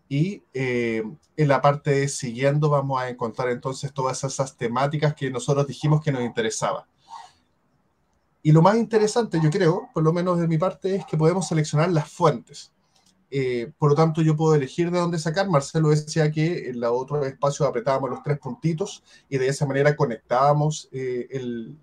y 0.10 0.43
eh, 0.54 1.04
en 1.38 1.48
la 1.48 1.62
parte 1.62 1.91
de 1.91 2.08
siguiendo 2.08 2.69
vamos 2.69 3.02
a 3.02 3.10
encontrar 3.10 3.50
entonces 3.50 3.93
todas 3.93 4.24
esas 4.24 4.58
temáticas 4.58 5.13
que 5.15 5.32
nosotros 5.32 5.67
dijimos 5.67 6.04
que 6.04 6.12
nos 6.12 6.24
interesaba. 6.24 6.88
Y 8.41 8.52
lo 8.52 8.62
más 8.62 8.78
interesante, 8.78 9.39
yo 9.43 9.49
creo, 9.49 9.89
por 9.93 10.04
lo 10.04 10.13
menos 10.13 10.39
de 10.39 10.47
mi 10.47 10.58
parte, 10.58 10.95
es 10.95 11.06
que 11.06 11.17
podemos 11.17 11.47
seleccionar 11.47 11.89
las 11.91 12.10
fuentes. 12.10 12.71
Eh, 13.32 13.71
por 13.78 13.91
lo 13.91 13.95
tanto, 13.95 14.21
yo 14.21 14.36
puedo 14.36 14.56
elegir 14.56 14.89
de 14.91 14.99
dónde 14.99 15.19
sacar. 15.19 15.49
Marcelo 15.49 15.89
decía 15.89 16.32
que 16.32 16.69
en 16.69 16.80
la 16.80 16.91
otro 16.91 17.23
espacio 17.25 17.65
apretábamos 17.65 18.10
los 18.10 18.23
tres 18.23 18.39
puntitos 18.39 19.04
y 19.28 19.38
de 19.38 19.47
esa 19.47 19.65
manera 19.65 19.95
conectábamos 19.95 20.89
eh, 20.91 21.28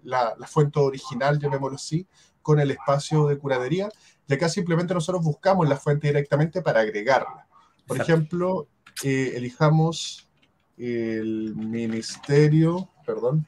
la, 0.03 0.35
fuente 0.47 0.81
original, 0.81 1.39
llamémoslo 1.39 1.77
así, 1.77 2.07
con 2.43 2.59
el 2.59 2.71
espacio 2.71 3.27
de 3.27 3.39
curaduría. 3.39 3.89
Y 4.27 4.35
acá 4.35 4.49
simplemente 4.49 4.95
nosotros 4.95 5.23
buscamos 5.23 5.69
la 5.69 5.77
fuente 5.77 6.09
directamente 6.09 6.63
para 6.63 6.81
agregarla. 6.81 7.47
Por 7.87 8.01
ejemplo, 8.01 8.67
eh, 9.05 9.35
elijamos 9.37 10.29
el 10.77 11.55
ministerio, 11.55 12.91
perdón, 13.07 13.47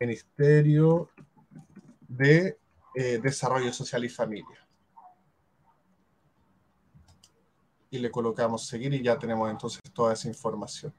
ministerio 0.00 1.08
de 2.08 2.58
eh, 2.94 3.20
Desarrollo 3.22 3.72
Social 3.72 4.04
y 4.04 4.08
Familia. 4.08 4.66
Y 7.90 7.98
le 7.98 8.10
colocamos 8.10 8.66
seguir 8.66 8.92
y 8.94 9.02
ya 9.02 9.18
tenemos 9.18 9.50
entonces 9.50 9.80
toda 9.92 10.12
esa 10.12 10.28
información. 10.28 10.92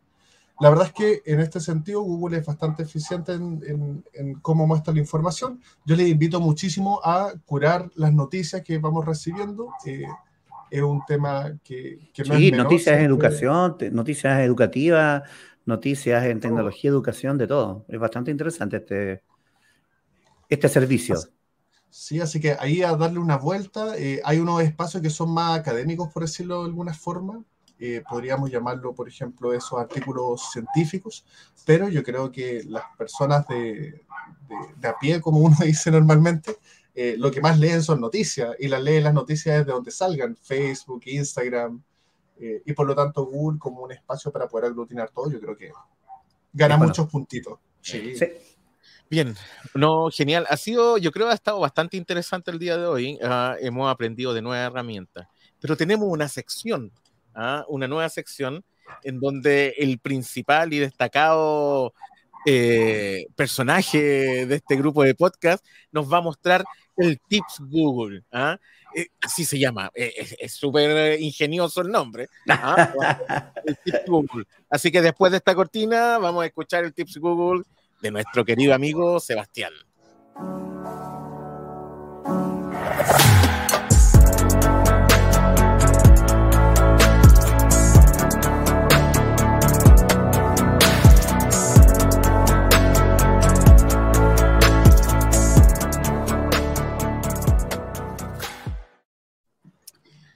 La 0.60 0.70
verdad 0.70 0.88
es 0.88 0.94
que 0.94 1.22
en 1.26 1.40
este 1.40 1.60
sentido 1.60 2.02
Google 2.02 2.38
es 2.38 2.46
bastante 2.46 2.82
eficiente 2.84 3.34
en, 3.34 4.04
cómo 4.42 4.66
muestra 4.66 4.94
la 4.94 5.00
información. 5.00 5.62
Yo 5.86 5.96
les 5.96 6.08
invito 6.08 6.40
muchísimo 6.40 7.00
a 7.04 7.34
curar 7.46 7.92
las 7.96 8.12
noticias 8.12 8.64
que 8.64 8.80
vamos 8.80 9.06
recibiendo. 9.06 9.70
Eh, 9.86 10.06
es 10.72 10.82
un 10.82 11.06
tema 11.06 11.54
que, 11.64 12.10
que 12.12 12.24
no 12.24 12.36
sí, 12.36 12.52
noticias 12.52 12.98
en 12.98 13.06
educación, 13.06 13.78
noticias 13.92 14.40
educativas, 14.40 15.24
noticias 15.66 16.26
en 16.26 16.40
tecnología, 16.40 16.90
educación, 16.90 17.38
de 17.38 17.46
todo. 17.46 17.86
Es 17.88 18.00
bastante 18.00 18.32
interesante 18.32 18.78
este, 18.78 19.24
este 20.50 20.70
servicio. 20.70 21.18
Sí, 21.90 22.20
así 22.20 22.40
que 22.40 22.56
ahí 22.60 22.84
a 22.84 22.96
darle 22.96 23.20
una 23.20 23.38
vuelta, 23.38 23.98
eh, 23.98 24.22
hay 24.24 24.40
unos 24.40 24.62
espacios 24.62 25.02
que 25.02 25.10
son 25.10 25.32
más 25.32 25.58
académicos, 25.58 26.12
por 26.14 26.24
decirlo 26.24 26.60
de 26.62 26.70
alguna 26.70 26.94
forma. 26.94 27.44
Eh, 27.80 28.04
podríamos 28.10 28.50
llamarlo, 28.50 28.94
por 28.94 29.08
ejemplo, 29.08 29.54
esos 29.54 29.80
artículos 29.80 30.52
científicos, 30.52 31.26
pero 31.66 31.90
yo 31.90 32.04
creo 32.04 32.32
que 32.32 32.64
las 32.64 32.84
personas 32.98 33.48
de, 33.48 34.04
de, 34.78 34.88
a 34.88 34.98
pie, 34.98 35.22
como 35.22 35.40
uno 35.40 35.56
dice 35.64 35.92
normalmente, 35.92 36.58
eh, 36.96 37.16
lo 37.18 37.30
que 37.30 37.40
más 37.40 37.60
leen 37.60 37.84
son 37.84 38.02
noticias 38.02 38.56
y 38.58 38.68
las 38.68 38.82
leen 38.82 39.04
las 39.04 39.14
noticias 39.14 39.60
desde 39.60 39.72
donde 39.72 39.92
salgan, 39.92 40.36
Facebook, 40.36 41.04
Instagram, 41.06 41.82
y 42.40 42.72
por 42.74 42.86
lo 42.86 42.94
tanto 42.94 43.26
Google 43.26 43.58
como 43.58 43.82
un 43.82 43.92
espacio 43.92 44.32
para 44.32 44.48
poder 44.48 44.66
aglutinar 44.66 45.10
todo, 45.10 45.32
yo 45.32 45.40
creo 45.40 45.58
que 45.58 45.72
gana 46.54 46.78
muchos 46.78 47.10
puntitos. 47.10 47.58
sí. 47.82 48.14
Bien, 49.10 49.36
no, 49.74 50.10
genial. 50.12 50.46
Ha 50.50 50.58
sido, 50.58 50.98
yo 50.98 51.12
creo, 51.12 51.30
ha 51.30 51.34
estado 51.34 51.60
bastante 51.60 51.96
interesante 51.96 52.52
el 52.52 52.60
día 52.60 52.76
de 52.78 52.88
hoy. 52.88 53.18
Ah, 53.24 53.56
hemos 53.62 53.90
aprendido 53.90 54.34
de 54.34 54.42
nuevas 54.42 54.70
herramientas, 54.70 55.28
pero 55.62 55.78
tenemos 55.78 56.10
una 56.10 56.28
sección, 56.28 56.92
¿ah? 57.34 57.64
una 57.70 57.88
nueva 57.88 58.10
sección 58.10 58.66
en 59.04 59.20
donde 59.20 59.76
el 59.78 60.00
principal 60.00 60.74
y 60.74 60.80
destacado 60.80 61.94
eh, 62.46 63.28
personaje 63.36 64.46
de 64.46 64.56
este 64.56 64.76
grupo 64.76 65.04
de 65.04 65.16
podcast 65.16 65.66
nos 65.92 66.12
va 66.12 66.18
a 66.18 66.22
mostrar 66.22 66.66
el 66.98 67.18
Tips 67.30 67.62
Google. 67.62 68.24
¿ah? 68.34 68.58
Eh, 68.94 69.08
así 69.22 69.46
se 69.46 69.58
llama, 69.58 69.90
eh, 69.96 70.36
es 70.38 70.54
súper 70.54 71.18
ingenioso 71.22 71.80
el 71.80 71.92
nombre. 71.92 72.28
el 73.66 73.78
Tips 73.86 74.06
Google. 74.06 74.46
Así 74.70 74.92
que 74.92 75.02
después 75.02 75.32
de 75.32 75.38
esta 75.38 75.56
cortina 75.56 76.18
vamos 76.18 76.44
a 76.44 76.48
escuchar 76.48 76.84
el 76.84 76.94
Tips 76.94 77.18
Google 77.20 77.64
de 78.02 78.12
nuestro 78.12 78.46
querido 78.46 78.74
amigo 78.74 79.20
Sebastián. 79.20 79.74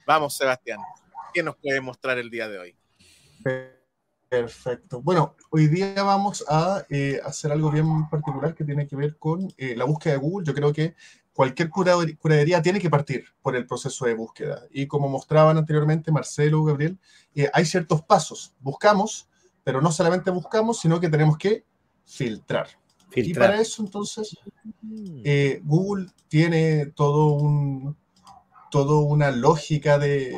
Vamos, 0.04 0.36
Sebastián, 0.36 0.78
¿qué 1.32 1.42
nos 1.42 1.56
puede 1.56 1.80
mostrar 1.80 2.18
el 2.18 2.28
día 2.28 2.46
de 2.48 2.58
hoy? 2.58 2.76
Perfecto. 4.32 5.02
Bueno, 5.02 5.36
hoy 5.50 5.66
día 5.66 6.02
vamos 6.02 6.42
a 6.48 6.86
eh, 6.88 7.20
hacer 7.22 7.52
algo 7.52 7.70
bien 7.70 8.08
particular 8.08 8.54
que 8.54 8.64
tiene 8.64 8.88
que 8.88 8.96
ver 8.96 9.18
con 9.18 9.52
eh, 9.58 9.76
la 9.76 9.84
búsqueda 9.84 10.14
de 10.14 10.20
Google. 10.20 10.46
Yo 10.46 10.54
creo 10.54 10.72
que 10.72 10.94
cualquier 11.34 11.68
curaduría 11.68 12.62
tiene 12.62 12.80
que 12.80 12.88
partir 12.88 13.26
por 13.42 13.54
el 13.56 13.66
proceso 13.66 14.06
de 14.06 14.14
búsqueda. 14.14 14.62
Y 14.70 14.86
como 14.86 15.10
mostraban 15.10 15.58
anteriormente 15.58 16.10
Marcelo, 16.10 16.64
Gabriel, 16.64 16.98
eh, 17.34 17.50
hay 17.52 17.66
ciertos 17.66 18.00
pasos. 18.00 18.54
Buscamos, 18.60 19.28
pero 19.64 19.82
no 19.82 19.92
solamente 19.92 20.30
buscamos, 20.30 20.80
sino 20.80 20.98
que 20.98 21.10
tenemos 21.10 21.36
que 21.36 21.66
filtrar. 22.06 22.68
filtrar. 23.10 23.26
Y 23.26 23.34
para 23.34 23.60
eso, 23.60 23.82
entonces. 23.82 24.34
Google 25.62 26.06
tiene 26.28 26.86
todo 26.86 27.34
un, 27.34 27.94
toda 28.72 28.96
una 29.04 29.30
lógica 29.30 29.98
de, 29.98 30.34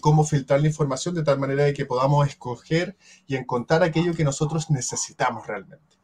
cómo 0.00 0.24
filtrar 0.24 0.62
la 0.62 0.66
información 0.66 1.14
de 1.14 1.22
tal 1.22 1.38
manera 1.38 1.64
de 1.64 1.74
que 1.74 1.84
podamos 1.84 2.26
escoger 2.26 2.96
y 3.26 3.36
encontrar 3.36 3.82
aquello 3.82 4.14
que 4.14 4.24
nosotros 4.24 4.70
necesitamos 4.70 5.46
realmente. 5.46 5.98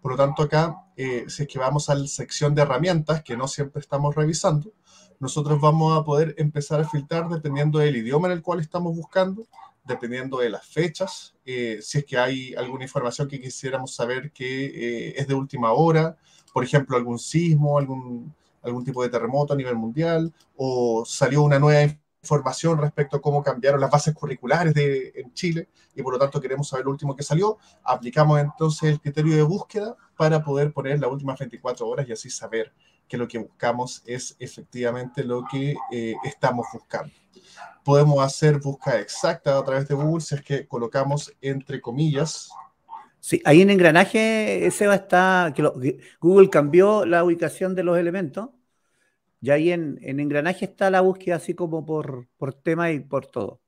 Por 0.00 0.12
lo 0.12 0.16
tanto, 0.16 0.44
acá, 0.44 0.86
eh, 0.96 1.24
si 1.26 1.42
es 1.42 1.48
que 1.48 1.58
vamos 1.58 1.90
a 1.90 1.96
la 1.96 2.06
sección 2.06 2.54
de 2.54 2.62
herramientas, 2.62 3.24
que 3.24 3.36
no 3.36 3.48
siempre 3.48 3.80
estamos 3.80 4.14
revisando, 4.14 4.72
nosotros 5.18 5.60
vamos 5.60 5.98
a 5.98 6.04
poder 6.04 6.36
empezar 6.38 6.80
a 6.80 6.88
filtrar 6.88 7.28
dependiendo 7.28 7.80
del 7.80 7.96
idioma 7.96 8.28
en 8.28 8.34
el 8.34 8.42
cual 8.42 8.60
estamos 8.60 8.94
buscando, 8.94 9.48
dependiendo 9.84 10.38
de 10.38 10.50
las 10.50 10.64
fechas, 10.68 11.34
eh, 11.44 11.80
si 11.82 11.98
es 11.98 12.04
que 12.04 12.16
hay 12.16 12.54
alguna 12.54 12.84
información 12.84 13.26
que 13.26 13.40
quisiéramos 13.40 13.92
saber 13.92 14.30
que 14.30 14.66
eh, 14.66 15.14
es 15.16 15.26
de 15.26 15.34
última 15.34 15.72
hora, 15.72 16.16
por 16.52 16.62
ejemplo, 16.62 16.96
algún 16.96 17.18
sismo, 17.18 17.76
algún, 17.76 18.32
algún 18.68 18.84
tipo 18.84 19.02
de 19.02 19.08
terremoto 19.08 19.52
a 19.52 19.56
nivel 19.56 19.76
mundial, 19.76 20.32
o 20.56 21.04
salió 21.04 21.42
una 21.42 21.58
nueva 21.58 21.92
información 22.22 22.78
respecto 22.78 23.16
a 23.16 23.20
cómo 23.20 23.42
cambiaron 23.42 23.80
las 23.80 23.90
bases 23.90 24.14
curriculares 24.14 24.74
de, 24.74 25.12
en 25.16 25.32
Chile, 25.34 25.68
y 25.94 26.02
por 26.02 26.12
lo 26.12 26.18
tanto 26.18 26.40
queremos 26.40 26.68
saber 26.68 26.84
lo 26.84 26.92
último 26.92 27.16
que 27.16 27.22
salió, 27.22 27.58
aplicamos 27.82 28.40
entonces 28.40 28.90
el 28.90 29.00
criterio 29.00 29.36
de 29.36 29.42
búsqueda 29.42 29.96
para 30.16 30.42
poder 30.42 30.72
poner 30.72 31.00
las 31.00 31.10
últimas 31.10 31.38
24 31.38 31.86
horas 31.86 32.08
y 32.08 32.12
así 32.12 32.30
saber 32.30 32.72
que 33.08 33.16
lo 33.16 33.26
que 33.26 33.38
buscamos 33.38 34.02
es 34.06 34.36
efectivamente 34.38 35.24
lo 35.24 35.44
que 35.50 35.74
eh, 35.90 36.14
estamos 36.24 36.66
buscando. 36.72 37.12
Podemos 37.82 38.22
hacer 38.22 38.58
búsqueda 38.60 39.00
exacta 39.00 39.58
a 39.58 39.64
través 39.64 39.88
de 39.88 39.94
Google 39.94 40.20
si 40.20 40.34
es 40.34 40.42
que 40.42 40.66
colocamos 40.68 41.32
entre 41.40 41.80
comillas. 41.80 42.50
Sí, 43.18 43.40
ahí 43.44 43.62
en 43.62 43.70
engranaje, 43.70 44.70
Seba, 44.70 44.94
está, 44.94 45.52
que, 45.56 45.98
Google 46.20 46.50
cambió 46.50 47.04
la 47.06 47.24
ubicación 47.24 47.74
de 47.74 47.82
los 47.82 47.98
elementos, 47.98 48.50
y 49.40 49.50
ahí 49.50 49.70
en, 49.70 49.98
engranaje 50.02 50.64
está 50.64 50.90
la 50.90 51.00
búsqueda 51.00 51.36
así 51.36 51.54
como 51.54 51.84
por, 51.84 52.28
por 52.36 52.54
tema 52.54 52.90
y 52.90 53.00
por 53.00 53.26
todo. 53.26 53.60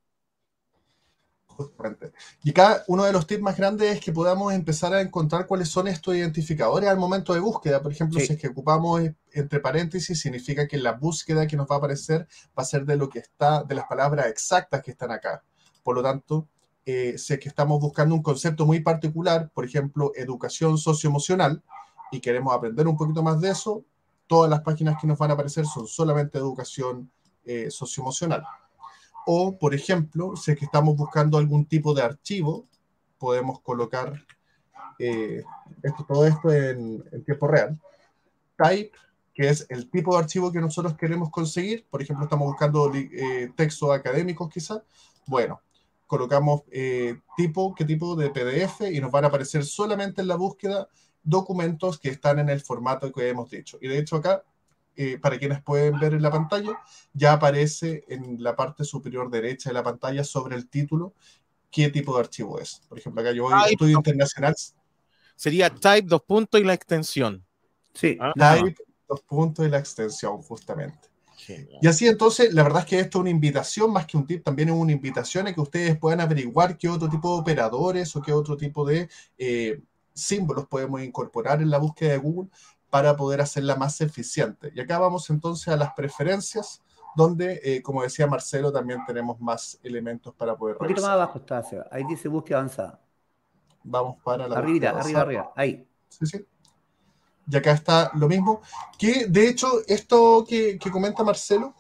Justamente. 1.47 2.13
Y 2.43 2.51
acá 2.51 2.85
uno 2.89 3.05
de 3.05 3.13
los 3.13 3.27
tips 3.27 3.43
más 3.43 3.57
grandes 3.57 3.97
es 3.97 4.01
que 4.01 4.13
podamos 4.13 4.53
empezar 4.55 4.95
a 4.95 5.01
encontrar 5.03 5.47
cuáles 5.47 5.69
son 5.69 5.89
estos 5.89 6.15
identificadores 6.15 6.89
al 6.89 6.97
momento 6.97 7.35
de 7.35 7.41
búsqueda. 7.41 7.83
Por 7.83 7.93
ejemplo, 7.93 8.19
si 8.19 8.33
es 8.33 8.41
que 8.41 8.49
ocupamos 8.49 9.03
entre 9.33 9.61
paréntesis, 9.61 10.19
significa 10.19 10.67
que 10.67 10.79
la 10.79 10.93
búsqueda 10.93 11.47
que 11.47 11.57
nos 11.57 11.67
va 11.67 11.75
a 11.75 11.79
aparecer 11.79 12.27
va 12.59 12.63
a 12.63 12.65
ser 12.65 12.87
de 12.87 12.97
lo 12.97 13.11
que 13.11 13.19
está, 13.19 13.63
de 13.63 13.75
las 13.75 13.85
palabras 13.87 14.27
exactas 14.27 14.83
que 14.83 14.93
están 14.93 15.11
acá. 15.11 15.45
Por 15.83 15.97
lo 15.97 16.03
tanto, 16.03 16.49
eh, 16.87 17.19
si 17.19 17.35
es 17.35 17.39
que 17.39 17.51
estamos 17.51 17.79
buscando 17.79 18.15
un 18.15 18.23
concepto 18.23 18.65
muy 18.65 18.81
particular, 18.81 19.51
por 19.53 19.67
ejemplo, 19.67 20.13
educación 20.17 20.79
socioemocional, 20.79 21.63
y 22.11 22.21
queremos 22.21 22.55
aprender 22.55 22.89
un 22.89 22.97
poquito 22.97 23.23
más 23.23 23.41
de 23.41 23.51
eso, 23.51 23.85
todas 24.31 24.49
las 24.49 24.61
páginas 24.61 24.97
que 25.01 25.09
nos 25.09 25.19
van 25.19 25.33
a 25.33 25.35
aparecer 25.35 25.67
son 25.67 25.89
solamente 25.89 26.39
educación 26.39 27.11
eh, 27.45 27.69
socioemocional. 27.69 28.45
O, 29.27 29.59
por 29.59 29.75
ejemplo, 29.75 30.37
si 30.37 30.53
es 30.53 30.57
que 30.57 30.67
estamos 30.67 30.97
buscando 30.97 31.37
algún 31.37 31.67
tipo 31.67 31.93
de 31.95 32.03
archivo, 32.03 32.69
podemos 33.19 33.59
colocar 33.59 34.13
eh, 35.01 35.43
esto, 35.83 36.05
todo 36.07 36.25
esto 36.29 36.53
en, 36.53 37.03
en, 37.11 37.25
tiempo 37.25 37.49
real. 37.49 37.77
Type, 38.57 38.93
que 39.35 39.49
es 39.49 39.67
el 39.69 39.91
tipo 39.91 40.15
de 40.15 40.23
archivo 40.23 40.53
que 40.53 40.61
nosotros 40.61 40.97
queremos 40.97 41.31
conseguir. 41.31 41.85
Por 41.91 42.01
ejemplo, 42.01 42.25
estamos 42.25 42.47
buscando 42.47 42.89
eh, 42.95 43.53
textos 43.57 43.91
académicos 43.91 44.49
quizá. 44.49 44.85
Bueno, 45.27 45.61
colocamos 46.07 46.63
eh, 46.71 47.19
tipo, 47.37 47.75
qué 47.75 47.85
tipo 47.85 48.15
de 48.15 48.31
PDF 48.31 48.93
y 48.93 49.01
nos 49.01 49.11
van 49.11 49.25
a 49.25 49.27
aparecer 49.27 49.65
solamente 49.65 50.21
en 50.21 50.29
la 50.29 50.37
búsqueda 50.37 50.89
documentos 51.23 51.99
que 51.99 52.09
están 52.09 52.39
en 52.39 52.49
el 52.49 52.61
formato 52.61 53.13
que 53.13 53.29
hemos 53.29 53.51
dicho. 53.51 53.79
Y 53.81 53.89
de 53.89 53.99
hecho 53.99 54.17
acá, 54.17 54.45
eh, 54.97 55.19
para 55.19 55.39
quienes 55.39 55.63
pueden 55.63 55.99
ver 55.99 56.15
en 56.15 56.23
la 56.23 56.31
pantalla, 56.31 56.79
ya 57.13 57.35
aparece 57.35 58.05
en 58.09 58.43
la 58.43 58.57
parte 58.57 58.85
superior 58.85 59.31
derecha 59.31 59.71
de 59.71 59.75
la 59.75 59.83
pantalla 59.83 60.25
sobre 60.25 60.57
el 60.57 60.69
título 60.69 61.15
qué 61.71 61.89
tipo 61.89 62.15
de 62.15 62.21
archivo 62.21 62.59
es. 62.59 62.83
Por 62.89 62.99
ejemplo, 62.99 63.23
acá 63.23 63.33
yo 63.33 63.45
voy 63.45 63.55
a 63.55 63.69
estudio 63.69 63.97
internacional. 63.97 64.55
Sería 65.37 65.71
type, 65.71 66.09
dos 66.09 66.23
puntos 66.23 66.61
y 66.61 66.65
la 66.65 66.75
extensión. 66.75 67.45
Sí. 67.95 68.19
Ah. 68.21 68.33
type, 68.37 68.83
dos 69.09 69.21
puntos 69.23 69.67
y 69.67 69.71
la 69.71 69.79
extensión, 69.79 70.43
justamente. 70.43 71.11
Y 71.81 71.87
así 71.87 72.07
entonces, 72.07 72.53
la 72.53 72.63
verdad 72.63 72.81
es 72.81 72.87
que 72.87 73.01
esto 73.01 73.19
es 73.19 73.21
una 73.23 73.31
invitación, 73.31 73.93
más 73.93 74.07
que 74.07 74.17
un 74.17 74.27
tip, 74.27 74.45
también 74.45 74.69
es 74.69 74.75
una 74.75 74.93
invitación 74.93 75.47
a 75.47 75.55
que 75.55 75.61
ustedes 75.61 75.99
puedan 75.99 76.21
averiguar 76.21 76.77
qué 76.77 76.89
otro 76.89 77.09
tipo 77.09 77.35
de 77.35 77.41
operadores 77.41 78.15
o 78.15 78.23
qué 78.23 78.33
otro 78.33 78.57
tipo 78.57 78.85
de 78.85 79.09
eh, 79.39 79.81
símbolos 80.21 80.67
podemos 80.67 81.03
incorporar 81.03 81.63
en 81.63 81.71
la 81.71 81.79
búsqueda 81.79 82.13
de 82.13 82.19
Google 82.19 82.51
para 82.91 83.17
poder 83.17 83.41
hacerla 83.41 83.77
más 83.77 84.01
eficiente. 84.01 84.73
Y 84.75 84.81
acá 84.81 84.99
vamos 84.99 85.31
entonces 85.31 85.69
a 85.69 85.77
las 85.77 85.93
preferencias, 85.95 86.83
donde, 87.17 87.61
eh, 87.63 87.83
como 87.83 88.03
decía 88.03 88.27
Marcelo, 88.27 88.73
también 88.73 89.01
tenemos 89.07 89.41
más 89.41 89.79
elementos 89.83 90.35
para 90.35 90.57
poder 90.57 90.77
Un 90.77 90.81
poquito 90.81 91.03
más 91.03 91.11
abajo 91.11 91.39
está, 91.39 91.63
Ahí 91.91 92.05
dice 92.05 92.29
búsqueda 92.29 92.59
avanzada. 92.59 93.01
Vamos 93.83 94.17
para 94.23 94.47
la 94.47 94.59
Arriba, 94.59 94.91
arriba, 94.91 95.21
arriba. 95.21 95.53
Ahí. 95.57 95.87
Sí, 96.09 96.27
sí 96.27 96.47
y 97.51 97.57
acá 97.57 97.73
está 97.73 98.11
lo 98.15 98.29
mismo, 98.29 98.63
que 98.99 99.27
de 99.27 99.49
hecho 99.49 99.67
esto 99.87 100.45
que, 100.49 100.79
comenta 100.91 101.25
Marcelo 101.25 101.75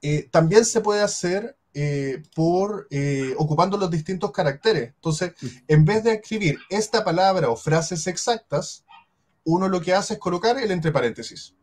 eh, 0.00 0.28
también 0.30 0.64
se 0.64 0.80
puede 0.80 1.02
hacer 1.02 1.56
eh, 1.78 2.22
por 2.34 2.86
eh, 2.90 3.34
ocupando 3.36 3.76
los 3.76 3.90
distintos 3.90 4.32
caracteres. 4.32 4.94
Entonces, 4.94 5.34
en 5.68 5.84
vez 5.84 6.02
de 6.04 6.14
escribir 6.14 6.58
esta 6.70 7.04
palabra 7.04 7.50
o 7.50 7.56
frases 7.56 8.06
exactas, 8.06 8.84
uno 9.44 9.68
lo 9.68 9.80
que 9.82 9.92
hace 9.92 10.14
es 10.14 10.20
colocar 10.20 10.58
el 10.58 10.70
entre 10.70 10.90
paréntesis. 10.90 11.54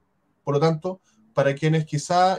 Por 0.43 0.53
lo 0.53 0.59
tanto, 0.59 1.01
para 1.34 1.55
quienes 1.55 1.86
quizá 1.86 2.38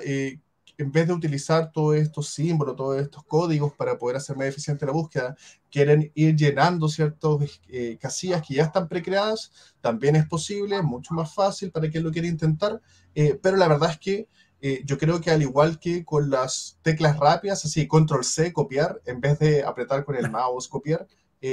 en 0.76 0.90
vez 0.90 1.06
de 1.06 1.12
utilizar 1.12 1.70
todos 1.70 1.96
estos 1.96 2.28
símbolos, 2.28 2.76
todos 2.76 3.00
estos 3.00 3.24
códigos 3.24 3.72
para 3.74 3.96
poder 3.96 4.16
hacer 4.16 4.36
más 4.36 4.46
eficiente 4.46 4.86
la 4.86 4.92
búsqueda, 4.92 5.36
quieren 5.70 6.10
ir 6.14 6.34
llenando 6.34 6.88
ciertas 6.88 7.60
eh, 7.68 7.96
casillas 8.00 8.42
que 8.46 8.54
ya 8.54 8.64
están 8.64 8.88
precreadas, 8.88 9.52
también 9.80 10.16
es 10.16 10.26
posible, 10.26 10.76
es 10.76 10.82
mucho 10.82 11.14
más 11.14 11.32
fácil 11.32 11.70
para 11.70 11.88
quien 11.90 12.02
lo 12.02 12.10
quiera 12.10 12.28
intentar, 12.28 12.80
eh, 13.14 13.38
pero 13.40 13.56
la 13.56 13.68
verdad 13.68 13.90
es 13.90 13.98
que 13.98 14.28
eh, 14.66 14.82
yo 14.84 14.96
creo 14.96 15.20
que 15.20 15.30
al 15.30 15.42
igual 15.42 15.78
que 15.78 16.04
con 16.04 16.30
las 16.30 16.78
teclas 16.82 17.18
rápidas, 17.18 17.64
así 17.64 17.86
control 17.86 18.24
C, 18.24 18.52
copiar, 18.52 19.00
en 19.04 19.20
vez 19.20 19.38
de 19.38 19.62
apretar 19.62 20.04
con 20.04 20.16
el 20.16 20.30
mouse, 20.30 20.68
copiar, 20.68 21.06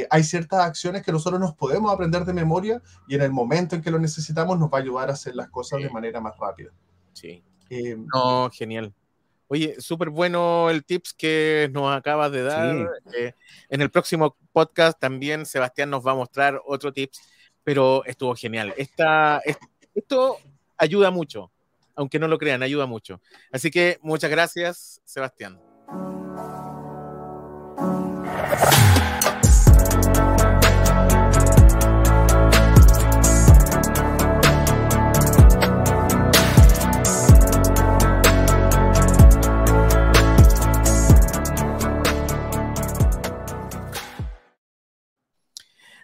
hay 0.10 0.24
ciertas 0.24 0.62
acciones 0.62 1.04
que 1.04 1.12
nosotros 1.12 1.38
nos 1.38 1.54
podemos 1.54 1.94
aprender 1.94 2.24
de 2.24 2.32
memoria 2.32 2.82
y 3.10 3.16
en 3.16 3.24
el 3.24 3.32
momento 3.32 3.76
en 3.76 3.82
que 3.82 3.92
lo 3.92 4.00
necesitamos 4.00 4.58
nos 4.58 4.70
va 4.70 4.78
a 4.78 4.82
ayudar 4.82 5.10
a 5.10 5.14
hacer 5.14 5.36
las 5.36 5.50
cosas 5.50 5.82
de 5.82 5.90
manera 5.90 6.22
más 6.22 6.38
rápida. 6.38 6.72
Sí. 7.12 7.44
no, 8.14 8.50
genial. 8.52 8.94
Oye, 9.50 9.76
súper 9.82 10.10
bueno 10.10 10.70
el 10.70 10.86
tips 10.86 11.14
que 11.14 11.70
nos 11.74 11.94
acabas 11.94 12.32
de 12.32 12.42
dar. 12.42 12.90
Eh, 13.14 13.34
en 13.68 13.82
el 13.82 13.92
próximo 13.92 14.38
podcast 14.54 14.98
también 14.98 15.46
Sebastián 15.46 15.90
nos 15.90 16.08
va 16.08 16.14
a 16.14 16.16
mostrar 16.16 16.62
otro 16.66 16.94
tips 16.94 17.20
pero 17.64 18.04
estuvo 18.06 18.36
genial. 18.36 18.74
Esta, 18.78 19.42
esto 19.94 20.38
ayuda 20.78 21.12
mucho, 21.12 21.52
aunque 22.02 22.20
no 22.20 22.28
lo 22.28 22.38
crean, 22.38 22.64
ayuda 22.64 22.86
mucho. 22.86 23.22
Así 23.52 23.72
que 23.72 24.00
muchas 24.02 24.30
gracias, 24.30 25.02
Sebastián. 25.06 25.60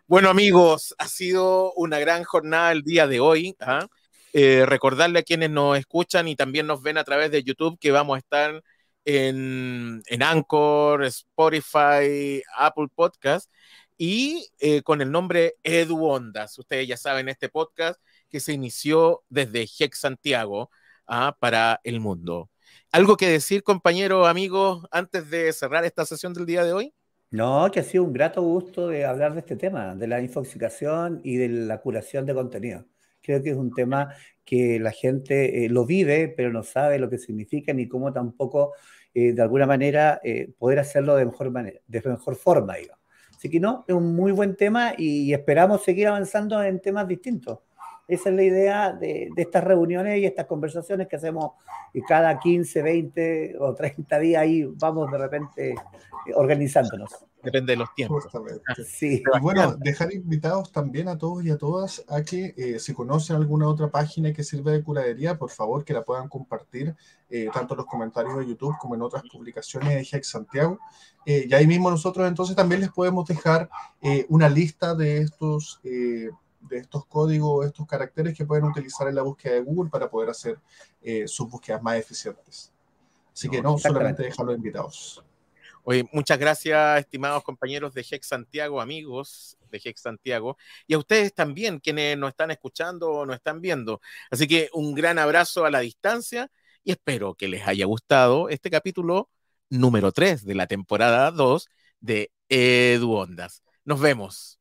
Bueno, 0.10 0.30
amigos, 0.30 0.96
ha 1.00 1.08
sido 1.08 1.74
una 1.74 2.00
gran 2.00 2.24
jornada 2.24 2.72
el 2.72 2.84
día 2.84 3.08
de 3.08 3.20
hoy. 3.20 3.58
¿ah? 3.60 3.88
Eh, 4.34 4.66
recordarle 4.66 5.20
a 5.20 5.24
quienes 5.24 5.50
nos 5.50 5.78
escuchan 5.78 6.28
y 6.28 6.36
también 6.36 6.68
nos 6.68 6.82
ven 6.82 6.98
a 6.98 7.04
través 7.04 7.32
de 7.32 7.44
YouTube 7.44 7.80
que 7.80 7.92
vamos 7.92 8.16
a 8.16 8.20
estar 8.20 8.62
en, 9.06 10.04
en 10.06 10.24
Anchor, 10.24 11.06
Spotify, 11.06 12.44
Apple 12.58 12.88
Podcast 12.94 13.50
y 13.98 14.48
eh, 14.60 14.82
con 14.84 15.02
el 15.02 15.12
nombre 15.12 15.56
Edu 15.64 16.06
Ondas. 16.06 16.58
Ustedes 16.60 16.88
ya 16.88 16.98
saben 16.98 17.30
este 17.30 17.50
podcast 17.50 18.00
que 18.30 18.40
se 18.40 18.54
inició 18.54 19.24
desde 19.30 19.64
Hex 19.64 20.00
Santiago 20.00 20.70
¿ah? 21.08 21.36
para 21.40 21.80
el 21.84 22.00
mundo. 22.00 22.50
¿Algo 22.92 23.18
que 23.18 23.30
decir, 23.30 23.64
compañeros, 23.64 24.28
amigos, 24.28 24.86
antes 24.92 25.30
de 25.30 25.52
cerrar 25.54 25.86
esta 25.86 26.06
sesión 26.06 26.34
del 26.34 26.46
día 26.46 26.64
de 26.64 26.74
hoy? 26.74 26.94
No, 27.30 27.70
que 27.72 27.82
ha 27.82 27.84
sido 27.84 28.04
un 28.04 28.14
grato 28.14 28.42
gusto 28.42 28.88
de 28.88 29.06
hablar 29.06 29.34
de 29.34 29.40
este 29.40 29.58
tema, 29.58 29.96
de 29.96 30.08
la 30.08 30.22
infoxicación 30.22 31.20
y 31.24 31.38
de 31.38 31.50
la 31.50 31.82
curación 31.82 32.26
de 32.26 32.34
contenido. 32.34 32.86
Creo 33.28 33.44
que 33.44 33.50
es 33.50 33.58
un 33.58 33.74
tema 33.74 34.14
que 34.46 34.80
la 34.80 34.92
gente 34.92 35.66
eh, 35.66 35.70
lo 35.70 35.86
vive, 35.86 36.30
pero 36.30 36.50
no 36.50 36.64
sabe 36.64 36.98
lo 36.98 37.10
que 37.10 37.18
significa 37.18 37.74
ni 37.74 37.86
cómo 37.86 38.14
tampoco, 38.14 38.72
eh, 39.14 39.34
de 39.34 39.42
alguna 39.42 39.66
manera, 39.66 40.22
eh, 40.24 40.50
poder 40.58 40.80
hacerlo 40.80 41.18
de 41.18 41.26
mejor, 41.26 41.52
manera, 41.52 41.78
de 41.86 42.02
mejor 42.06 42.38
forma. 42.38 42.78
Digamos. 42.78 43.04
Así 43.36 43.50
que 43.50 43.60
no, 43.60 43.84
es 43.86 43.94
un 43.94 44.16
muy 44.16 44.32
buen 44.32 44.56
tema 44.56 44.94
y 44.98 45.34
esperamos 45.34 45.84
seguir 45.84 46.08
avanzando 46.08 46.64
en 46.64 46.80
temas 46.80 47.06
distintos. 47.06 47.60
Esa 48.08 48.30
es 48.30 48.36
la 48.38 48.44
idea 48.44 48.94
de, 48.94 49.28
de 49.36 49.42
estas 49.42 49.66
reuniones 49.66 50.20
y 50.20 50.26
estas 50.26 50.46
conversaciones 50.46 51.10
que 51.10 51.18
hacemos 51.18 51.52
cada 52.08 52.40
15, 52.40 52.82
20 52.82 53.56
o 53.60 53.76
30 53.76 54.20
días 54.20 54.42
ahí 54.42 54.64
vamos 54.64 55.12
de 55.12 55.18
repente 55.18 55.76
organizándonos. 56.34 57.26
Depende 57.48 57.72
de 57.72 57.78
los 57.78 57.94
tiempos. 57.96 58.28
Ah, 58.68 58.76
sí. 58.86 59.24
Y 59.34 59.40
bueno, 59.40 59.78
dejar 59.78 60.14
invitados 60.14 60.70
también 60.70 61.08
a 61.08 61.18
todos 61.18 61.46
y 61.46 61.50
a 61.50 61.58
todas 61.58 62.04
a 62.10 62.22
que 62.22 62.54
eh, 62.58 62.78
si 62.78 62.94
conocen 62.94 63.38
alguna 63.38 63.70
otra 63.70 63.90
página 63.90 64.34
que 64.34 64.44
sirve 64.44 64.74
de 64.74 64.84
curadería, 64.84 65.38
por 65.38 65.50
favor 65.50 65.86
que 65.86 65.94
la 65.94 66.04
puedan 66.04 66.28
compartir 66.28 66.94
eh, 67.30 67.48
tanto 67.54 67.74
en 67.74 67.78
los 67.78 67.86
comentarios 67.86 68.38
de 68.38 68.48
YouTube 68.48 68.76
como 68.78 68.96
en 68.96 69.02
otras 69.02 69.24
publicaciones 69.32 69.88
de 70.12 70.18
Hex 70.18 70.28
Santiago. 70.28 70.78
Eh, 71.26 71.48
y 71.50 71.54
ahí 71.54 71.66
mismo 71.66 71.90
nosotros 71.90 72.28
entonces 72.28 72.54
también 72.54 72.82
les 72.82 72.92
podemos 72.92 73.26
dejar 73.26 73.70
una 74.28 74.50
lista 74.50 74.94
de 74.94 75.20
estos 75.20 75.80
de 75.84 76.30
estos 76.72 77.06
códigos, 77.06 77.66
estos 77.66 77.88
caracteres 77.88 78.38
que 78.38 78.46
pueden 78.46 78.66
utilizar 78.66 79.08
en 79.08 79.16
la 79.16 79.22
búsqueda 79.22 79.54
de 79.54 79.62
Google 79.62 79.90
para 79.90 80.10
poder 80.10 80.32
hacer 80.32 80.60
sus 81.28 81.50
búsquedas 81.50 81.82
más 81.82 81.96
eficientes. 81.96 82.74
Así 83.32 83.48
que 83.48 83.62
no, 83.62 83.78
solamente 83.78 84.24
dejarlos 84.24 84.58
invitados. 84.58 85.24
Oye, 85.90 86.04
muchas 86.12 86.38
gracias, 86.38 87.00
estimados 87.00 87.46
compañeros 87.46 87.94
de 87.94 88.02
Hex 88.02 88.28
Santiago, 88.28 88.82
amigos 88.82 89.58
de 89.72 89.80
Hex 89.82 90.02
Santiago, 90.02 90.58
y 90.86 90.96
a 90.96 90.98
ustedes 90.98 91.34
también, 91.34 91.80
quienes 91.80 92.18
nos 92.18 92.32
están 92.32 92.52
escuchando 92.52 93.10
o 93.10 93.26
nos 93.26 93.38
están 93.38 93.62
viendo. 93.62 94.02
Así 94.30 94.50
que 94.50 94.70
un 94.74 94.94
gran 94.96 95.18
abrazo 95.18 95.64
a 95.64 95.72
la 95.72 95.80
distancia 95.80 96.52
y 96.84 96.92
espero 96.92 97.36
que 97.36 97.48
les 97.48 97.66
haya 97.66 97.86
gustado 97.86 98.50
este 98.50 98.70
capítulo 98.70 99.30
número 99.70 100.12
3 100.12 100.44
de 100.44 100.56
la 100.56 100.68
temporada 100.68 101.32
2 101.32 101.70
de 102.02 102.32
Edu 102.50 103.14
Ondas. 103.14 103.64
Nos 103.86 104.02
vemos. 104.02 104.60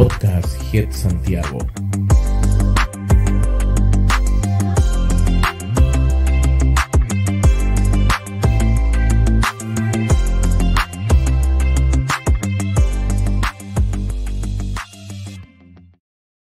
Podcast 0.00 0.56
Head 0.72 0.94
Santiago. 0.94 2.19